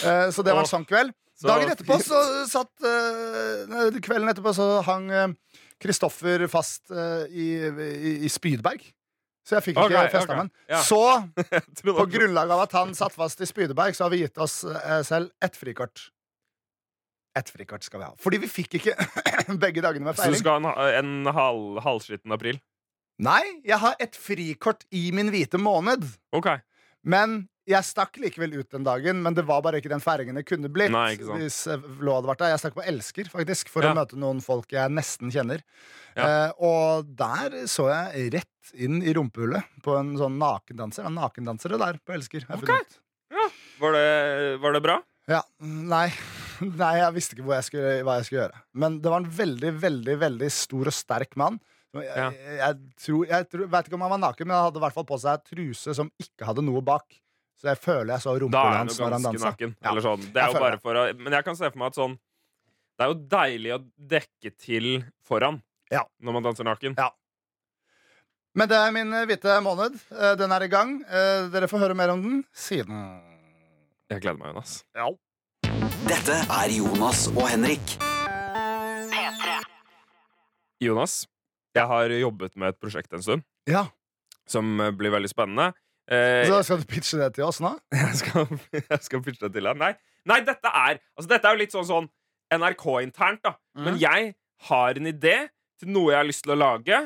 Eh, 0.06 0.28
så 0.34 0.45
det 0.45 0.56
var 0.56 0.65
en 0.65 0.71
sånn 0.71 0.88
kveld. 0.89 1.13
Dagen 1.43 1.71
etterpå 1.74 1.98
så 2.00 2.19
satt 2.48 2.86
eh, 2.88 3.98
Kvelden 4.00 4.32
etterpå 4.32 4.54
så 4.56 4.69
hang 4.88 5.10
Kristoffer 5.84 6.45
fast 6.48 6.93
i, 7.28 7.50
i, 7.67 8.13
i 8.24 8.30
Spydberg. 8.32 8.86
Så 9.45 9.58
jeg 9.58 9.65
fikk 9.67 9.78
ikke 9.78 10.00
Ok, 10.00 10.13
festa 10.13 10.38
okay. 10.39 10.54
Ja. 10.71 10.80
Så 10.82 11.02
på 12.00 12.06
grunnlag 12.10 12.54
av 12.56 12.63
at 12.63 12.76
han 12.80 12.95
satt 12.98 13.13
fast 13.13 13.43
i 13.43 13.50
Spydeberg, 13.50 13.93
så 13.93 14.08
har 14.08 14.13
vi 14.15 14.24
gitt 14.24 14.39
oss 14.41 14.62
selv 15.06 15.36
ett 15.43 15.60
frikort. 15.60 16.08
Ett 17.36 17.52
frikort 17.52 17.84
skal 17.84 18.00
vi 18.00 18.08
ha. 18.08 18.15
Fordi 18.24 18.39
vi 18.45 18.50
fikk 18.50 18.78
ikke 18.80 18.95
begge 19.63 19.84
dagene 19.84 20.08
med 20.08 20.15
Så 20.15 20.24
du 20.24 20.32
feiring. 20.32 20.39
skal 20.39 20.63
ha 20.63 20.88
en, 20.95 21.12
en 21.28 21.36
halv, 21.36 21.82
halvskitten 21.84 22.32
april? 22.32 22.62
Nei, 23.23 23.41
jeg 23.63 23.80
har 23.80 23.95
et 24.04 24.15
frikort 24.19 24.84
i 24.91 25.08
min 25.15 25.30
hvite 25.32 25.60
måned. 25.62 26.04
Ok. 26.36 26.49
Men 27.08 27.45
jeg 27.65 27.86
stakk 27.88 28.19
likevel 28.21 28.60
ut 28.60 28.69
den 28.75 28.84
dagen, 28.86 29.21
men 29.25 29.34
det 29.38 29.45
var 29.47 29.63
bare 29.65 29.80
ikke 29.82 29.89
den 29.89 30.04
feiringen 30.04 30.38
det 30.38 30.43
kunne 30.45 30.69
blitt. 30.73 30.91
Nei. 30.93 31.15
Hvis 31.17 31.63
eh, 31.71 31.80
hadde 31.80 32.28
vært 32.30 32.43
der. 32.43 32.51
Jeg 32.54 32.62
stakk 32.62 32.75
på 32.78 32.86
Elsker, 32.86 33.32
faktisk, 33.32 33.71
for 33.73 33.86
Ja. 33.86 33.93
å 33.93 33.97
møte 33.97 34.19
noen 34.21 34.41
folk 34.43 34.75
jeg 34.75 34.91
nesten 34.93 35.32
kjenner. 35.34 35.63
Ja. 36.13 36.28
Eh, 36.28 36.51
og 36.62 37.10
der 37.17 37.63
så 37.71 37.88
jeg 37.89 38.30
rett 38.36 38.75
inn 38.78 39.01
i 39.01 39.15
rumpehullet 39.15 39.65
på 39.86 39.97
en 39.97 40.13
sånn 40.19 40.38
nakendanser. 40.41 41.08
Er 41.08 41.15
nakendansere 41.15 41.80
der 41.82 41.99
på 42.06 42.13
Elsker. 42.17 42.45
Okay. 42.60 42.84
Ja. 43.34 43.49
Var 43.82 43.97
det, 43.97 44.08
var 44.62 44.75
det 44.75 44.84
bra? 44.86 44.99
Ja, 45.28 45.41
nei 45.60 46.12
Nei, 46.62 46.91
jeg 47.01 47.13
visste 47.15 47.36
ikke 47.36 47.47
hvor 47.47 47.58
jeg 47.58 47.65
skulle, 47.67 47.93
hva 48.06 48.19
jeg 48.19 48.28
skulle 48.28 48.41
gjøre 48.43 48.60
Men 48.80 48.99
det 49.04 49.12
var 49.12 49.23
en 49.23 49.32
veldig, 49.34 49.71
veldig, 49.82 50.17
veldig 50.21 50.49
stor 50.54 50.91
og 50.91 50.95
sterk 50.95 51.34
mann 51.39 51.58
jeg, 52.03 52.17
Ja. 52.17 52.29
jeg, 52.31 52.58
jeg, 52.60 52.75
tror, 53.05 53.25
jeg 53.29 53.47
tror, 53.49 53.67
vet 53.71 53.86
ikke 53.88 53.95
om 53.95 54.01
han 54.01 54.12
var 54.15 54.21
naken 54.25 54.47
Men 54.47 54.55
han 54.55 54.65
hadde 54.67 54.77
i 54.77 54.84
hvert 54.86 54.93
fall 54.93 55.05
på 55.05 55.19
seg 55.21 55.43
truse 55.47 55.95
som 55.95 56.12
ikke 56.19 56.45
hadde 56.49 56.63
noe 56.65 56.81
bak 56.81 57.19
Så 57.62 57.69
jeg 57.71 57.77
føler 57.79 58.13
jeg 58.15 58.21
så 58.25 58.34
rumpehullet 58.39 58.77
han 58.77 58.88
hans 58.88 58.99
når 58.99 59.12
han 59.15 59.23
dansa 59.29 59.45
naken. 59.51 59.75
Ja. 59.81 59.89
Eller 59.91 60.01
sånn. 60.01 60.19
Det 60.25 60.34
Jeg 60.41 60.49
er 60.49 60.53
jo 60.58 60.63
bare 60.65 60.79
for 60.84 60.95
å 60.95 61.03
Men 61.19 61.34
jeg 61.34 61.45
kan 61.45 61.55
se 61.55 61.69
for 61.71 61.77
meg 61.79 61.88
at 61.93 61.99
sånn 62.01 62.17
Det 62.97 63.05
er 63.05 63.12
jo 63.13 63.19
deilig 63.36 63.71
å 63.75 63.79
dekke 64.15 64.51
til 64.58 64.89
foran 65.23 65.62
Ja. 65.91 66.03
når 66.19 66.34
man 66.34 66.43
danser 66.43 66.63
naken. 66.67 66.95
Ja. 66.97 67.12
Men 68.55 68.69
det 68.71 68.77
er 68.79 68.91
min 68.95 69.13
eh, 69.13 69.25
hvite 69.27 69.58
måned 69.63 69.95
Eh, 70.12 70.36
Den 70.39 70.51
er 70.51 70.63
i 70.63 70.67
gang 70.71 70.97
Eh, 71.08 71.47
Dere 71.53 71.67
får 71.67 71.79
høre 71.86 71.95
mer 71.95 72.10
om 72.15 72.21
den 72.23 72.43
siden 72.55 73.21
Jeg 74.10 74.21
gleder 74.21 74.38
meg, 74.38 74.53
Jonas. 74.53 74.84
Ja 74.95 75.10
Dette 76.05 76.36
er 76.53 76.69
Jonas 76.69 77.27
og 77.34 77.47
Henrik. 77.49 77.95
P3. 79.10 79.55
Jonas, 80.86 81.25
jeg 81.75 81.88
har 81.91 82.09
jobbet 82.15 82.55
med 82.55 82.73
et 82.73 82.79
prosjekt 82.79 83.13
en 83.13 83.23
stund 83.25 83.43
Ja, 83.69 83.85
som 84.47 84.79
eh, 84.81 84.91
blir 84.95 85.11
veldig 85.13 85.29
spennende. 85.31 85.71
Eh, 86.09 86.45
så 86.47 86.59
skal 86.63 86.83
du 86.83 86.85
pitche 86.89 87.17
det 87.17 87.31
til 87.35 87.47
oss 87.47 87.59
nå? 87.63 87.73
jeg, 87.95 88.13
skal, 88.21 88.45
jeg 88.77 89.01
skal 89.01 89.23
pitche 89.25 89.47
det 89.47 89.53
til 89.57 89.65
deg. 89.71 89.79
Nei, 89.81 89.91
nei 90.29 90.39
dette, 90.45 90.69
er, 90.69 90.99
altså, 91.17 91.29
dette 91.31 91.49
er 91.49 91.57
jo 91.57 91.61
litt 91.63 91.73
sånn, 91.75 91.88
sånn 91.89 92.09
NRK-internt, 92.53 93.41
da. 93.47 93.55
Men 93.81 93.97
jeg 93.99 94.33
har 94.69 94.99
en 95.01 95.09
idé 95.09 95.35
til 95.81 95.89
noe 95.91 96.13
jeg 96.13 96.19
har 96.21 96.27
lyst 96.29 96.45
til 96.45 96.53
å 96.55 96.59
lage, 96.61 96.99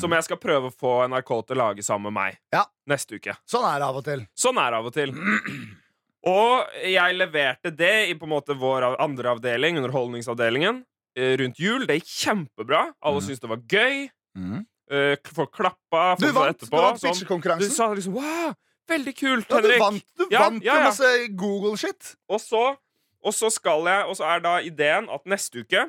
som 0.00 0.12
jeg 0.14 0.22
skal 0.26 0.38
prøve 0.38 0.70
å 0.70 0.74
få 0.74 0.90
NRK 1.10 1.30
til 1.48 1.56
å 1.58 1.60
lage 1.64 1.82
sammen 1.86 2.08
med 2.12 2.16
meg 2.16 2.38
Ja. 2.54 2.64
neste 2.88 3.18
uke. 3.18 3.34
Sånn 3.50 3.66
er 3.66 3.78
det 3.82 3.86
av 3.90 3.96
og 4.00 4.04
til 4.06 4.24
Sånn 4.38 4.58
er 4.62 4.70
det 4.70 4.78
av 4.80 4.86
og 4.88 4.94
til. 4.96 5.12
Og 6.30 6.74
jeg 6.84 7.14
leverte 7.16 7.70
det 7.72 8.10
i 8.10 8.14
på 8.18 8.26
en 8.28 8.32
måte 8.34 8.52
vår 8.58 8.84
av- 8.90 8.96
andre 9.00 9.30
avdeling, 9.32 9.78
Underholdningsavdelingen, 9.80 10.82
rundt 11.16 11.58
jul. 11.58 11.86
Det 11.86 11.96
gikk 12.00 12.10
kjempebra. 12.24 12.94
Alle 13.02 13.20
mm. 13.20 13.24
syntes 13.26 13.40
det 13.40 13.48
var 13.50 13.62
gøy. 13.68 14.08
Mm. 14.38 14.66
k- 14.90 15.32
Folk 15.34 15.52
klappa. 15.54 16.16
Du 16.18 16.26
folk 16.26 16.34
vant, 16.34 16.58
du 16.60 16.66
etterpå, 16.66 16.82
sånn. 16.98 17.58
Du 17.60 17.68
sa 17.70 17.88
liksom 17.94 18.14
Wow, 18.14 18.54
veldig 18.90 19.14
kult, 19.18 19.46
ja, 19.50 19.60
du 19.62 19.68
vant, 19.78 20.04
du 20.18 20.26
Ja, 20.30 20.40
vant 20.48 20.62
ja, 20.64 20.74
ja. 20.80 20.84
masse 20.88 21.10
Google-shit 21.38 22.16
Og 22.28 22.40
så, 22.42 22.76
og 23.22 23.34
så 23.34 23.50
skal 23.54 23.86
jeg 23.86 24.06
Og 24.10 24.16
så 24.18 24.24
er 24.26 24.40
da 24.42 24.56
ideen 24.66 25.06
at 25.10 25.24
neste 25.30 25.62
uke 25.62 25.84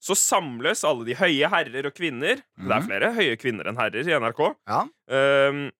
så 0.00 0.14
samles 0.16 0.80
alle 0.88 1.04
de 1.04 1.12
høye 1.12 1.48
herrer 1.52 1.84
og 1.90 1.92
kvinner 1.92 2.36
Det 2.40 2.70
er 2.72 2.80
Mhm. 2.80 2.86
flere 2.88 3.10
høye 3.12 3.36
kvinner 3.36 3.68
enn 3.68 3.76
herrer 3.76 4.08
i 4.08 4.16
NRK. 4.16 4.40
Ja, 4.68 4.86
Um, 5.12 5.70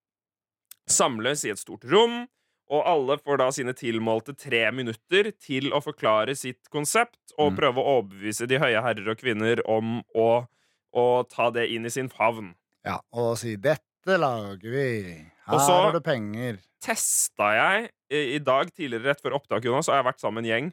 samles 0.90 1.44
i 1.46 1.50
et 1.54 1.58
stort 1.60 1.84
rom, 1.88 2.26
og 2.70 2.86
alle 2.86 3.16
får 3.18 3.38
da 3.42 3.48
sine 3.50 3.72
tilmålte 3.74 4.36
tre 4.38 4.62
minutter 4.72 5.32
til 5.42 5.70
å 5.74 5.80
forklare 5.82 6.36
sitt 6.38 6.68
konsept 6.70 7.32
og 7.38 7.52
Mm. 7.52 7.56
prøve 7.58 7.82
å 7.82 7.96
overbevise 7.98 8.46
de 8.46 8.58
høye 8.62 8.82
herrer 8.82 9.08
og 9.10 9.18
kvinner 9.18 9.60
om 9.68 10.02
å, 10.14 10.46
å 10.94 11.06
ta 11.28 11.50
det 11.50 11.68
inn 11.70 11.84
i 11.86 11.90
sin 11.90 12.08
favn. 12.08 12.54
Ja, 12.86 13.00
og 13.12 13.36
si 13.38 13.56
'dette 13.56 14.16
lager 14.18 14.70
vi'. 14.70 15.26
Her 15.46 15.54
Og 15.54 15.60
så- 15.60 15.82
har 15.82 15.92
du 15.92 16.00
penger. 16.00 16.58
Testa 16.80 17.50
jeg 17.52 17.90
i, 18.10 18.36
i 18.36 18.38
dag, 18.38 18.70
tidligere 18.72 19.04
rett 19.10 19.20
før 19.22 19.34
opptak, 19.40 19.64
Jonas, 19.64 19.86
så 19.86 19.92
har 19.92 20.02
jeg 20.02 20.12
vært 20.14 20.20
sammen 20.20 20.42
med 20.42 20.44
en 20.44 20.50
gjeng. 20.62 20.72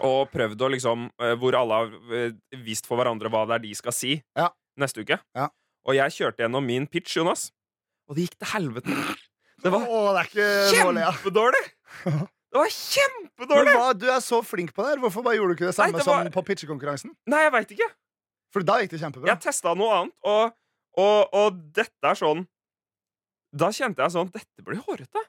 Og 0.00 0.30
prøvd 0.32 0.56
å 0.58 0.70
liksom 0.70 1.10
eh, 1.20 1.34
Hvor 1.36 1.54
alle 1.54 1.74
har 1.74 2.14
eh, 2.14 2.32
vist 2.64 2.86
for 2.86 2.96
hverandre 2.98 3.30
hva 3.30 3.44
det 3.46 3.54
er 3.54 3.58
de 3.68 3.74
skal 3.74 3.92
si 3.92 4.22
Ja. 4.36 4.48
neste 4.78 5.04
uke. 5.04 5.20
Ja. 5.36 5.48
Og 5.86 5.94
jeg 5.94 6.10
kjørte 6.10 6.38
gjennom 6.48 6.64
min 6.66 6.86
pitch, 6.86 7.16
Jonas, 7.16 7.52
og 8.08 8.16
det 8.16 8.24
gikk 8.30 8.38
til 8.38 8.48
helvete. 8.54 9.16
Det 9.64 9.72
var 9.72 9.84
Åh, 9.88 10.08
det 10.12 10.22
er 10.22 10.30
ikke 10.30 10.46
å 10.46 10.94
kjempedårlig! 10.94 11.64
Det 12.04 12.60
var 12.60 12.68
Men 12.68 12.72
kjempedårlig! 12.76 13.76
hva, 13.80 13.92
du 13.98 14.06
er 14.12 14.20
så 14.22 14.38
flink 14.46 14.74
på 14.76 14.84
det 14.84 14.92
her. 14.92 15.00
Hvorfor 15.02 15.24
bare 15.26 15.38
gjorde 15.40 15.54
du 15.54 15.58
ikke 15.58 15.70
det 15.70 15.72
Nei, 15.72 15.78
samme 15.78 15.98
det 15.98 16.06
var- 16.06 16.24
som 16.28 16.34
på 16.36 16.42
pitchekonkurransen? 16.50 17.14
Nei, 17.32 17.40
jeg 17.46 17.52
veit 17.56 17.72
ikke. 17.74 17.88
For 18.54 18.62
da 18.62 18.76
gikk 18.82 18.92
det 18.94 19.00
kjempebra. 19.00 19.26
Jeg 19.32 19.40
testa 19.42 19.72
noe 19.74 19.96
annet, 19.96 20.14
og, 20.30 20.52
og, 21.02 21.34
og 21.34 21.56
dette 21.74 22.06
er 22.12 22.14
sånn 22.20 22.44
Da 23.54 23.68
kjente 23.74 24.02
jeg 24.02 24.14
sånn 24.14 24.30
Dette 24.34 24.62
blir 24.66 24.78
hårete. 24.84 25.22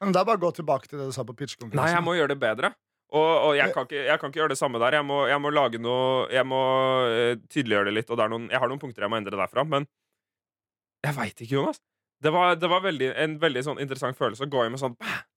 Men 0.00 0.12
det 0.14 0.20
er 0.22 0.24
bare 0.26 0.40
å 0.40 0.44
gå 0.48 0.50
tilbake 0.56 0.88
til 0.88 0.98
det 0.98 1.06
du 1.10 1.12
sa 1.14 1.22
på 1.28 1.36
pitchekonkurransen. 1.36 1.84
Nei, 1.84 1.92
jeg 1.94 2.02
må 2.06 2.16
gjøre 2.16 2.32
det 2.32 2.40
bedre. 2.40 2.72
Og, 3.10 3.30
og 3.50 3.52
jeg, 3.58 3.72
kan 3.74 3.86
ikke, 3.88 4.02
jeg 4.06 4.20
kan 4.22 4.30
ikke 4.30 4.38
gjøre 4.40 4.52
det 4.54 4.58
samme 4.58 4.78
der. 4.80 4.96
Jeg 5.00 5.04
må, 5.06 5.26
jeg 5.28 5.40
må 5.42 5.50
lage 5.50 5.80
noe 5.82 6.28
Jeg 6.30 6.46
må 6.46 6.60
eh, 7.10 7.32
tydeliggjøre 7.50 7.90
det 7.90 7.94
litt. 7.98 8.10
Og 8.10 8.16
det 8.18 8.24
er 8.24 8.30
noen, 8.32 8.48
jeg 8.50 8.62
har 8.62 8.70
noen 8.70 8.80
punkter 8.82 9.02
jeg 9.06 9.10
må 9.12 9.18
endre 9.18 9.36
derfra. 9.38 9.64
Men 9.66 9.86
jeg 11.04 11.16
veit 11.16 11.42
ikke, 11.42 11.54
Jonas. 11.58 11.80
Det 12.20 12.32
var, 12.34 12.56
det 12.60 12.68
var 12.68 12.82
veldig, 12.84 13.12
en 13.16 13.36
veldig 13.40 13.62
sånn 13.64 13.80
interessant 13.82 14.18
følelse 14.18 14.44
å 14.44 14.50
gå 14.52 14.64
inn 14.66 14.74
med 14.74 14.82
sånn 14.82 14.96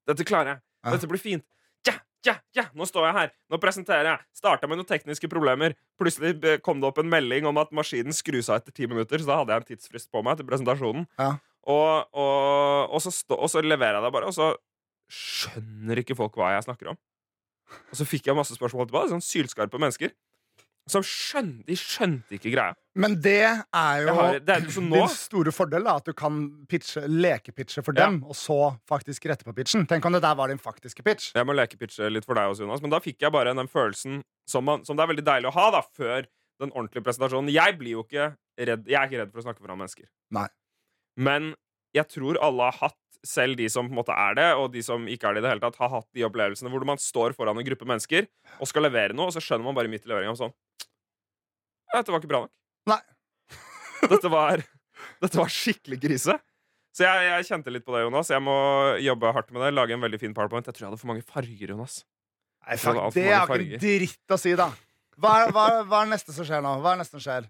Dette 0.10 0.26
klarer 0.28 0.56
jeg. 0.56 0.64
Dette 0.92 1.08
blir 1.08 1.22
fint. 1.22 1.46
Ja, 1.88 1.94
ja, 2.28 2.34
ja, 2.56 2.66
nå 2.76 2.88
står 2.88 3.08
jeg 3.08 3.16
her. 3.18 3.32
Nå 3.52 3.60
presenterer 3.64 4.10
jeg. 4.10 4.26
Starta 4.36 4.68
med 4.68 4.80
noen 4.80 4.90
tekniske 4.90 5.30
problemer. 5.32 5.78
Plutselig 6.00 6.58
kom 6.66 6.84
det 6.84 6.90
opp 6.90 7.00
en 7.00 7.12
melding 7.12 7.48
om 7.48 7.60
at 7.62 7.72
maskinen 7.76 8.16
skrus 8.16 8.52
av 8.52 8.60
etter 8.60 8.76
ti 8.76 8.88
minutter. 8.90 9.24
Så 9.24 9.30
da 9.30 9.40
hadde 9.40 9.56
jeg 9.56 9.64
en 9.64 9.70
tidsfrist 9.72 10.12
på 10.12 10.24
meg 10.28 10.40
til 10.40 10.48
presentasjonen. 10.50 11.08
Ja. 11.20 11.38
Og, 11.64 12.12
og, 12.20 12.92
og, 12.92 13.00
så 13.04 13.14
stå, 13.16 13.38
og 13.40 13.52
så 13.52 13.64
leverer 13.64 14.02
jeg 14.02 14.04
det 14.04 14.12
bare, 14.12 14.28
og 14.28 14.36
så 14.36 14.52
skjønner 15.14 16.02
ikke 16.02 16.18
folk 16.20 16.36
hva 16.40 16.52
jeg 16.58 16.66
snakker 16.68 16.92
om. 16.92 17.00
Og 17.92 17.96
så 18.00 18.08
fikk 18.08 18.28
jeg 18.28 18.38
masse 18.38 18.56
spørsmål 18.58 18.90
tilbake. 18.90 19.12
Sånn 19.14 19.24
sylskarpe 19.24 19.80
mennesker. 19.80 20.12
Som 20.90 21.04
skjønte, 21.08 21.64
de 21.70 21.76
skjønte 21.80 22.36
ikke 22.36 22.52
greia. 22.52 22.74
Men 23.00 23.16
det 23.24 23.38
er 23.48 24.02
jo 24.04 24.14
har, 24.18 24.36
det 24.44 24.52
er, 24.52 24.66
din 24.68 25.08
store 25.16 25.54
fordel, 25.56 25.86
da, 25.88 25.94
at 26.02 26.06
du 26.10 26.12
kan 26.14 26.42
pitche, 26.70 27.06
lekepitche 27.08 27.82
for 27.86 27.96
Ja. 27.96 28.10
dem, 28.10 28.18
og 28.28 28.36
så 28.36 28.58
faktisk 28.90 29.26
rette 29.32 29.48
på 29.48 29.54
pitchen. 29.56 29.88
Tenk 29.88 30.04
om 30.06 30.12
det 30.14 30.22
der 30.22 30.36
var 30.36 30.52
din 30.52 30.60
faktiske 30.60 31.02
pitch. 31.06 31.32
Jeg 31.36 31.48
må 31.48 31.56
lekepitche 31.56 32.10
litt 32.12 32.26
for 32.28 32.36
deg 32.36 32.52
også, 32.52 32.66
Jonas. 32.68 32.82
Men 32.84 32.92
da 32.92 33.00
fikk 33.00 33.22
jeg 33.24 33.32
bare 33.32 33.56
den 33.56 33.68
følelsen 33.72 34.22
som, 34.46 34.66
man, 34.68 34.84
som 34.84 34.98
det 35.00 35.04
er 35.06 35.14
veldig 35.16 35.26
deilig 35.26 35.48
å 35.54 35.56
ha 35.56 35.70
da, 35.72 35.82
før 35.96 36.28
den 36.60 36.72
ordentlige 36.76 37.04
presentasjonen. 37.08 37.50
Jeg 37.56 37.78
blir 37.80 37.96
jo 37.98 38.04
ikke 38.04 38.34
redd 38.60 38.86
Jeg 38.86 39.00
er 39.00 39.08
ikke 39.08 39.22
redd 39.24 39.32
for 39.32 39.40
å 39.40 39.46
snakke 39.48 39.64
foran 39.64 39.80
mennesker. 39.80 40.06
Nei. 40.36 40.48
Men 41.18 41.54
jeg 41.96 42.08
tror 42.12 42.38
alle 42.44 42.68
har 42.70 42.78
hatt, 42.90 43.00
selv 43.24 43.56
de 43.60 43.70
som 43.72 43.88
på 43.88 43.94
en 43.96 44.00
måte 44.02 44.16
er 44.20 44.36
det, 44.36 44.48
og 44.60 44.70
de 44.74 44.82
som 44.84 45.06
ikke 45.08 45.30
er 45.30 45.38
det 45.38 45.44
i 45.44 45.46
det 45.46 45.52
hele 45.54 45.64
tatt, 45.64 45.78
har 45.80 45.92
hatt 45.94 46.08
de 46.16 46.26
opplevelsene 46.28 46.72
hvor 46.74 46.84
man 46.88 47.00
står 47.02 47.36
foran 47.38 47.60
en 47.60 47.68
gruppe 47.68 47.88
mennesker 47.88 48.28
og 48.60 48.68
skal 48.70 48.84
levere 48.88 49.16
noe, 49.16 49.30
og 49.32 49.36
så 49.36 49.44
skjønner 49.44 49.68
man 49.70 49.78
bare 49.78 49.92
midt 49.92 50.04
i 50.08 50.12
leveringa 50.12 50.36
sånn 50.40 50.52
Dette 51.94 52.10
var 52.12 52.20
ikke 52.24 52.32
bra 52.32 52.42
nok. 52.46 52.54
Nei. 52.90 53.00
Dette 54.12 54.32
var, 54.34 54.64
dette 55.24 55.38
var 55.40 55.52
skikkelig 55.54 56.00
krise. 56.02 56.34
Så 56.94 57.06
jeg, 57.06 57.28
jeg 57.30 57.46
kjente 57.48 57.72
litt 57.74 57.86
på 57.86 57.94
det, 57.96 58.02
Jonas. 58.04 58.30
Jeg 58.34 58.42
må 58.44 58.56
jobbe 59.02 59.30
hardt 59.34 59.54
med 59.54 59.64
det. 59.64 59.70
Lage 59.78 59.96
en 59.96 60.02
veldig 60.04 60.20
fin 60.22 60.34
powerpoint. 60.36 60.66
Jeg 60.68 60.76
tror 60.76 60.86
jeg 60.88 60.92
hadde 60.92 61.00
for 61.02 61.10
mange 61.14 61.24
farger, 61.26 61.72
Jonas. 61.74 62.00
Nei, 62.66 62.78
fuck, 62.82 63.00
det 63.16 63.24
er 63.28 63.38
har 63.38 63.46
ikke 63.46 63.54
farger. 63.54 63.82
dritt 63.86 64.34
å 64.36 64.40
si, 64.42 64.54
da. 64.60 64.68
Hva 65.22 65.32
er, 65.44 65.54
hva, 65.56 65.64
hva 65.86 66.02
er 66.02 66.10
det 66.10 66.14
neste 66.16 66.36
som 66.36 66.46
skjer 66.50 66.62
nå? 66.66 66.74
Hva 66.82 66.92
er 66.92 66.98
det 67.00 67.04
neste 67.06 67.18
som 67.20 67.24
skjer? 67.26 67.48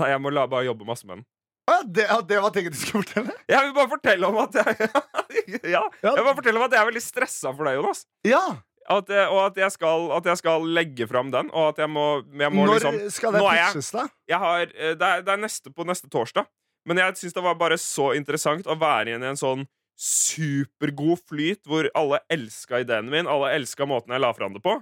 Nei, 0.00 0.08
Jeg 0.12 0.22
må 0.24 0.32
la, 0.32 0.44
bare 0.50 0.66
jobbe 0.68 0.88
masse 0.88 1.06
med 1.08 1.18
den. 1.20 1.24
Å, 1.70 1.76
det, 1.86 2.06
ja, 2.08 2.16
det 2.26 2.38
var 2.42 2.52
tinget 2.54 2.74
du 2.74 2.78
skulle 2.80 3.04
fortelle? 3.04 3.34
Jeg 3.50 3.62
vil 3.66 3.74
bare 3.76 3.90
fortelle 3.92 4.28
om 4.30 4.38
at 4.42 4.58
jeg 4.58 4.90
Ja, 5.74 5.82
Ja. 6.02 6.10
jeg 6.10 6.16
vil 6.18 6.26
bare 6.26 6.38
fortelle 6.40 6.58
om 6.60 6.66
at 6.66 6.74
jeg 6.76 6.80
er 6.82 6.88
veldig 6.90 7.02
stressa 7.04 7.52
for 7.54 7.68
deg, 7.68 7.78
Jonas. 7.78 8.04
Ja. 8.26 8.42
At, 8.90 9.10
jeg- 9.12 9.28
og 9.30 9.40
at 9.44 9.58
jeg, 9.60 9.70
skal, 9.76 10.06
at 10.16 10.26
jeg 10.32 10.40
skal 10.40 10.64
legge 10.74 11.06
fram 11.06 11.28
den, 11.30 11.50
og 11.54 11.68
at 11.72 11.82
jeg 11.84 11.90
må, 11.92 12.06
jeg 12.34 12.50
må 12.56 12.64
Når 12.66 12.78
liksom 12.80 12.96
skal 13.14 13.36
det 13.36 13.42
pitches, 13.46 13.90
da? 13.94 14.06
har, 14.42 14.72
eh, 14.74 14.96
det, 14.98 15.10
er, 15.14 15.22
det 15.26 15.34
er 15.36 15.42
neste 15.44 15.70
på 15.74 15.86
neste 15.86 16.10
torsdag. 16.10 16.48
Men 16.88 16.98
jeg 16.98 17.18
syns 17.20 17.36
det 17.36 17.44
var 17.44 17.54
bare 17.60 17.76
så 17.78 18.10
interessant 18.16 18.66
å 18.66 18.74
være 18.80 19.12
igjen 19.12 19.22
i 19.26 19.30
en 19.30 19.38
sånn 19.38 19.66
supergod 20.00 21.20
flyt 21.28 21.60
hvor 21.68 21.86
alle 21.98 22.22
elska 22.32 22.80
ideen 22.82 23.10
min, 23.12 23.28
alle 23.28 23.52
elska 23.58 23.86
måten 23.86 24.14
jeg 24.16 24.22
la 24.24 24.32
fram 24.36 24.56
det 24.56 24.62
på. 24.64 24.78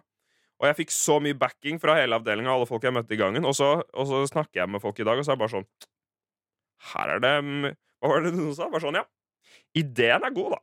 Og 0.59 0.67
jeg 0.67 0.79
fikk 0.81 0.95
så 0.95 1.19
mye 1.23 1.37
backing 1.39 1.77
fra 1.83 1.95
hele 1.99 2.17
avdelinga, 2.19 2.51
alle 2.51 2.67
folk 2.67 2.83
jeg 2.87 2.95
møtte 2.97 3.15
i 3.15 3.19
gangen. 3.21 3.45
Og 3.47 3.55
så, 3.55 3.77
og 3.95 4.09
så 4.11 4.25
snakker 4.31 4.63
jeg 4.65 4.71
med 4.73 4.83
folk 4.83 4.99
i 4.99 5.07
dag, 5.07 5.19
og 5.21 5.27
så 5.27 5.35
er 5.35 5.39
det 5.39 5.43
bare 5.45 5.55
sånn 5.59 5.69
Her 6.93 7.15
er 7.17 7.23
det 7.25 7.33
Hva 7.99 8.13
var 8.13 8.23
det 8.27 8.33
noen 8.37 8.55
sa? 8.57 8.69
Bare 8.71 8.83
sånn, 8.85 8.99
ja. 9.01 9.05
Ideen 9.79 10.25
er 10.27 10.35
god, 10.37 10.55
da. 10.57 10.61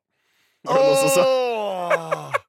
Var 0.66 0.80
det 0.80 0.86
noen 0.88 1.02
som 1.04 1.12
sa. 1.16 1.26
Åh! 1.28 2.42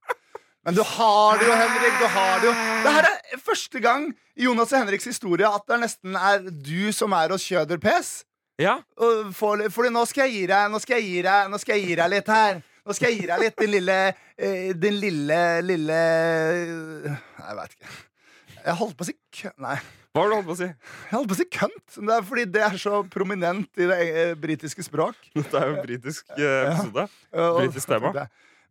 Men 0.67 0.75
du 0.75 0.81
har 0.83 1.39
det 1.39 1.47
jo, 1.47 1.55
Henrik. 1.61 1.99
Du 2.01 2.07
har 2.11 2.41
det 2.43 2.49
jo. 2.49 2.55
Det 2.83 2.93
her 2.97 3.07
er 3.11 3.43
første 3.43 3.81
gang 3.85 4.07
i 4.35 4.47
Jonas 4.49 4.73
og 4.75 4.81
Henriks 4.81 5.05
historie 5.07 5.47
at 5.47 5.63
det 5.71 5.77
nesten 5.85 6.17
er 6.19 6.41
du 6.51 6.89
som 6.97 7.13
er 7.15 7.31
hos 7.35 7.45
Kjøder 7.47 7.79
Pes. 7.83 8.25
Ja. 8.59 8.79
For, 8.99 9.29
får- 9.37 9.67
Fordi 9.75 9.93
nå 9.95 10.03
skal 10.11 10.27
jeg 10.27 10.33
gi 10.41 10.47
deg 10.49 10.71
Nå 10.73 10.79
skal 10.81 10.97
jeg 10.97 11.05
gi 11.11 11.19
deg 11.27 11.51
Nå 11.53 11.59
skal 11.61 11.77
jeg 11.77 11.91
gi 11.91 11.97
deg 12.01 12.09
litt 12.15 12.31
her. 12.33 12.63
Nå 12.89 12.95
skal 12.97 13.11
jeg 13.13 13.19
gi 13.21 13.27
deg 13.29 13.43
litt, 13.43 13.57
din 13.61 13.71
lille 13.75 13.97
eh, 14.09 14.71
Din 14.81 14.97
lille, 15.03 15.41
lille 15.67 15.99
jeg 17.05 17.57
veit 17.61 17.75
ikke. 17.77 17.91
Jeg 18.67 18.79
holdt 18.81 18.97
på 18.99 19.05
å 19.05 19.09
si 19.11 19.15
kø... 19.43 19.53
Nei. 19.63 19.77
Hva 20.17 20.23
var 20.25 20.31
det 20.31 20.33
du 20.33 20.37
holdt 20.39 20.49
på 20.49 20.55
å 20.55 20.61
si? 20.63 20.67
Jeg 20.71 21.13
holdt 21.13 21.29
på 21.29 21.35
å 21.35 21.37
si 21.37 21.45
kønt. 21.53 21.97
Det 22.09 22.15
er 22.15 22.23
fordi 22.25 22.45
det 22.49 22.61
er 22.65 22.77
så 22.81 23.01
prominent 23.13 23.83
i 23.83 23.89
det 23.91 23.97
eh, 24.07 24.31
britiske 24.41 24.87
språk. 24.87 25.19
Dette 25.37 25.61
er 25.61 25.69
jo 25.69 25.75
en 25.77 25.83
britisk 25.85 26.31
eh, 26.39 26.71
episode. 26.71 27.05
Ja. 27.37 27.49
Britisk 27.59 27.91
tema. 27.91 28.13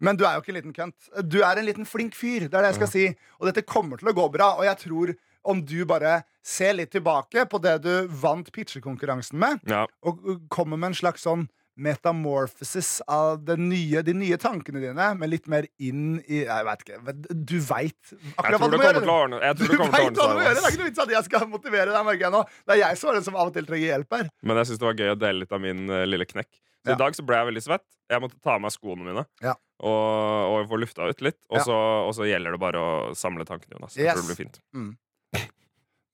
Men 0.01 0.17
du 0.17 0.25
er 0.25 0.33
jo 0.35 0.41
ikke 0.41 0.51
en 0.55 0.57
liten 0.57 0.73
kønt. 0.75 1.11
Du 1.29 1.37
er 1.45 1.61
en 1.61 1.67
liten 1.69 1.85
flink 1.85 2.17
fyr. 2.17 2.47
Det 2.49 2.57
er 2.57 2.65
det 2.65 2.71
jeg 2.73 2.79
skal 2.79 2.89
si. 2.91 3.05
Og 3.37 3.45
dette 3.51 3.61
kommer 3.69 4.01
til 4.01 4.09
å 4.09 4.15
gå 4.17 4.25
bra. 4.33 4.55
Og 4.57 4.65
jeg 4.65 4.81
tror 4.81 5.13
om 5.45 5.61
du 5.61 5.77
bare 5.85 6.23
ser 6.41 6.73
litt 6.79 6.89
tilbake 6.97 7.45
på 7.51 7.61
det 7.61 7.75
du 7.85 7.91
vant 8.09 8.49
pitchekonkurransen 8.51 9.37
med, 9.37 9.61
Ja. 9.69 9.85
og 10.01 10.25
kommer 10.49 10.81
med 10.81 10.95
en 10.95 10.97
slags 10.97 11.21
sånn 11.29 11.45
metamorphosis 11.75 13.01
av 13.11 13.43
nye, 13.59 14.01
de 14.05 14.13
nye 14.15 14.37
tankene 14.39 14.79
dine, 14.79 15.07
men 15.19 15.29
litt 15.29 15.47
mer 15.51 15.67
inn 15.83 16.21
i 16.27 16.43
Jeg 16.45 16.65
vet 16.67 16.83
ikke. 16.85 17.15
Du 17.35 17.57
veit 17.59 18.13
akkurat 18.37 18.61
hva 18.61 18.69
du 18.71 18.77
må 18.77 18.83
gjøre. 18.85 19.41
Jeg 19.43 19.57
Du 19.57 19.65
tror 19.65 19.73
det 19.73 19.79
kommer 19.81 19.97
til 19.99 20.07
å 20.07 20.13
du 20.15 20.21
ordne 20.25 20.45
gjøre! 20.45 20.55
Det 20.55 20.63
er 20.63 20.71
ikke 20.71 20.81
noe 20.83 20.89
vits 20.89 21.03
at 21.05 21.15
jeg 21.15 21.23
skal 21.29 21.47
motivere 21.51 21.91
deg. 21.91 22.05
merker 22.07 22.31
nå. 22.31 22.43
Det 22.65 22.77
er 22.77 22.81
jeg 22.85 22.97
som 23.01 23.09
er 23.11 23.19
den 23.19 23.27
som 23.27 23.35
av 23.35 23.47
og 23.51 23.53
til 23.57 23.65
trenger 23.67 23.91
hjelp 23.91 24.15
her. 24.19 24.29
Men 24.43 24.57
jeg 24.61 24.69
syns 24.71 24.79
det 24.79 24.87
var 24.89 24.99
gøy 25.01 25.11
å 25.15 25.19
dele 25.19 25.43
litt 25.43 25.51
av 25.55 25.61
min 25.61 25.89
uh, 25.91 26.03
lille 26.07 26.25
knekk. 26.25 26.51
Så 26.85 26.91
Ja. 26.93 26.95
i 26.95 27.01
dag 27.01 27.15
så 27.17 27.23
ble 27.25 27.35
jeg 27.39 27.47
veldig 27.49 27.63
svett. 27.65 27.85
Jeg 28.13 28.21
måtte 28.21 28.37
ta 28.45 28.53
av 28.55 28.61
meg 28.61 28.71
skoene 28.71 29.03
mine 29.07 29.25
Ja. 29.41 29.55
og, 29.81 30.51
og 30.61 30.69
få 30.69 30.77
lufta 30.79 31.09
ut 31.09 31.21
litt. 31.25 31.39
Og, 31.49 31.57
Ja. 31.57 31.63
så, 31.65 31.77
og 32.07 32.13
så 32.13 32.27
gjelder 32.29 32.51
det 32.53 32.59
bare 32.61 32.77
å 32.77 33.15
samle 33.17 33.43
tankene, 33.43 33.73
Jonas. 33.79 33.95
Jeg 33.97 34.13
tror 34.13 34.21
det 34.21 34.35
blir 34.35 34.45
fint. 34.45 34.61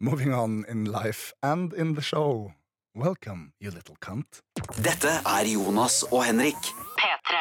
Moving 0.01 0.33
on 0.33 0.65
in 0.67 0.85
life 0.85 1.33
and 1.43 1.73
in 1.73 1.93
the 1.93 2.01
show. 2.01 2.53
Welcome, 2.93 3.53
you 3.63 3.71
little 3.71 3.95
cunt. 4.03 4.41
Dette 4.83 5.07
er 5.23 5.47
Jonas 5.47 6.01
og 6.11 6.25
Henrik. 6.27 6.57
P3. 6.99 7.37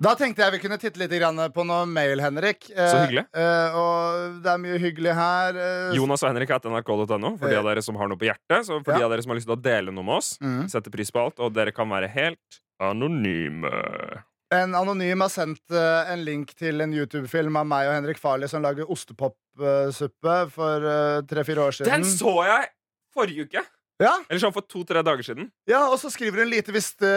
Da 0.00 0.12
tenkte 0.16 0.40
jeg 0.44 0.54
vi 0.54 0.60
kunne 0.62 0.78
titte 0.80 1.00
litt 1.00 1.12
på 1.52 1.64
noe 1.68 1.84
mail, 1.88 2.20
Henrik. 2.20 2.70
Eh, 2.70 2.88
Så 2.88 3.02
hyggelig. 3.04 3.26
eh, 3.34 3.76
og 3.76 4.40
det 4.42 4.50
er 4.54 4.58
mye 4.58 4.78
hyggelig 4.80 5.14
her. 5.14 5.56
eh, 5.56 5.94
Jonas 5.96 6.22
og 6.22 6.30
Henrik 6.32 6.48
er 6.50 6.56
etter 6.56 6.70
nrk.no. 6.70 7.36
For 7.38 7.48
de 7.48 7.56
av 7.58 7.64
dere 7.64 7.82
som 7.82 7.94
har 7.96 8.08
noe 8.08 8.16
på 8.16 8.24
hjertet. 8.28 8.64
Så 8.64 8.82
for 8.84 8.92
Ja. 8.92 8.98
de 8.98 9.04
av 9.04 9.10
dere 9.10 9.22
som 9.22 9.30
har 9.30 9.36
lyst 9.36 9.46
til 9.46 9.56
å 9.56 9.60
dele 9.62 9.92
noe 9.92 10.02
med 10.04 10.14
oss, 10.16 10.38
Mm. 10.38 10.68
setter 10.70 10.90
pris 10.90 11.10
på 11.10 11.20
alt. 11.24 11.38
Og 11.40 11.52
dere 11.52 11.72
kan 11.72 11.88
være 11.88 12.08
helt 12.08 12.60
anonyme. 12.80 14.22
En 14.50 14.72
anonym 14.74 15.20
har 15.20 15.28
sendt 15.28 15.60
eh, 15.70 16.10
en 16.12 16.24
link 16.24 16.54
til 16.54 16.80
en 16.80 16.92
YouTube-film 16.92 17.54
av 17.56 17.66
meg 17.66 17.88
og 17.88 17.94
Henrik 18.02 18.18
Farley 18.18 18.48
som 18.48 18.62
lager 18.62 18.86
ostepopsuppe 18.88 20.50
for 20.50 20.76
eh, 20.86 21.20
tre-fire 21.22 21.58
år 21.68 21.72
siden. 21.72 21.92
Den 21.92 22.02
så 22.04 22.44
jeg 22.46 22.68
forrige 23.14 23.44
uke! 23.48 23.66
Ja, 23.98 24.10
Eller 24.28 24.42
sånn 24.42 24.52
for 24.52 24.60
to-tre 24.68 25.00
dager 25.00 25.24
siden. 25.24 25.46
ja, 25.66 25.86
Og 25.88 25.96
så 25.98 26.10
skriver 26.12 26.42
hun 26.42 26.50
lite 26.50 26.72
visste 26.74 27.08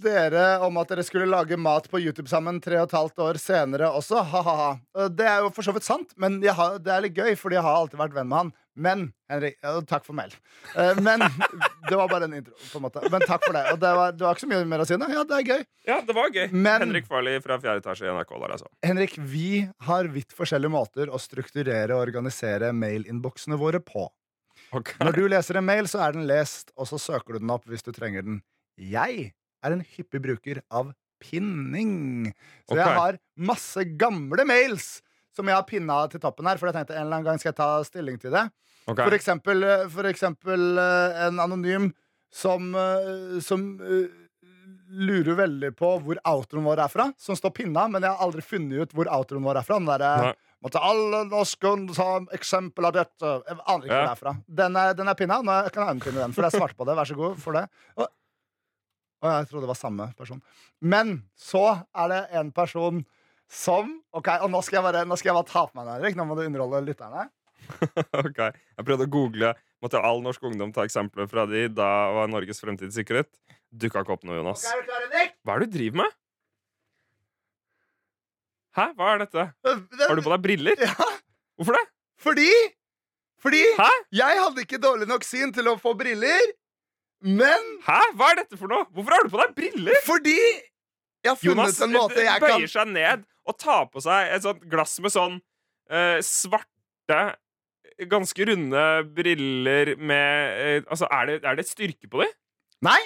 dere 0.00 0.60
om 0.64 0.78
at 0.80 0.88
dere 0.88 1.04
skulle 1.04 1.26
lage 1.28 1.58
mat 1.60 1.90
på 1.92 2.00
YouTube 2.00 2.28
sammen 2.30 2.56
tre 2.64 2.78
og 2.80 2.88
et 2.88 2.94
halvt 2.96 3.18
år 3.20 3.38
senere 3.42 3.90
også. 3.92 4.22
Ha-ha-ha. 4.30 5.08
Det 5.12 5.26
er 5.28 5.42
jo 5.44 5.50
for 5.52 5.62
så 5.66 5.74
vidt 5.76 5.84
sant, 5.84 6.14
men 6.16 6.40
jeg 6.40 6.54
har, 6.56 6.78
det 6.80 6.88
er 6.94 7.04
litt 7.04 7.14
gøy, 7.20 7.34
fordi 7.36 7.58
jeg 7.58 7.66
har 7.66 7.76
alltid 7.82 8.00
vært 8.00 8.14
venn 8.16 8.28
med 8.32 8.38
han. 8.38 8.52
Men 8.74 9.02
Henrik, 9.28 9.58
Takk 9.86 10.06
for 10.06 10.16
mail. 10.16 10.32
Eh, 10.74 10.94
Men 11.04 11.20
det 11.90 11.96
var 12.00 12.08
bare 12.08 12.24
en 12.24 12.38
intro, 12.38 12.54
på 12.56 12.80
en 12.80 12.86
måte. 12.86 13.02
Men 13.12 13.20
takk 13.28 13.44
for 13.44 13.52
det. 13.52 13.66
Og 13.74 13.78
det 13.82 13.92
var, 13.98 14.12
det 14.16 14.24
var 14.24 14.32
ikke 14.32 14.46
så 14.46 14.48
mye 14.54 14.64
mer 14.72 14.80
å 14.80 14.88
si 14.88 14.96
nå. 14.96 15.10
Ja, 15.12 15.24
det 15.28 15.36
er 15.42 15.44
gøy. 15.50 15.66
Ja, 15.90 15.98
det 16.00 16.16
var 16.16 16.30
gøy. 16.32 16.46
Men- 16.52 16.86
Henrik 16.86 17.06
Farley 17.12 17.36
fra 17.44 17.58
4. 17.60 17.76
etasje 17.82 18.08
i 18.08 18.14
NRK 18.16 18.32
der, 18.40 18.56
altså. 18.56 18.70
Henrik, 18.88 19.18
vi 19.20 19.68
har 19.84 20.08
vidt 20.08 20.32
forskjellige 20.32 20.72
måter 20.72 21.12
å 21.12 21.20
strukturere 21.20 21.92
og 21.92 22.06
organisere 22.06 22.72
mailinnboksene 22.72 23.60
våre 23.60 23.84
på. 23.84 24.08
Ok. 24.72 24.94
Når 25.02 25.16
du 25.18 25.22
leser 25.28 25.58
en 25.60 25.68
mail, 25.68 25.88
så 25.90 26.00
er 26.06 26.16
den 26.16 26.26
lest, 26.28 26.72
og 26.76 26.88
så 26.88 26.98
søker 27.00 27.36
du 27.36 27.42
den 27.42 27.52
opp 27.52 27.66
hvis 27.68 27.84
du 27.84 27.92
trenger 27.92 28.24
den. 28.24 28.40
Jeg 28.80 29.32
er 29.62 29.74
en 29.74 29.84
hyppig 29.94 30.22
bruker 30.24 30.62
av 30.72 30.94
pinning. 31.22 32.32
Så 32.66 32.74
okay. 32.74 32.82
jeg 32.82 32.98
har 32.98 33.18
masse 33.52 33.84
gamle 34.00 34.46
mails 34.48 34.94
som 35.36 35.48
jeg 35.48 35.56
har 35.56 35.68
pinna 35.68 36.02
til 36.12 36.20
toppen 36.22 36.48
her, 36.48 36.58
for 36.60 36.68
jeg 36.68 36.76
tenkte 36.76 36.96
en 36.96 37.06
eller 37.06 37.18
annen 37.18 37.30
gang 37.30 37.40
skal 37.40 37.52
jeg 37.52 37.60
ta 37.60 37.68
stilling 37.86 38.18
til 38.20 38.34
det. 38.34 38.46
Okay. 38.82 39.04
For 39.04 39.16
eksempel, 39.16 39.62
eh, 39.64 39.84
for 39.92 40.08
eksempel 40.10 40.80
eh, 40.82 41.20
en 41.28 41.38
anonym 41.40 41.92
som, 42.32 42.72
eh, 42.74 43.38
som 43.44 43.64
lurer 44.92 45.36
veldig 45.38 45.70
på 45.78 45.92
hvor 46.04 46.20
outroen 46.28 46.66
vår 46.66 46.82
er 46.84 46.92
fra. 46.92 47.08
Som 47.20 47.38
står 47.38 47.54
pinna, 47.60 47.86
men 47.88 48.02
jeg 48.04 48.12
har 48.12 48.24
aldri 48.24 48.44
funnet 48.44 48.82
ut 48.82 48.96
hvor 48.96 49.10
outroen 49.12 49.46
vår 49.46 49.60
er 49.60 49.68
fra. 49.68 49.78
Den 49.80 49.92
der, 49.92 50.26
Nei. 50.26 50.34
Måtte 50.62 50.78
alle 50.78 51.24
norske 51.26 51.70
ta 51.96 52.08
eksempel 52.36 52.86
av 52.86 52.94
dette. 52.94 53.30
Jeg 53.48 53.58
aner 53.66 53.86
ikke 53.88 53.98
Ja. 53.98 54.14
det 54.14 54.30
er. 54.30 54.42
Den 54.62 54.76
er, 54.78 54.94
den 54.94 55.08
er 55.10 55.18
pinna. 55.18 55.40
Nå 55.42 55.56
kan 55.74 55.86
jeg 55.88 55.96
unpinne 55.96 56.20
den, 56.22 56.32
for 56.36 56.42
det 56.42 56.52
er 56.52 56.58
svart 56.60 56.76
på 56.78 56.86
det. 56.86 56.94
Vær 56.96 57.08
så 57.10 57.16
god 57.18 57.40
for 57.42 57.58
det. 57.58 57.64
Og, 57.96 58.06
og, 59.22 59.28
jeg 59.30 59.48
trodde 59.50 59.64
det 59.66 59.72
var 59.72 59.80
samme 59.80 60.06
person. 60.18 60.42
Men 60.80 61.24
så 61.34 61.64
er 61.94 62.08
det 62.14 62.22
en 62.38 62.52
person 62.54 63.04
som 63.52 63.98
Ok, 64.16 64.28
og 64.40 64.48
nå 64.52 64.62
skal 64.64 64.78
jeg 64.78 64.86
bare, 64.86 65.04
nå 65.04 65.16
skal 65.18 65.32
jeg 65.32 65.36
bare 65.36 65.50
ta 65.50 65.66
på 65.66 65.76
meg 65.76 65.86
den, 65.88 65.94
Henrik. 65.98 66.16
Nå 66.16 66.24
må 66.28 66.38
du 66.38 66.46
underholde 66.46 66.86
lytterne. 66.86 67.26
Ok, 68.22 68.38
Jeg 68.38 68.84
prøvde 68.86 69.06
å 69.06 69.10
google 69.12 69.52
Måtte 69.82 70.00
all 70.02 70.22
norsk 70.22 70.42
ungdom 70.46 70.72
ta 70.74 70.82
eksempler 70.86 71.28
fra 71.30 71.44
de 71.46 71.68
Da 71.70 71.86
var 72.14 72.30
Norges 72.30 72.62
fremtid 72.62 72.90
sikret. 72.94 73.30
Dukka 73.70 74.02
ikke 74.02 74.14
opp 74.14 74.24
noe, 74.26 74.38
Jonas. 74.38 74.64
Ok, 74.66 74.82
du 74.82 74.90
klar, 74.90 75.06
Henrik? 75.08 75.34
Hva 75.42 75.54
er 75.56 75.62
det 75.62 75.70
du 75.70 75.78
driver 75.78 76.02
med? 76.04 76.18
Hæ? 78.76 78.86
Hva 78.96 79.10
er 79.14 79.22
dette? 79.26 79.42
Har 79.66 80.16
du 80.16 80.22
på 80.24 80.32
deg 80.32 80.42
briller? 80.46 80.78
Ja, 80.80 80.94
Hvorfor 81.60 81.76
det? 81.76 81.84
fordi 82.22 82.48
Fordi 83.42 83.60
Hæ? 83.78 83.88
jeg 84.14 84.38
hadde 84.40 84.62
ikke 84.64 84.78
dårlig 84.80 85.08
nok 85.10 85.24
syn 85.26 85.52
til 85.52 85.66
å 85.68 85.76
få 85.80 85.92
briller. 85.98 86.52
Men 87.22 87.64
Hæ? 87.86 87.98
Hva 88.18 88.30
er 88.32 88.40
dette 88.42 88.58
for 88.58 88.70
noe? 88.70 88.86
Hvorfor 88.94 89.14
har 89.16 89.26
du 89.26 89.30
på 89.34 89.40
deg 89.42 89.54
briller? 89.58 89.98
fordi 90.06 90.38
jeg 91.22 91.30
har 91.30 91.36
funnet 91.38 91.52
Jonas 91.52 91.80
en 91.84 91.92
måte 91.94 92.18
jeg 92.24 92.40
kan 92.42 92.56
bøyer 92.56 92.70
seg 92.70 92.88
ned 92.90 93.20
og 93.46 93.58
tar 93.58 93.84
på 93.92 94.00
seg 94.02 94.32
et 94.34 94.42
sånt 94.42 94.62
glass 94.70 94.96
med 95.02 95.12
sånn 95.14 95.36
eh, 95.90 96.18
svarte, 96.26 97.18
ganske 98.10 98.46
runde 98.48 98.82
briller 99.14 99.92
med 99.98 100.62
eh, 100.62 100.78
Altså, 100.88 101.06
er 101.10 101.28
det, 101.28 101.36
er 101.46 101.58
det 101.60 101.66
styrke 101.68 102.10
på 102.10 102.22
dem? 102.24 102.32
Nei! 102.82 102.98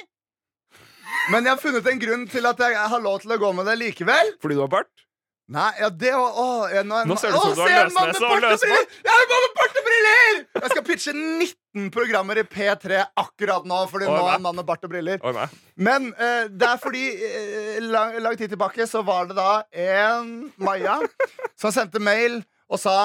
Men 1.32 1.44
jeg 1.44 1.56
har 1.56 1.60
funnet 1.60 1.88
en 1.90 2.00
grunn 2.00 2.24
til 2.30 2.46
at 2.48 2.60
jeg 2.62 2.76
har 2.92 3.02
lov 3.02 3.18
til 3.24 3.34
å 3.34 3.40
gå 3.40 3.50
med 3.56 3.66
det 3.68 3.74
likevel. 3.80 4.32
Fordi 4.40 4.56
du 4.56 4.62
har 4.62 4.70
bart? 4.72 5.05
Nei, 5.46 5.68
ja, 5.78 5.88
det 5.94 6.10
var 6.10 6.38
Å, 6.42 6.46
jeg, 6.72 6.82
nå, 6.90 7.00
Nå 7.06 7.16
ser 7.20 7.30
du 7.30 7.36
ut 7.38 7.44
som 7.44 7.52
du 7.54 7.60
har 7.62 7.84
løsnese 7.86 8.26
og 8.26 8.40
løsbart. 8.42 8.94
Jeg 9.06 9.12
har 9.14 9.28
mann 9.30 9.44
med 9.44 9.52
bartebriller! 9.60 10.40
Jeg 10.56 10.72
skal 10.72 10.84
pitche 10.88 11.12
19 11.14 11.90
programmer 11.94 12.40
i 12.40 12.44
P3 12.50 12.98
akkurat 13.22 13.68
nå, 13.68 13.78
fordi 13.92 14.08
Oi, 14.08 14.16
nå 14.16 14.24
er 14.24 14.32
nei. 14.32 14.40
mann 14.48 14.58
med 14.58 14.66
bart 14.66 14.82
og 14.88 14.90
briller. 14.90 15.22
Oi. 15.22 15.46
Men 15.86 16.08
eh, 16.16 16.48
det 16.50 16.66
er 16.66 16.80
fordi 16.82 17.04
eh, 17.28 17.78
lang, 17.84 18.16
lang 18.24 18.34
tid 18.40 18.50
tilbake 18.56 18.88
så 18.90 19.04
var 19.06 19.30
det 19.30 19.38
da 19.38 19.52
en 19.86 20.34
Maja 20.66 20.98
som 21.54 21.70
sendte 21.74 22.02
mail 22.02 22.40
og 22.66 22.82
sa 22.82 22.96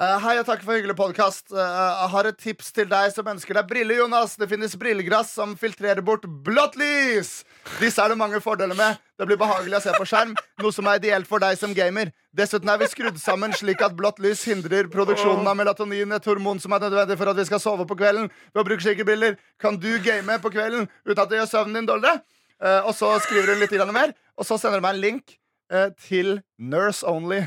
eh, 0.00 0.18
Hei 0.22 0.34
og 0.40 0.46
takk 0.48 0.62
for 0.64 0.76
hyggelig 0.76 0.96
podkast. 0.98 1.50
jeg 1.50 2.08
har 2.12 2.28
et 2.28 2.38
tips 2.38 2.72
til 2.72 2.88
deg 2.90 3.12
som 3.14 3.26
ønsker 3.26 3.54
deg 3.56 3.68
briller, 3.68 4.00
Jonas. 4.02 4.36
Det 4.36 4.48
finnes 4.48 4.76
brillegress 4.76 5.32
som 5.38 5.56
filtrerer 5.56 6.02
bort 6.04 6.26
blått 6.26 6.76
lys. 6.76 7.44
Disse 7.80 8.02
er 8.02 8.12
det 8.12 8.18
mange 8.18 8.40
fordeler 8.40 8.76
med. 8.76 8.98
Det 9.16 9.26
blir 9.26 9.40
behagelig 9.40 9.78
å 9.78 9.82
se 9.86 9.94
på 9.96 10.04
skjerm, 10.04 10.34
noe 10.60 10.72
som 10.72 10.86
er 10.86 11.00
ideelt 11.00 11.26
for 11.26 11.40
deg 11.40 11.56
som 11.56 11.72
gamer. 11.74 12.12
Dessuten 12.36 12.68
er 12.68 12.78
vi 12.82 12.90
skrudd 12.92 13.16
sammen 13.20 13.54
slik 13.56 13.80
at 13.80 13.96
blått 13.96 14.20
lys 14.20 14.44
hindrer 14.44 14.90
produksjonen 14.92 15.48
av 15.48 15.56
melatonin, 15.56 16.12
et 16.12 16.28
hormon 16.28 16.60
som 16.60 16.76
er 16.76 16.84
nødvendig 16.84 17.16
for 17.16 17.32
at 17.32 17.40
vi 17.40 17.46
skal 17.48 17.62
sove 17.62 17.86
på 17.88 17.96
kvelden. 17.96 18.28
Ved 18.52 18.62
å 18.62 18.66
bruke 18.68 18.84
slike 18.84 19.06
briller 19.08 19.38
kan 19.62 19.80
du 19.80 19.94
game 20.04 20.36
på 20.42 20.52
kvelden 20.52 20.90
uten 21.06 21.22
at 21.22 21.30
det 21.32 21.40
gjør 21.40 21.52
søvnen 21.54 21.80
din 21.80 21.88
dårligere. 21.88 22.20
Uh, 22.56 22.88
og 22.88 22.92
så 22.96 23.14
skriver 23.24 23.52
hun 23.52 23.64
litt 23.64 23.92
mer, 23.92 24.12
og 24.36 24.48
så 24.48 24.60
sender 24.60 24.80
hun 24.80 24.86
meg 24.88 24.96
en 24.96 25.02
link 25.02 25.38
eh, 25.72 25.88
til 26.08 26.40
Nurse 26.58 27.04
Only. 27.08 27.42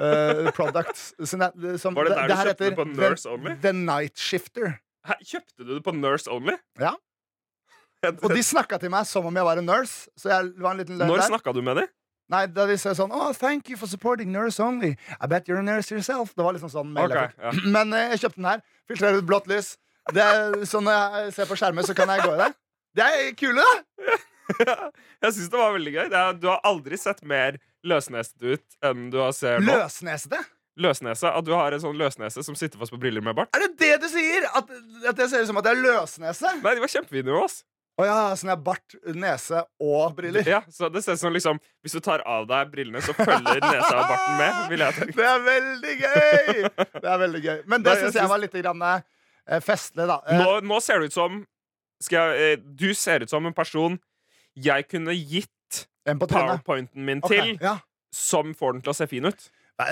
Eh, 0.00 0.50
products 0.56 1.12
som, 1.24 1.42
som, 1.78 1.94
Var 1.94 2.08
det 2.08 2.16
der 2.16 2.28
du 2.28 2.34
kjøpte 2.34 2.64
det 2.64 2.74
på 2.78 2.86
Nurse 2.88 3.28
The- 3.28 3.34
Only? 3.34 3.56
The 3.62 3.72
Night 3.72 4.18
Shifter. 4.18 4.76
Hæ, 5.08 5.18
kjøpte 5.26 5.64
du 5.64 5.74
det 5.74 5.82
på 5.84 5.94
Nurse 5.96 6.30
Only? 6.30 6.56
Ja. 6.80 6.94
Og 8.24 8.30
de 8.34 8.42
snakka 8.42 8.78
til 8.82 8.90
meg 8.90 9.06
som 9.06 9.26
om 9.28 9.36
jeg 9.36 9.46
var 9.46 9.60
en 9.60 9.68
nurse. 9.68 10.08
Så 10.18 10.32
jeg 10.32 10.54
var 10.58 10.74
en 10.74 10.82
liten 10.82 10.98
Når 10.98 11.26
snakka 11.28 11.54
du 11.54 11.62
med 11.62 11.82
dem? 11.82 11.90
Nei, 12.32 12.46
da 12.48 12.64
de 12.66 12.78
sa 12.80 12.94
sånn 12.96 13.12
Oh, 13.12 13.30
thank 13.36 13.68
you 13.68 13.76
for 13.76 13.90
supporting 13.90 14.32
nurse 14.32 14.62
only. 14.62 14.94
I 15.20 15.28
bet 15.28 15.48
you're 15.50 15.60
a 15.60 15.62
nurse 15.66 15.92
yourself. 15.92 16.32
Det 16.34 16.46
var 16.46 16.56
liksom 16.56 16.72
sånn 16.72 16.92
mail 16.94 17.12
jeg 17.12 17.34
Ok. 17.36 17.62
Men 17.76 17.92
uh, 17.92 18.02
jeg 18.14 18.24
kjøpte 18.24 18.40
den 18.40 18.50
her. 18.50 18.62
Filtrerer 18.90 19.20
ut 19.20 19.28
blått 19.28 19.50
lys. 19.50 19.74
Det 20.10 20.22
er, 20.22 20.56
så 20.66 20.80
når 20.82 20.96
jeg 20.98 21.34
ser 21.36 21.50
på 21.50 21.58
skjermen, 21.60 21.86
så 21.86 21.94
kan 21.94 22.10
jeg 22.10 22.24
gå 22.24 22.32
i 22.34 22.38
det. 22.40 22.48
Det 22.98 23.04
er 23.06 23.28
kule, 23.38 23.62
da! 23.62 24.16
jeg 25.22 25.34
syns 25.36 25.52
det 25.52 25.60
var 25.60 25.76
veldig 25.76 25.92
gøy. 25.94 26.06
Det 26.10 26.22
du 26.42 26.48
har 26.50 26.58
aldri 26.66 26.98
sett 26.98 27.22
mer 27.28 27.60
løsneset 27.86 28.42
ut 28.42 28.76
enn 28.86 29.08
du 29.12 29.18
har 29.22 29.32
ser 29.36 29.60
nå. 29.62 29.74
Løsnesete. 29.82 30.38
Løsnese, 30.80 31.28
At 31.28 31.44
du 31.44 31.50
har 31.52 31.74
en 31.76 31.82
sånn 31.82 31.98
løsnese 32.00 32.40
som 32.46 32.56
sitter 32.56 32.80
fast 32.80 32.94
på 32.94 32.98
briller 33.02 33.20
med 33.20 33.36
bart. 33.36 33.50
Er 33.52 33.66
det 33.66 33.74
det 33.82 33.96
du 34.00 34.08
sier? 34.08 34.46
At, 34.56 34.70
at 35.10 35.18
det 35.18 35.26
ser 35.28 35.42
ut 35.44 35.50
som 35.50 35.58
at 35.60 35.66
jeg 35.68 35.76
er 35.76 35.82
løsnese? 35.84 36.52
Nei, 36.62 36.72
de 36.78 36.80
var 36.80 36.92
kjempefine 36.94 37.28
med 37.28 37.42
oss. 37.42 37.58
Å 38.00 38.06
ja, 38.08 38.20
sånn 38.40 38.54
er 38.54 38.60
bart, 38.64 38.94
nese 39.20 39.60
og 39.84 40.14
briller. 40.16 40.46
Ja, 40.48 40.62
så 40.72 40.88
det 40.88 41.02
ser 41.04 41.18
ut 41.18 41.20
som 41.20 41.34
liksom 41.34 41.58
Hvis 41.84 41.92
du 41.92 42.00
tar 42.00 42.22
av 42.24 42.46
deg 42.48 42.70
brillene, 42.72 43.02
så 43.04 43.12
følger 43.12 43.60
nesa 43.60 43.90
og 43.98 44.06
barten 44.08 44.38
med. 44.40 44.60
Vil 44.72 44.84
jeg 44.86 44.96
tenke. 44.96 45.16
Det 45.18 45.26
er 45.28 45.42
veldig 45.50 45.96
gøy! 46.00 46.62
Det 47.02 47.10
er 47.12 47.20
veldig 47.26 47.42
gøy 47.44 47.58
Men 47.68 47.84
det 47.84 47.92
jeg 47.92 48.06
syns 48.06 48.16
jeg 48.22 48.30
var 48.32 48.40
litt 48.40 48.56
grann, 48.62 48.86
eh, 48.88 49.60
festlig, 49.60 50.08
da. 50.08 50.16
Eh, 50.24 50.40
Nå, 50.40 50.54
nå 50.72 50.80
ser 50.80 51.04
det 51.04 51.12
ut 51.12 51.18
som 51.18 51.36
jeg, 52.08 52.40
eh, 52.48 52.56
Du 52.64 52.88
ser 52.96 53.26
ut 53.26 53.30
som 53.30 53.44
en 53.46 53.54
person 53.60 54.00
jeg 54.56 54.88
kunne 54.88 55.12
gitt 55.16 55.52
en 56.08 56.20
powerpointen 56.22 57.06
min 57.06 57.22
okay, 57.22 57.54
til, 57.54 57.58
ja. 57.62 57.76
som 58.14 58.54
får 58.58 58.76
den 58.76 58.84
til 58.86 58.94
å 58.94 58.96
se 58.98 59.08
fin 59.10 59.28
ut. 59.28 59.48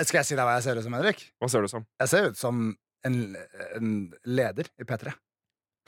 Skal 0.06 0.20
jeg 0.20 0.28
si 0.28 0.36
deg 0.38 0.46
hva 0.46 0.58
jeg 0.58 0.66
ser 0.68 0.78
ut 0.78 0.86
som, 0.86 0.94
Henrik? 0.98 1.24
Hva 1.40 1.48
ser 1.50 1.64
du 1.64 1.70
som? 1.72 1.86
Jeg 2.02 2.12
ser 2.12 2.30
ut 2.30 2.38
som 2.38 2.54
en, 3.06 3.16
en 3.78 3.90
leder 4.28 4.70
i 4.80 4.86
P3. 4.88 5.16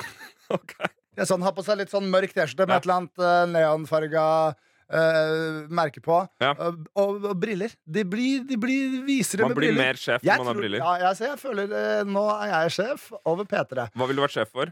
Ok. 0.52 0.74
Jeg 1.16 1.24
sånn, 1.28 1.40
har 1.44 1.52
på 1.56 1.62
seg 1.64 1.78
litt 1.80 1.92
sånn 1.92 2.10
mørk 2.12 2.32
T-skjorte 2.34 2.66
med 2.66 2.74
Ja. 2.74 2.78
et 2.80 2.84
eller 2.84 2.98
annet 2.98 3.16
uh, 3.22 3.44
neonfarga 3.48 4.24
uh, 4.52 5.68
merke 5.72 6.00
på. 6.04 6.18
Ja. 6.42 6.52
Og, 6.56 6.86
og, 6.98 7.24
og 7.30 7.36
briller. 7.40 7.72
De 7.84 8.04
blir, 8.04 8.44
de 8.48 8.56
blir 8.60 8.98
visere 9.06 9.46
Man 9.46 9.50
med 9.54 9.60
blir 9.62 9.76
mer 9.76 9.96
sjef 10.00 10.20
når 10.24 10.42
man 10.42 10.50
har 10.50 10.60
briller. 10.60 10.80
Ja, 10.84 10.92
jeg, 11.06 11.20
jeg 11.30 11.38
føler 11.40 11.66
eh, 11.78 12.04
Nå 12.08 12.24
er 12.34 12.48
jeg 12.52 12.74
sjef 12.78 13.00
over 13.22 13.44
P3. 13.48 13.88
Hva 13.96 14.04
ville 14.08 14.20
du 14.20 14.24
vært 14.26 14.36
sjef 14.36 14.50
for? 14.52 14.66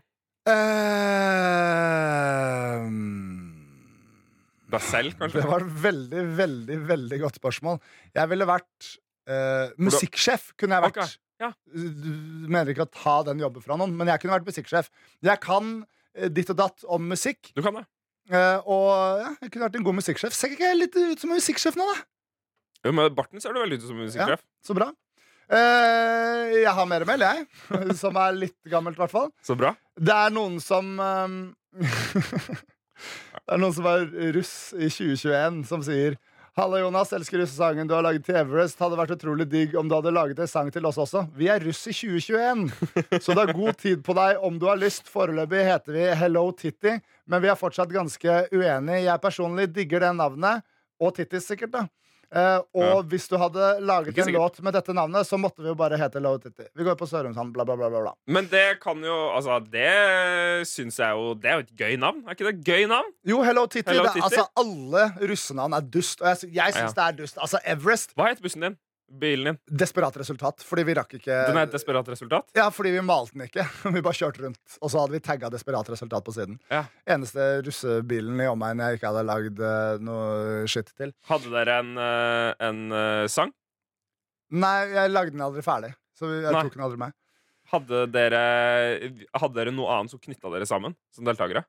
Eh, 0.50 0.60
Deg 4.70 5.14
kanskje? 5.18 5.40
det 5.40 5.46
var 5.48 5.64
et 5.64 5.78
veldig, 5.84 6.24
veldig 6.38 6.78
veldig 6.88 7.20
godt 7.24 7.40
spørsmål. 7.40 7.80
Jeg 8.16 8.32
ville 8.32 8.48
vært 8.48 8.90
eh, 9.30 9.72
musikksjef. 9.82 10.52
Kunne 10.60 10.78
jeg 10.78 10.86
vært. 10.88 11.00
Okay. 11.04 11.16
ja. 11.44 11.52
Du 11.74 12.50
mener 12.50 12.72
ikke 12.74 12.86
å 12.86 12.92
ta 12.94 13.16
den 13.30 13.42
jobben 13.42 13.64
fra 13.64 13.78
noen, 13.80 13.96
men 13.98 14.12
jeg 14.12 14.22
kunne 14.22 14.38
vært 14.38 14.48
musikksjef. 14.50 14.92
Jeg 15.26 15.42
kan 15.44 15.74
eh, 16.14 16.30
ditt 16.30 16.52
og 16.54 16.60
datt 16.62 16.86
om 16.86 17.10
musikk. 17.10 17.52
Du 17.56 17.64
kan 17.66 17.80
det. 17.80 17.86
Eh, 18.30 18.58
og 18.70 18.88
ja, 19.24 19.34
jeg 19.42 19.50
kunne 19.50 19.66
vært 19.66 19.78
en 19.80 19.86
god 19.90 20.00
musikksjef. 20.00 20.34
Ser 20.36 20.54
ikke 20.54 20.68
jeg 20.68 20.80
litt 20.84 20.96
ut 20.96 21.22
som 21.22 21.32
en 21.32 21.40
musikksjef 21.40 21.78
nå, 21.78 21.86
da? 21.90 22.02
Jo, 22.86 22.96
med 22.96 23.14
barten 23.16 23.42
ser 23.42 23.52
du 23.52 23.60
veldig 23.60 23.80
ut 23.80 23.86
som 23.88 23.98
en 23.98 24.06
musikksjef. 24.06 24.44
Så 24.64 24.76
bra. 24.76 24.92
Eh, 25.50 26.60
jeg 26.62 26.72
har 26.76 26.86
mer 26.86 27.04
meld, 27.08 27.24
jeg. 27.26 27.46
Som 28.00 28.18
er 28.22 28.36
litt 28.36 28.58
gammelt, 28.70 28.94
i 28.98 29.02
hvert 29.02 29.12
fall. 29.12 29.32
Så 29.42 29.56
bra. 29.58 29.72
Det 29.98 30.14
er 30.14 30.30
noen 30.30 30.60
som 30.62 30.92
ehm, 31.02 31.40
Det 33.36 33.54
er 33.56 33.62
noen 33.62 33.76
som 33.76 33.86
er 33.90 34.08
russ 34.36 34.54
i 34.76 34.88
2021, 34.90 35.62
som 35.68 35.84
sier 35.86 36.18
Halla, 36.58 36.80
Jonas. 36.82 37.12
Elsker 37.14 37.38
russesangen 37.38 37.88
du 37.88 37.94
har 37.94 38.02
laget 38.02 38.24
til 38.26 38.36
Everest. 38.40 38.80
Hadde 38.82 38.98
vært 38.98 39.14
utrolig 39.14 39.46
digg 39.48 39.76
om 39.78 39.86
du 39.88 39.94
hadde 39.94 40.12
laget 40.12 40.40
en 40.42 40.50
sang 40.50 40.70
til 40.74 40.84
oss 40.88 40.98
også. 40.98 41.22
Vi 41.38 41.46
er 41.48 41.62
russ 41.62 41.84
i 41.86 41.94
2021, 41.94 42.66
så 43.22 43.36
det 43.36 43.44
er 43.44 43.54
god 43.54 43.78
tid 43.80 44.02
på 44.06 44.16
deg 44.18 44.42
om 44.46 44.58
du 44.58 44.66
har 44.68 44.80
lyst. 44.80 45.08
Foreløpig 45.08 45.62
heter 45.68 45.94
vi 45.94 46.08
Hello 46.20 46.48
Titty, 46.52 46.96
men 47.30 47.44
vi 47.44 47.52
er 47.52 47.58
fortsatt 47.58 47.94
ganske 47.94 48.42
uenige. 48.50 49.04
Jeg 49.06 49.22
personlig 49.22 49.70
digger 49.76 50.04
det 50.04 50.12
navnet. 50.18 50.66
Og 51.00 51.14
Tittis, 51.16 51.46
sikkert, 51.48 51.72
da. 51.78 51.86
Eh, 52.32 52.58
og 52.78 52.82
Ja. 52.84 53.02
hvis 53.10 53.26
du 53.28 53.36
hadde 53.36 53.80
laget 53.82 54.16
en 54.18 54.32
låt 54.34 54.60
med 54.62 54.72
dette 54.72 54.94
navnet, 54.94 55.26
så 55.26 55.36
måtte 55.36 55.58
vi 55.62 55.66
jo 55.66 55.74
bare 55.74 55.98
hete 55.98 56.14
Hello 56.20 56.36
Titty. 56.38 56.62
Vi 56.76 56.84
går 56.84 56.94
på 56.94 57.08
Sørumsand, 57.10 57.52
bla, 57.52 57.64
bla, 57.64 57.74
bla. 57.76 57.88
bla, 57.90 58.00
bla. 58.04 58.12
Men 58.28 58.46
det 58.46 58.78
kan 58.80 59.02
jo 59.02 59.16
Altså, 59.34 59.58
det 59.70 60.66
syns 60.68 60.96
jeg 60.98 61.10
jo 61.10 61.34
Det 61.34 61.50
er 61.50 61.54
jo 61.58 61.64
et 61.66 61.76
gøy 61.76 61.96
navn. 61.98 62.22
Er 62.26 62.34
ikke 62.36 62.46
det 62.46 62.54
et 62.60 62.64
gøy 62.64 62.86
navn? 62.86 63.10
Jo, 63.26 63.42
Hello 63.42 63.66
Titty. 63.66 63.90
Hello 63.90 64.04
det, 64.04 64.16
er- 64.16 64.22
altså, 64.22 64.46
alle 64.56 65.28
russenavn 65.28 65.74
er 65.74 65.80
dust. 65.80 66.20
Og 66.22 66.28
jeg, 66.28 66.54
jeg 66.54 66.72
syns 66.74 66.94
Ja. 66.96 67.08
det 67.08 67.14
er 67.14 67.16
dust. 67.22 67.38
Altså, 67.38 67.58
Everest, 67.66 68.14
Hva 68.14 68.28
heter 68.28 68.42
bussen 68.42 68.60
din? 68.62 68.76
Bilen 69.10 69.44
din? 69.44 69.58
desperat 69.66 70.16
resultat. 70.16 70.62
Fordi 70.62 70.84
vi 70.86 70.94
rakk 70.94 71.16
ikke 71.18 71.38
Den 71.48 71.58
er 71.58 71.66
et 71.66 71.74
desperat 71.74 72.06
resultat? 72.12 72.46
Ja, 72.54 72.68
fordi 72.70 72.92
vi 72.94 73.02
malte 73.02 73.34
den 73.34 73.46
ikke. 73.48 73.64
Vi 73.96 74.02
bare 74.04 74.14
kjørte 74.14 74.44
rundt. 74.44 74.76
Og 74.78 74.92
så 74.92 75.00
hadde 75.02 75.16
vi 75.16 75.20
tagga 75.24 75.50
desperat 75.50 75.88
resultat 75.90 76.24
på 76.26 76.34
siden. 76.36 76.60
Ja. 76.70 76.84
Eneste 77.10 77.48
russebilen 77.66 78.38
i 78.44 78.46
omegnen 78.50 78.84
jeg 78.86 79.00
ikke 79.00 79.10
hadde 79.10 79.24
lagd 79.26 79.62
eh, 79.66 80.02
noe 80.06 80.68
shit 80.70 80.92
til. 80.94 81.14
Hadde 81.30 81.50
dere 81.54 81.80
en, 81.82 81.90
eh, 81.98 82.52
en 82.68 82.84
eh, 82.94 83.24
sang? 83.32 83.50
Nei, 84.50 84.76
jeg 84.94 85.14
lagde 85.14 85.34
den 85.34 85.42
aldri 85.46 85.64
ferdig. 85.66 85.92
Så 86.18 86.30
jeg 86.30 86.54
Nei. 86.54 86.62
tok 86.62 86.78
den 86.78 86.86
aldri 86.86 87.02
med. 87.02 87.16
Hadde 87.70 88.06
dere, 88.10 88.40
hadde 89.38 89.54
dere 89.58 89.74
noe 89.74 89.92
annet 89.94 90.14
som 90.14 90.22
knytta 90.22 90.50
dere 90.54 90.66
sammen 90.66 90.96
som 91.14 91.26
deltakere? 91.26 91.64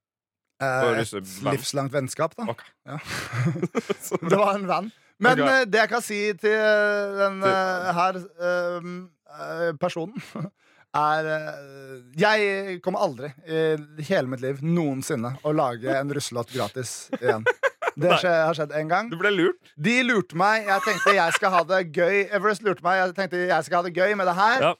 Eh, 0.62 1.02
et 1.02 1.14
livslangt 1.46 1.94
vennskap, 1.94 2.36
da. 2.38 2.46
Okay. 2.54 2.70
Ja. 2.86 2.98
Det 4.30 4.38
var 4.38 4.58
en 4.60 4.68
venn. 4.70 4.92
Men 5.22 5.38
okay. 5.38 5.62
eh, 5.62 5.68
det 5.70 5.84
jeg 5.84 5.92
kan 5.92 6.04
si 6.04 6.20
til 6.42 6.58
eh, 6.58 7.14
den 7.20 7.46
eh, 7.46 7.92
her 7.98 8.18
personen, 9.80 10.18
er 11.02 11.28
Jeg 12.20 12.80
kommer 12.84 13.06
aldri 13.06 13.30
i 13.48 14.08
hele 14.10 14.28
mitt 14.28 14.42
liv 14.44 14.60
noensinne 14.60 15.38
å 15.48 15.54
lage 15.56 15.94
en 15.96 16.12
russelåt 16.12 16.52
gratis 16.52 17.06
igjen. 17.22 17.46
Det 17.96 18.12
skje, 18.20 18.34
har 18.34 18.58
skjedd 18.58 18.76
én 18.76 18.92
gang. 18.92 19.08
Du 19.12 19.16
ble 19.22 19.32
lurt? 19.32 19.72
De 19.80 20.02
lurte 20.04 20.36
meg. 20.40 20.66
Jeg 20.68 20.84
tenkte 20.84 21.16
jeg 21.16 21.38
skal 21.38 21.56
ha 21.56 21.62
det 21.70 21.82
gøy. 21.96 22.26
Everest 22.28 22.66
lurte 22.68 22.84
meg. 22.84 23.00
Jeg 23.00 23.16
tenkte 23.22 23.46
jeg 23.46 23.68
skal 23.70 23.80
ha 23.80 23.88
det 23.88 23.96
gøy 23.96 24.18
med 24.20 24.28
det 24.28 24.36
her. 24.36 24.66
Ja. 24.68 24.74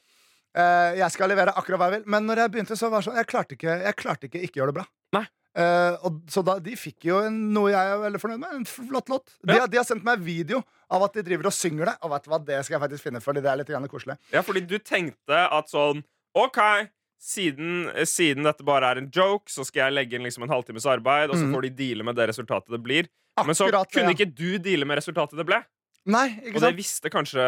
Jeg 1.00 1.14
skal 1.14 1.32
levere 1.32 1.54
akkurat 1.56 1.80
hva 1.80 1.88
jeg 1.88 2.02
vil. 2.02 2.10
Men 2.12 2.28
når 2.28 2.42
jeg 2.42 2.52
begynte, 2.58 2.76
så 2.76 2.92
var 2.92 3.00
det 3.00 3.08
sånn 3.08 3.16
Jeg 3.16 3.28
klarte 3.30 3.56
ikke 3.56 3.78
Jeg 3.86 3.96
klarte 3.96 4.28
ikke 4.28 4.42
ikke 4.44 4.60
gjøre 4.60 4.74
det 4.74 4.82
bra. 4.82 4.86
Nei. 5.16 5.24
Eh, 5.54 5.96
og, 6.06 6.22
så 6.32 6.40
da, 6.44 6.58
de 6.64 6.72
fikk 6.80 7.04
jo 7.10 7.18
en, 7.26 7.34
noe 7.52 7.70
jeg 7.74 7.90
er 7.92 7.98
veldig 8.06 8.20
fornøyd 8.22 8.40
med. 8.40 8.54
En 8.60 8.64
flott 8.64 9.08
låt. 9.12 9.34
De, 9.44 9.52
Ja. 9.52 9.60
har- 9.60 9.68
de 9.68 9.76
har 9.76 9.84
sendt 9.84 10.04
meg 10.04 10.18
video 10.24 10.62
av 10.90 11.02
at 11.04 11.12
de 11.12 11.22
driver 11.22 11.46
og 11.46 11.52
synger 11.52 11.84
det. 11.86 11.96
Og 12.02 12.10
vet 12.10 12.24
du 12.24 12.30
hva, 12.30 12.38
det 12.44 12.64
skal 12.64 12.78
jeg 12.80 12.90
faktisk 12.90 13.02
finne, 13.08 13.20
fordi 13.20 13.42
det 13.42 13.50
er 13.52 13.56
litt 13.56 13.90
koselig. 13.90 14.16
Ja, 14.32 14.40
fordi 14.42 14.66
du 14.66 14.78
tenkte 14.78 15.48
at 15.52 15.68
sånn 15.68 16.04
OK, 16.34 16.58
siden, 17.20 17.90
siden 18.08 18.42
dette 18.44 18.64
bare 18.64 18.90
er 18.94 18.98
en 18.98 19.10
joke, 19.14 19.48
så 19.52 19.64
skal 19.64 19.90
jeg 19.90 19.94
legge 19.94 20.14
inn 20.18 20.24
liksom 20.24 20.42
en 20.44 20.48
halvtimes 20.48 20.86
arbeid, 20.88 21.30
og 21.30 21.36
så 21.36 21.44
Mhm. 21.46 21.54
får 21.54 21.62
de 21.62 21.70
deale 21.70 22.02
med 22.04 22.16
det 22.16 22.28
resultatet 22.30 22.70
det 22.70 22.82
blir. 22.82 23.06
Men 23.36 23.54
så 23.54 23.68
kunne 23.70 24.10
ja. 24.10 24.14
ikke 24.16 24.34
du 24.34 24.58
deale 24.58 24.84
med 24.84 24.98
resultatet 24.98 25.36
det 25.36 25.46
ble. 25.46 25.62
Nei, 26.06 26.28
ikke 26.44 26.56
Og 26.56 26.60
det 26.62 26.76
visste 26.76 27.08
kanskje 27.10 27.38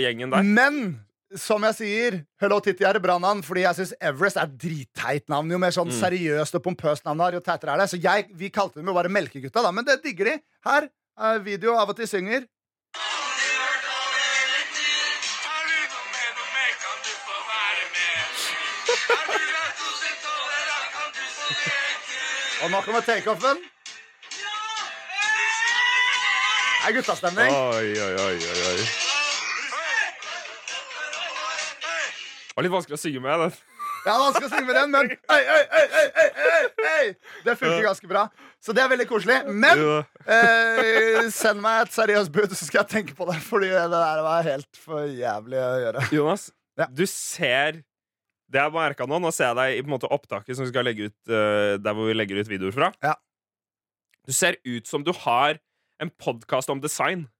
gjengen 0.00 0.30
der. 0.30 0.42
Men 0.42 1.04
som 1.38 1.62
jeg 1.68 1.74
sier, 1.78 2.16
Hello 2.40 2.58
Titty 2.60 2.84
er 2.84 2.98
et 2.98 3.02
bra 3.04 3.18
navn, 3.22 3.42
fordi 3.46 3.62
jeg 3.64 3.78
syns 3.78 3.94
Everest 4.00 4.36
er 4.36 4.48
et 4.48 4.56
dritteit 4.60 5.28
navn. 5.32 5.50
Jo 5.50 5.58
mer 5.58 5.70
sånn 5.74 5.88
Mm. 5.88 5.98
seriøst 6.00 6.54
og 6.58 6.62
pompøst 6.64 7.04
navn 7.04 7.20
har, 7.20 7.32
jo 7.32 7.40
teitere 7.40 7.72
er 7.74 7.78
det. 7.78 7.90
Så 7.90 8.00
jeg, 8.02 8.28
vi 8.34 8.50
kalte 8.50 8.74
dem 8.80 8.86
jo 8.86 8.94
bare 8.94 9.08
Melkegutta, 9.08 9.62
da. 9.62 9.70
Men 9.72 9.84
det 9.84 10.02
digger 10.02 10.24
de. 10.32 10.40
Her 10.64 10.88
er 11.18 11.38
video 11.40 11.74
av 11.76 11.90
at 11.90 11.96
de 11.96 12.06
synger. 12.06 12.46
Og 22.64 22.70
nå 22.70 22.80
kommer 22.86 23.00
takeoffen. 23.06 23.62
Det 26.82 26.90
er 26.90 26.94
guttastemning. 26.98 27.54
Oi, 27.54 27.90
oi, 27.94 28.14
oi, 28.26 28.34
oi, 28.34 29.01
Det 32.52 32.58
var 32.60 32.66
litt 32.66 32.72
vanskelig 32.74 32.96
å 32.98 33.00
synge 33.00 33.20
med. 33.24 33.40
Den. 33.40 33.52
Ja, 34.04 34.14
vanskelig 34.20 34.48
å 34.48 34.50
synge 34.52 34.66
med 34.68 34.76
den, 34.76 34.90
men 34.92 35.12
ei, 35.32 35.38
ei, 35.40 35.60
ei, 35.72 35.84
ei, 36.04 36.58
ei. 36.90 37.06
Det 37.46 37.54
funker 37.56 37.86
ganske 37.86 38.10
bra. 38.10 38.26
Så 38.60 38.74
det 38.76 38.82
er 38.84 38.90
veldig 38.92 39.06
koselig. 39.08 39.38
Men 39.48 39.80
eh, 40.28 41.30
send 41.32 41.62
meg 41.64 41.86
et 41.86 41.94
seriøst 41.96 42.32
bud, 42.34 42.52
så 42.52 42.68
skal 42.68 42.82
jeg 42.82 42.90
tenke 42.92 43.16
på 43.16 43.24
det. 43.30 43.38
Fordi 43.46 43.70
det 43.72 43.86
der 43.94 44.20
var 44.26 44.44
helt 44.44 44.82
for 44.84 45.08
jævlig 45.08 45.62
å 45.64 45.70
gjøre. 45.86 46.04
Jonas, 46.12 46.50
Ja. 46.76 46.86
du 46.92 47.04
ser 47.08 47.80
Det 48.52 48.60
jeg 48.60 48.72
merka 48.74 49.06
nå, 49.08 49.16
nå 49.20 49.30
ser 49.32 49.48
jeg 49.48 49.56
deg 49.56 49.74
i 49.78 49.80
på 49.80 49.88
en 49.88 49.94
måte 49.94 50.08
opptaket 50.12 50.56
som 50.58 50.66
vi 50.66 50.70
skal 50.74 50.84
legge 50.84 51.06
ut 51.08 51.16
uh, 51.32 51.80
der 51.80 51.94
hvor 51.96 52.10
vi 52.10 52.16
legger 52.18 52.36
ut 52.42 52.50
videoer 52.52 52.74
fra. 52.76 52.90
Ja. 53.00 53.14
Du 54.28 54.32
ser 54.36 54.58
ut 54.68 54.84
som 54.86 55.00
du 55.06 55.08
har 55.24 55.56
en 56.04 56.10
podkast 56.20 56.68
om 56.68 56.82
design. 56.84 57.30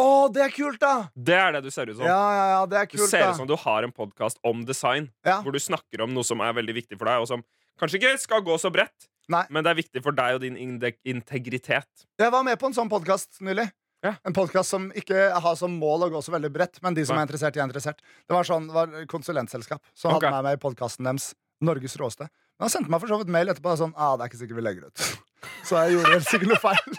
Å, 0.00 0.28
det 0.32 0.44
er 0.46 0.52
kult, 0.54 0.80
da! 0.80 1.10
Det 1.14 1.36
er 1.36 1.56
det 1.56 1.64
du 1.66 1.70
ser 1.74 1.90
ut 1.90 1.98
som. 1.98 2.06
Ja, 2.08 2.20
ja, 2.36 2.44
ja, 2.54 2.60
det 2.70 2.78
er 2.80 2.88
Du 2.88 3.02
ser 3.04 3.26
da. 3.26 3.32
ut 3.32 3.40
som 3.40 3.48
du 3.48 3.56
har 3.58 3.84
en 3.84 3.92
podkast 3.92 4.40
om 4.46 4.64
design, 4.64 5.10
Ja. 5.26 5.40
hvor 5.44 5.52
du 5.52 5.60
snakker 5.60 6.04
om 6.06 6.14
noe 6.14 6.24
som 6.24 6.40
er 6.40 6.54
veldig 6.56 6.76
viktig 6.80 6.98
for 6.98 7.10
deg, 7.10 7.20
og 7.20 7.28
som 7.28 7.44
kanskje 7.80 8.00
ikke 8.00 8.14
skal 8.22 8.40
gå 8.46 8.56
så 8.60 8.72
bredt, 8.72 9.10
Nei. 9.28 9.44
men 9.50 9.64
det 9.64 9.70
er 9.74 9.80
viktig 9.82 10.02
for 10.02 10.16
deg 10.16 10.38
og 10.38 10.40
din 10.40 10.56
integritet. 10.56 12.06
Jeg 12.18 12.32
var 12.32 12.42
med 12.46 12.58
på 12.58 12.70
en 12.70 12.76
sånn 12.76 12.88
podkast 12.88 13.42
nylig. 13.44 13.70
Ja. 14.02 14.14
En 14.24 14.32
podkast 14.32 14.72
som 14.72 14.88
ikke 14.96 15.28
har 15.44 15.56
som 15.60 15.74
mål 15.76 16.06
å 16.08 16.10
gå 16.14 16.22
så 16.24 16.32
veldig 16.32 16.52
bredt, 16.52 16.80
men 16.82 16.94
de 16.96 17.04
som 17.04 17.16
Nei. 17.16 17.22
er 17.22 17.28
interessert, 17.28 17.52
de 17.52 17.60
er 17.60 17.68
interessert. 17.68 18.00
Det 18.00 18.32
var 18.32 18.48
sånn, 18.48 18.70
det 18.70 18.72
var 18.72 18.94
konsulentselskap 19.06 19.82
som 19.92 20.14
okay. 20.14 20.30
hadde 20.30 20.40
meg 20.40 20.48
med 20.48 20.56
i 20.56 20.62
podkasten 20.62 21.04
deres. 21.04 21.34
Norges 21.60 21.92
råeste. 22.00 22.24
Men 22.56 22.64
han 22.64 22.72
sendte 22.72 22.88
meg 22.88 23.02
for 23.02 23.12
så 23.12 23.18
vidt 23.20 23.28
mail 23.28 23.52
etterpå. 23.52 23.76
Sånn, 23.76 23.92
ah, 23.92 24.14
det 24.16 24.24
er 24.24 24.30
ikke 24.30 24.40
sikkert 24.40 24.56
vi 24.56 24.64
legger 24.64 24.88
ut. 24.88 25.02
Så 25.68 25.76
jeg 25.76 25.98
gjorde 25.98 26.20
sikkert 26.24 26.48
noe 26.54 26.60
feil. 26.62 26.96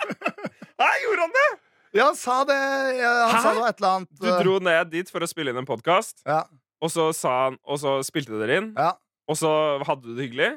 Nei, 0.81 0.93
gjorde 1.01 1.25
han 1.25 1.33
det?! 1.33 1.49
Ja, 1.93 2.05
han 2.09 2.15
sa 2.15 2.41
det. 2.47 2.55
Han 2.55 3.35
Hæ? 3.35 3.41
sa 3.43 3.53
noe 3.57 3.69
et 3.69 3.79
eller 3.81 3.95
annet. 3.97 4.11
Du 4.21 4.27
dro 4.43 4.57
ned 4.63 4.91
dit 4.93 5.09
for 5.11 5.23
å 5.23 5.27
spille 5.29 5.51
inn 5.51 5.59
en 5.59 5.67
podkast, 5.67 6.21
Ja, 6.27 6.43
og 6.81 6.89
så 6.93 7.09
sa 7.13 7.33
han 7.49 7.57
Og 7.67 7.81
så 7.81 7.97
spilte 8.07 8.37
dere 8.39 8.61
inn, 8.61 8.69
ja. 8.77 8.93
og 9.27 9.37
så 9.37 9.51
hadde 9.87 10.07
du 10.07 10.13
det 10.15 10.29
hyggelig, 10.29 10.51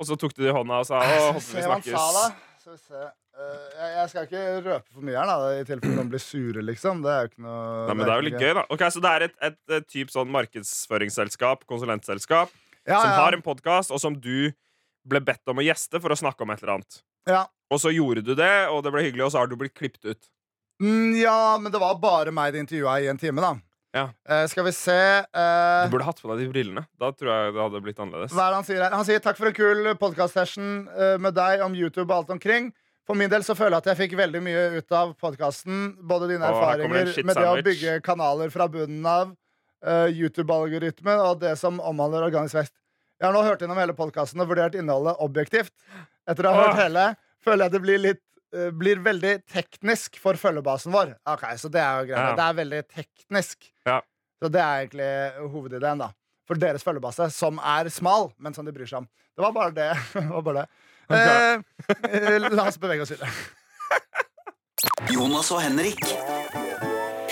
og 0.00 0.08
så 0.08 0.16
tok 0.18 0.34
du 0.34 0.42
det 0.42 0.50
i 0.50 0.56
hånda 0.56 0.80
og 0.82 0.88
sa 0.88 0.98
å, 0.98 1.20
håper 1.36 1.60
vi 1.60 1.62
snakkes. 1.68 1.94
sa, 1.94 2.74
vi. 2.74 3.06
Eh, 3.34 3.62
jeg, 3.78 3.88
jeg 3.98 4.10
skal 4.12 4.26
ikke 4.28 4.42
røpe 4.64 4.92
for 4.94 5.06
mye 5.06 5.16
her, 5.18 5.30
da, 5.30 5.48
i 5.58 5.64
tilfelle 5.66 5.94
noen 5.98 6.10
blir 6.12 6.22
sure, 6.22 6.62
liksom. 6.62 7.00
Det 7.02 7.10
er 7.10 7.24
jo 7.24 7.30
ikke 7.32 7.42
noe 7.46 7.64
Nei, 7.88 7.94
men 7.98 8.04
det 8.06 8.12
er 8.12 8.20
jo 8.20 8.26
litt 8.28 8.42
gøy, 8.44 8.52
da. 8.58 8.62
Ok, 8.74 8.84
Så 8.94 9.02
det 9.02 9.10
er 9.14 9.24
et, 9.26 9.34
et, 9.48 9.56
et 9.78 9.88
typ 9.90 10.12
sånn 10.14 10.30
markedsføringsselskap, 10.34 11.64
konsulentselskap, 11.70 12.52
Ja, 12.84 13.00
som 13.00 13.10
ja. 13.10 13.16
har 13.24 13.34
en 13.38 13.42
podkast, 13.42 13.90
og 13.94 13.98
som 14.02 14.14
du 14.20 14.52
ble 15.08 15.20
bedt 15.24 15.50
om 15.50 15.58
å 15.60 15.64
gjeste 15.64 15.98
for 16.00 16.14
å 16.14 16.18
snakke 16.18 16.44
om 16.46 16.52
et 16.54 16.62
eller 16.62 16.76
annet. 16.78 17.00
Ja. 17.28 17.42
Og 17.72 17.80
så 17.82 17.90
gjorde 17.94 18.22
du 18.24 18.34
det, 18.38 18.52
og 18.70 18.82
det 18.84 18.92
ble 18.94 19.02
hyggelig, 19.06 19.24
og 19.26 19.32
så 19.34 19.42
har 19.42 19.48
du 19.50 19.56
blitt 19.60 19.74
klippet 19.76 20.04
ut. 20.14 20.30
Mm, 20.82 21.14
ja, 21.20 21.58
men 21.60 21.72
det 21.72 21.80
var 21.82 21.98
bare 22.02 22.32
meg 22.34 22.54
de 22.54 22.64
intervjua 22.64 22.98
i 23.02 23.08
en 23.12 23.20
time, 23.20 23.42
da. 23.44 23.54
Ja. 23.94 24.08
Eh, 24.26 24.46
skal 24.50 24.64
vi 24.66 24.72
se 24.74 24.94
eh, 25.22 25.84
Du 25.86 25.92
burde 25.92 26.06
hatt 26.08 26.18
på 26.18 26.30
deg 26.32 26.40
de 26.42 26.48
brillene. 26.50 26.82
Da 26.98 27.12
tror 27.14 27.30
jeg 27.30 27.52
det 27.54 27.62
hadde 27.62 27.82
blitt 27.84 28.00
annerledes. 28.02 28.34
Hva 28.34 28.48
er 28.48 28.54
det 28.54 28.58
han 28.58 28.66
sier 28.66 28.82
her? 28.82 28.96
Han 28.98 29.06
sier 29.06 29.22
takk 29.22 29.38
for 29.38 29.50
en 29.50 29.54
kul 29.54 29.92
podcast-session 30.00 30.72
eh, 30.90 31.14
med 31.22 31.36
deg 31.36 31.62
om 31.62 31.76
YouTube 31.78 32.08
og 32.08 32.16
alt 32.24 32.34
omkring. 32.34 32.72
For 33.06 33.18
min 33.18 33.30
del 33.30 33.44
så 33.46 33.54
føler 33.54 33.76
jeg 33.76 33.84
at 33.84 33.90
jeg 33.92 34.00
fikk 34.00 34.18
veldig 34.18 34.40
mye 34.42 34.64
ut 34.80 34.94
av 34.96 35.12
podkasten. 35.20 35.90
Både 36.10 36.32
dine 36.32 36.48
Å, 36.48 36.56
her 36.56 36.82
kommer 36.82 36.96
det 36.98 37.02
en 37.04 37.10
erfaringer 37.12 37.28
med 37.28 37.38
det 37.38 37.48
å 37.50 37.64
bygge 37.68 37.96
kanaler 38.06 38.50
fra 38.54 38.66
bunnen 38.72 39.04
av, 39.06 39.34
uh, 39.84 40.08
YouTube-algoritmen 40.08 41.20
og 41.26 41.42
det 41.42 41.52
som 41.60 41.82
omhandler 41.84 42.24
organisk 42.24 42.56
vekst. 42.62 42.72
Jeg 43.20 43.28
har 43.28 43.36
nå 43.36 43.44
hørt 43.44 43.60
gjennom 43.60 43.78
hele 43.78 43.94
podkasten 43.96 44.40
og 44.40 44.48
vurdert 44.50 44.74
innholdet 44.80 45.20
objektivt. 45.22 45.74
Etter 46.24 46.48
å 46.48 46.54
ha 46.56 46.64
hørt 46.64 46.80
hele 46.80 47.04
føler 47.44 47.66
jeg 47.66 47.74
det 47.76 47.82
blir 47.84 48.00
litt 48.00 48.22
eh, 48.22 48.33
blir 48.78 49.00
veldig 49.04 49.36
teknisk 49.50 50.18
for 50.22 50.38
følgebasen 50.38 50.94
vår. 50.94 51.14
Ok, 51.30 51.46
Så 51.58 51.70
det 51.72 51.82
er 51.82 52.02
jo 52.02 52.10
greit. 52.12 52.28
Ja. 52.30 52.34
Det 52.38 52.44
er 52.46 52.58
veldig 52.60 52.82
teknisk. 52.92 53.70
Ja. 53.88 53.98
Så 54.42 54.50
det 54.52 54.60
er 54.60 54.84
egentlig 54.84 55.50
hovedideen, 55.52 56.02
da. 56.04 56.10
For 56.44 56.60
deres 56.60 56.84
følgebase, 56.84 57.30
som 57.32 57.58
er 57.58 57.88
smal, 57.92 58.28
men 58.38 58.54
som 58.56 58.66
de 58.66 58.74
bryr 58.74 58.88
seg 58.90 59.02
om. 59.02 59.06
Det 59.34 59.44
var 59.46 59.54
bare 59.56 59.74
det. 59.76 59.90
det, 60.14 60.28
var 60.28 60.42
bare 60.46 60.64
det. 60.64 60.66
Okay. 61.08 61.62
eh, 62.10 62.40
la 62.50 62.66
oss 62.68 62.80
bevege 62.80 63.04
oss 63.04 63.14
videre. 63.14 63.32
Jonas 65.12 65.50
og 65.52 65.62
Henrik. 65.64 66.00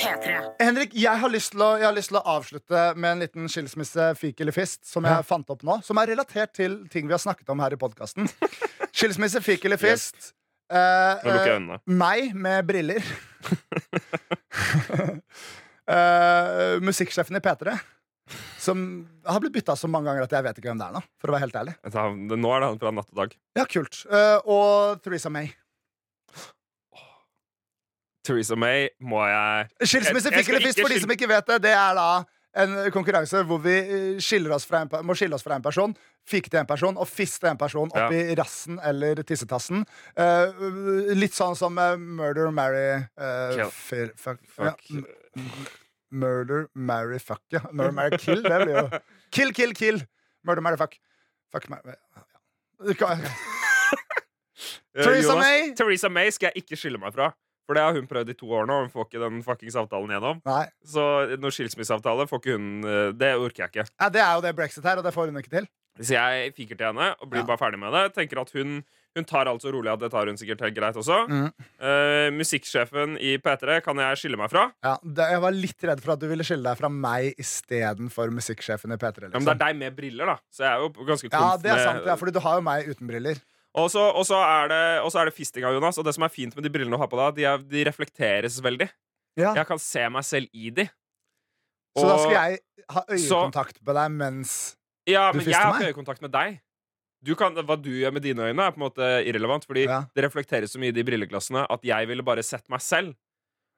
P3. 0.02 0.34
Henrik, 0.58 0.94
jeg 0.96 1.20
har, 1.20 1.30
lyst 1.30 1.52
til 1.54 1.62
å, 1.62 1.70
jeg 1.78 1.86
har 1.86 1.94
lyst 1.96 2.10
til 2.10 2.18
å 2.18 2.24
avslutte 2.34 2.82
med 2.96 3.10
en 3.12 3.22
liten 3.22 3.48
skilsmisse, 3.52 4.08
fik 4.18 4.40
eller 4.42 4.56
fist, 4.56 4.80
som 4.88 5.06
jeg 5.06 5.26
fant 5.28 5.52
opp 5.52 5.62
nå. 5.66 5.78
Som 5.86 6.00
er 6.02 6.14
relatert 6.14 6.54
til 6.56 6.80
ting 6.92 7.06
vi 7.06 7.14
har 7.14 7.22
snakket 7.22 7.52
om 7.52 7.62
her 7.62 7.76
i 7.76 7.80
podkasten. 7.80 8.28
Skilsmisse, 8.96 9.44
fik 9.44 9.68
eller 9.68 9.80
fist. 9.80 10.32
Eh, 10.70 11.22
Nå 11.24 11.32
lukker 11.32 11.48
jeg 11.48 11.54
eh, 11.54 11.58
øynene. 11.58 11.78
meg 11.86 12.36
med 12.38 12.68
briller. 12.68 13.08
uh, 15.88 16.78
musikksjefen 16.88 17.36
i 17.36 17.42
P3. 17.44 17.74
Som 18.62 18.84
har 19.26 19.40
blitt 19.42 19.56
bytta 19.56 19.74
så 19.76 19.90
mange 19.90 20.06
ganger 20.08 20.24
at 20.24 20.32
jeg 20.36 20.44
vet 20.46 20.60
ikke 20.60 20.70
hvem 20.70 20.78
det 20.80 20.86
er 20.86 20.94
nå. 20.94 21.02
For 21.20 21.28
å 21.28 21.34
være 21.34 21.44
helt 21.48 21.56
ærlig 21.58 21.74
Nå 22.38 22.52
er 22.54 22.62
det 22.62 22.68
han 22.70 22.78
fra 22.80 22.92
Natt 22.94 23.10
og 23.10 23.18
Dag. 23.24 23.34
Ja, 23.58 23.66
kult. 23.68 24.04
Uh, 24.06 24.38
og 24.46 25.02
Theresa 25.02 25.32
May. 25.32 25.50
Theresa 28.22 28.54
May 28.54 28.86
må 29.02 29.18
jeg 29.26 29.88
Skilsmisse, 29.90 30.30
fikk 30.30 30.52
eller 30.52 30.62
fist, 30.68 30.78
for 30.78 30.94
de 30.94 31.00
som 31.02 31.10
ikke 31.10 31.28
vet 31.30 31.50
det. 31.50 31.58
Det 31.66 31.74
er 31.74 31.98
da 31.98 32.08
en 32.54 32.74
konkurranse 32.92 33.42
hvor 33.48 33.60
vi 33.64 33.74
eh, 33.80 34.20
skiller 34.22 34.52
oss 34.56 34.66
fra 34.68 34.82
en, 34.84 34.90
må 35.06 35.16
skille 35.16 35.36
oss 35.36 35.44
fra 35.46 35.56
en 35.56 35.64
person, 35.64 35.94
fikk 36.28 36.50
til 36.52 36.60
en 36.60 36.68
person 36.68 36.98
og 37.00 37.08
fiste 37.08 37.48
en 37.48 37.60
person 37.60 37.92
opp 37.92 38.14
i 38.14 38.34
rassen 38.38 38.80
eller 38.84 39.22
tissetassen. 39.26 39.86
Uh, 40.18 40.52
litt 41.16 41.36
sånn 41.36 41.56
som 41.58 41.78
eh, 41.80 41.96
murder, 41.96 42.50
marry 42.54 42.86
uh, 43.16 43.56
Kill. 43.56 44.12
fuck, 44.20 44.42
Fuck. 44.52 44.90
Ja, 44.92 45.06
murder, 46.12 46.66
marry, 46.74 47.18
fuck, 47.18 47.42
ja. 47.54 47.64
Murder, 47.72 47.96
marry, 47.96 48.20
kill. 48.20 48.44
Det 48.44 48.58
blir 48.66 48.76
jo 48.76 48.86
Kill, 49.34 49.54
kill, 49.56 49.72
kill. 49.72 50.02
Murder, 50.44 50.64
marry, 50.64 50.76
fuck. 50.80 50.98
Fuck, 51.52 51.70
marry 51.72 51.96
ja. 51.96 52.26
Eh, 54.92 55.04
Theresa 55.04 55.36
May. 55.38 55.72
Theresa 55.74 56.08
May 56.12 56.30
skal 56.34 56.50
jeg 56.52 56.66
ikke 56.66 56.76
skille 56.76 57.00
meg 57.00 57.14
fra. 57.14 57.30
For 57.72 57.80
det 57.80 57.84
har 57.88 57.96
hun 57.96 58.08
prøvd 58.10 58.28
i 58.34 58.36
to 58.36 58.50
år 58.52 58.66
nå, 58.68 58.74
og 58.82 58.88
hun 58.88 58.92
får 58.92 59.06
ikke 59.08 59.20
den 59.24 59.42
fuckings 59.46 59.76
avtalen 59.80 60.12
gjennom. 60.12 60.42
Nei. 60.44 60.64
Så 60.84 61.04
noen 61.40 61.54
skilsmisseavtale 61.56 62.28
får 62.28 62.42
ikke 62.42 62.56
hun 62.58 62.66
eh, 62.84 63.12
Det 63.16 63.32
orker 63.40 63.64
jeg 63.64 63.72
ikke. 63.72 63.86
Ja, 63.96 64.10
det 64.12 64.20
er 64.20 64.34
jo 64.36 64.42
det 64.44 64.52
brexit 64.60 64.84
her, 64.84 65.00
og 65.00 65.06
det 65.08 65.14
får 65.16 65.32
hun 65.32 65.40
ikke 65.40 65.54
til. 65.56 65.70
Så 66.00 66.14
jeg 66.16 66.52
fiker 66.56 66.76
til 66.76 66.86
henne 66.92 67.14
og 67.20 67.28
blir 67.32 67.42
Ja. 67.42 67.48
bare 67.48 67.60
ferdig 67.60 67.80
med 67.80 67.92
det. 67.96 68.12
Tenker 68.16 68.40
at 68.44 68.52
hun 68.56 68.82
Hun 69.12 69.26
tar 69.28 69.44
alt 69.44 69.60
så 69.60 69.68
rolig 69.68 69.90
at 69.92 70.00
det 70.00 70.08
tar 70.08 70.24
hun 70.24 70.38
sikkert 70.40 70.62
helt 70.64 70.72
greit 70.74 70.96
også. 70.96 71.18
Mm. 71.28 71.50
Uh, 71.76 72.30
musikksjefen 72.32 73.18
i 73.20 73.34
P3 73.44 73.82
kan 73.84 73.98
jeg 74.00 74.16
skille 74.22 74.38
meg 74.40 74.48
fra. 74.48 74.62
Ja, 74.80 74.94
det, 75.04 75.26
jeg 75.34 75.42
var 75.44 75.52
litt 75.52 75.84
redd 75.84 76.00
for 76.00 76.14
at 76.14 76.22
du 76.22 76.24
ville 76.30 76.46
skille 76.48 76.64
deg 76.64 76.78
fra 76.80 76.88
meg 76.88 77.34
istedenfor 77.36 78.32
musikksjefen 78.32 78.94
i 78.94 78.96
P3. 78.96 79.26
Ja, 79.26 79.28
Liksom. 79.28 79.36
men 79.36 79.44
det 79.50 79.52
er 79.52 79.60
deg 79.66 79.76
med 79.82 79.98
briller, 79.98 80.32
da. 80.32 80.36
Så 80.48 80.64
jeg 80.64 80.72
er 80.72 80.80
jo 80.86 81.06
ganske 81.10 81.28
Ja, 81.28 81.56
det 81.60 81.74
er 81.74 81.84
sant, 81.84 82.06
ja, 82.08 82.16
fordi 82.16 82.32
du 82.32 82.40
har 82.40 82.56
jo 82.56 82.64
meg 82.64 82.88
uten 82.88 83.06
briller. 83.12 83.42
Og 83.74 83.86
så, 83.90 84.02
og 84.12 84.26
så 84.28 84.36
er 84.44 84.68
det, 84.68 84.80
og 85.00 85.08
så 85.12 85.22
er 85.22 85.30
det 85.30 85.34
fisting 85.36 85.64
av 85.64 85.72
Jonas. 85.72 85.96
Og 85.98 86.04
det 86.04 86.12
som 86.14 86.24
er 86.26 86.32
fint 86.32 86.54
med 86.56 86.64
de 86.66 86.70
brillene 86.74 86.92
du 86.92 87.00
har 87.00 87.08
på 87.08 87.16
deg, 87.16 87.38
de, 87.38 87.44
er, 87.48 87.62
de 87.72 87.84
reflekteres 87.88 88.58
veldig. 88.64 88.88
Ja. 89.40 89.54
Jeg 89.56 89.66
kan 89.70 89.78
se 89.80 90.02
meg 90.12 90.26
selv 90.28 90.50
i 90.52 90.68
de. 90.76 90.84
Så 91.96 92.04
da 92.08 92.18
skal 92.20 92.34
jeg 92.36 92.58
ha 92.92 93.00
så- 93.04 93.16
øyekontakt 93.16 93.80
med 93.84 93.94
deg 93.96 94.10
mens 94.16 94.76
Ja, 95.08 95.32
Du 95.32 95.38
men 95.38 95.46
jeg 95.46 95.56
har 95.56 95.74
ikke 95.80 95.88
øyekontakt 95.92 96.22
med 96.22 96.30
deg. 96.32 96.60
Du 97.24 97.34
kan, 97.34 97.54
hva 97.54 97.76
du 97.80 97.88
gjør 97.90 98.12
med 98.12 98.22
dine 98.22 98.38
øyne, 98.42 98.60
er 98.66 98.70
på 98.74 98.78
en 98.80 98.84
måte 98.90 99.08
irrelevant, 99.26 99.64
fordi 99.66 99.84
Ja. 99.88 100.04
det 100.14 100.24
reflekteres 100.24 100.70
så 100.72 100.78
mye 100.78 100.88
i 100.88 100.92
de 100.92 101.02
brilleglassene 101.04 101.66
at 101.70 101.82
jeg 101.82 102.06
ville 102.08 102.22
bare 102.22 102.42
sett 102.42 102.68
meg 102.68 102.80
selv. 102.80 103.14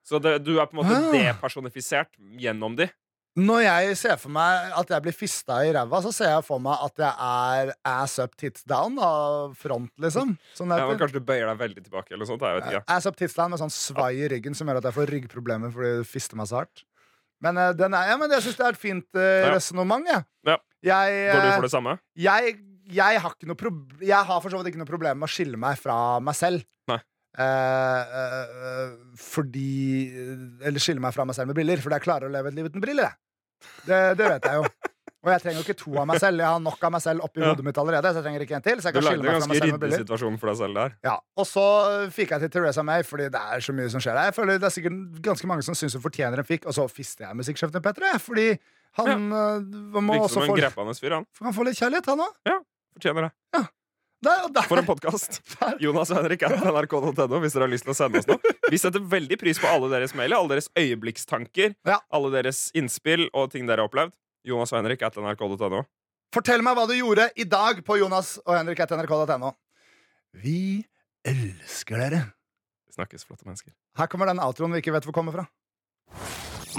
Så 0.05 0.21
det, 0.21 0.45
du 0.45 0.59
er 0.61 0.67
på 0.67 0.75
en 0.77 0.85
måte 0.85 0.97
Ah. 0.97 1.13
depersonifisert 1.13 2.09
gjennom 2.39 2.77
de. 2.77 2.91
Når 3.35 3.65
jeg 3.65 3.95
ser 3.99 4.19
for 4.23 4.31
meg 4.31 4.75
at 4.79 4.91
jeg 4.95 5.03
blir 5.03 5.15
fista 5.17 5.57
i 5.67 5.73
ræva, 5.75 5.99
så 6.05 6.13
ser 6.15 6.29
jeg 6.31 6.45
for 6.47 6.63
meg 6.63 6.79
at 6.87 7.01
jeg 7.03 7.15
er 7.27 7.73
ass 7.91 8.21
up, 8.23 8.37
tits 8.39 8.63
down 8.71 8.95
av 9.03 9.57
front, 9.59 9.91
liksom. 9.99 10.37
Sånn 10.55 10.71
Ja, 10.71 10.85
men 10.87 11.01
kanskje 11.01 11.19
du 11.19 11.27
bøyer 11.27 11.49
deg 11.51 11.59
veldig 11.65 11.83
tilbake, 11.89 12.13
eller 12.13 12.23
noe 12.23 12.31
sånt. 12.31 12.45
Jeg 12.47 12.61
vet 12.61 12.69
ikke. 12.71 12.85
Ass 12.95 13.09
up, 13.11 13.17
tits 13.19 13.35
down 13.35 13.51
med 13.51 13.59
sånn 13.59 13.75
svai 13.75 14.13
i 14.21 14.29
ryggen 14.31 14.55
som 14.55 14.71
gjør 14.71 14.79
at 14.79 14.87
jeg 14.87 14.97
får 15.01 15.11
ryggproblemer 15.17 15.75
fordi 15.75 15.91
du 15.99 16.07
fister 16.07 16.39
meg 16.39 16.47
så 16.51 16.61
hardt. 16.61 16.85
Men, 17.43 17.59
uh, 17.59 17.73
den 17.75 17.97
er, 17.99 18.13
ja, 18.13 18.21
men 18.21 18.31
jeg 18.37 18.47
syns 18.47 18.61
det 18.61 18.69
er 18.69 18.79
et 18.79 18.85
fint 18.85 19.19
uh, 19.19 19.25
Ja. 19.25 19.51
resonnement, 19.57 20.07
jeg. 20.13 20.23
Ja. 20.47 20.57
Jeg, 20.85 21.19
Går 21.33 21.43
du 21.43 21.49
eh, 21.49 21.57
for 21.57 21.67
det 21.67 21.73
samme? 21.75 21.97
jeg, 22.21 22.55
jeg 22.93 23.21
har 23.25 23.35
Jeg 23.41 24.41
for 24.45 24.53
så 24.53 24.61
vidt 24.61 24.71
ikke 24.71 24.83
noe 24.85 24.93
problem 24.93 25.19
med 25.19 25.27
å 25.27 25.35
skille 25.35 25.59
meg 25.59 25.81
fra 25.81 26.21
meg 26.23 26.39
selv. 26.39 26.63
Nei. 26.93 27.01
Uh, 27.35 28.15
uh, 28.15 28.91
fordi 29.19 30.07
Eller 30.63 30.79
skille 30.79 31.03
meg 31.03 31.17
fra 31.17 31.27
meg 31.27 31.35
selv 31.35 31.51
med 31.51 31.59
briller, 31.59 31.83
fordi 31.83 31.99
jeg 31.99 32.07
klarer 32.07 32.29
å 32.31 32.35
leve 32.35 32.53
et 32.53 32.59
liv 32.61 32.71
uten 32.71 32.85
briller. 32.85 33.17
Det, 33.87 34.01
det 34.19 34.27
vet 34.35 34.51
jeg 34.51 34.61
jo. 34.63 34.69
Og 35.25 35.31
jeg 35.33 35.41
trenger 35.41 35.57
jo 35.57 35.65
ikke 35.65 35.79
to 35.81 35.93
av 35.97 36.05
meg 36.11 36.19
selv. 36.21 36.43
Jeg 36.43 36.53
har 36.53 36.59
nok 36.61 36.83
av 36.85 36.91
meg 36.93 37.01
selv 37.01 37.25
oppi 37.25 37.41
Ja. 37.41 37.49
hodet 37.49 37.65
mitt 37.65 37.79
allerede. 37.81 38.11
Så 38.13 38.21
jeg 38.21 38.25
trenger 38.27 38.43
ikke 38.45 38.57
en 38.59 38.65
til 38.67 38.81
Så 38.83 38.91
jeg 38.91 38.93
Du 38.93 38.99
kan 39.01 39.05
lagde 39.07 39.17
skille 39.17 39.31
en 39.33 39.41
ganske 39.41 39.61
ryddig 39.65 40.01
situasjon 40.03 40.39
for 40.39 40.51
deg 40.51 40.57
selv 40.59 40.75
der. 40.75 40.97
Ja. 41.07 41.15
Og 41.41 41.47
så 41.49 41.65
fikk 42.13 42.35
jeg 42.35 42.41
til 42.45 42.51
Teresa 42.51 42.83
May, 42.85 43.03
fordi 43.03 43.31
det 43.33 43.41
er 43.41 43.65
så 43.65 43.73
mye 43.73 43.89
som 43.89 44.01
skjer 44.05 44.19
der. 44.19 44.29
Jeg 44.29 44.35
føler 44.37 44.59
Det 44.61 44.69
er 44.69 44.75
sikkert 44.77 45.23
ganske 45.25 45.47
mange 45.49 45.65
som 45.65 45.75
syns 45.75 45.97
hun 45.97 46.03
fortjener 46.05 46.39
en 46.39 46.45
fikk, 46.45 46.67
og 46.69 46.77
så 46.77 46.85
fister 46.93 47.25
jeg 47.25 47.37
musikksjefen 47.41 47.73
til 47.73 47.81
Petter. 47.81 48.19
Fordi 48.21 48.59
han 49.01 49.09
ja. 49.09 49.17
må 49.97 50.13
Virker 50.13 50.29
som 50.29 50.45
en 50.45 50.53
få, 50.53 50.59
grepende 50.61 50.95
fyr, 51.01 51.17
han. 51.17 51.25
han 51.41 51.57
få 51.57 51.65
litt 51.65 51.81
kjærlighet, 51.81 52.07
han 52.13 52.21
òg. 52.21 52.61
Fortjener 52.95 53.31
det. 53.31 53.65
Der, 54.25 54.47
der. 54.55 54.67
For 54.71 54.81
en 54.81 54.87
podkast! 54.89 55.41
Jonas 55.85 56.11
og 56.15 56.23
Henrik 56.23 56.45
at 56.47 56.55
nrk.no 56.65 57.41
hvis 57.43 57.55
dere 57.57 57.67
har 57.67 57.73
lyst 57.73 57.85
til 57.85 57.93
å 57.93 57.97
sende 57.99 58.23
oss 58.23 58.29
noe. 58.31 58.55
Vi 58.73 58.79
setter 58.81 59.03
veldig 59.05 59.37
pris 59.41 59.61
på 59.61 59.69
alle 59.69 59.91
deres 59.93 60.15
mailer, 60.17 60.39
alle 60.39 60.55
deres 60.57 60.71
øyeblikkstanker, 60.81 61.75
Ja. 61.89 61.99
alle 62.15 62.31
deres 62.33 62.71
innspill 62.79 63.27
og 63.33 63.51
ting 63.53 63.69
dere 63.69 63.85
har 63.85 63.91
opplevd. 63.91 64.15
Jonas 64.49 64.73
og 64.73 64.81
Henrik 64.81 65.05
at 65.07 65.17
nrk.no. 65.21 65.83
Fortell 66.35 66.65
meg 66.67 66.77
hva 66.79 66.87
du 66.91 66.95
gjorde 66.97 67.29
i 67.39 67.45
dag 67.47 67.85
på 67.87 67.99
Jonas 68.01 68.39
og 68.47 68.57
Henrik 68.57 68.81
at 68.85 68.97
nrk.no. 68.97 69.53
Vi 70.41 70.85
elsker 71.25 72.01
dere. 72.07 72.23
Snakkes, 72.95 73.27
flotte 73.29 73.47
mennesker. 73.47 73.75
Her 73.99 74.09
kommer 74.11 74.31
den 74.31 74.41
outroen 74.43 74.73
vi 74.75 74.81
ikke 74.83 74.95
vet 74.97 75.07
hvor 75.07 75.15
kommer 75.21 75.37
fra. 75.37 75.47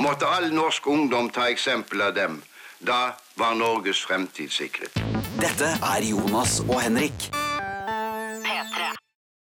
Måtte 0.02 0.28
all 0.28 0.50
norsk 0.52 0.88
ungdom 0.92 1.30
ta 1.32 1.46
eksempel 1.52 2.02
av 2.10 2.16
dem. 2.18 2.42
Da 2.84 3.14
var 3.40 3.56
Norges 3.56 4.02
fremtid 4.04 4.52
sikret. 4.52 5.05
Dette 5.36 5.66
er 5.66 6.04
Jonas 6.04 6.60
og 6.70 6.82
Henrik. 6.82 7.45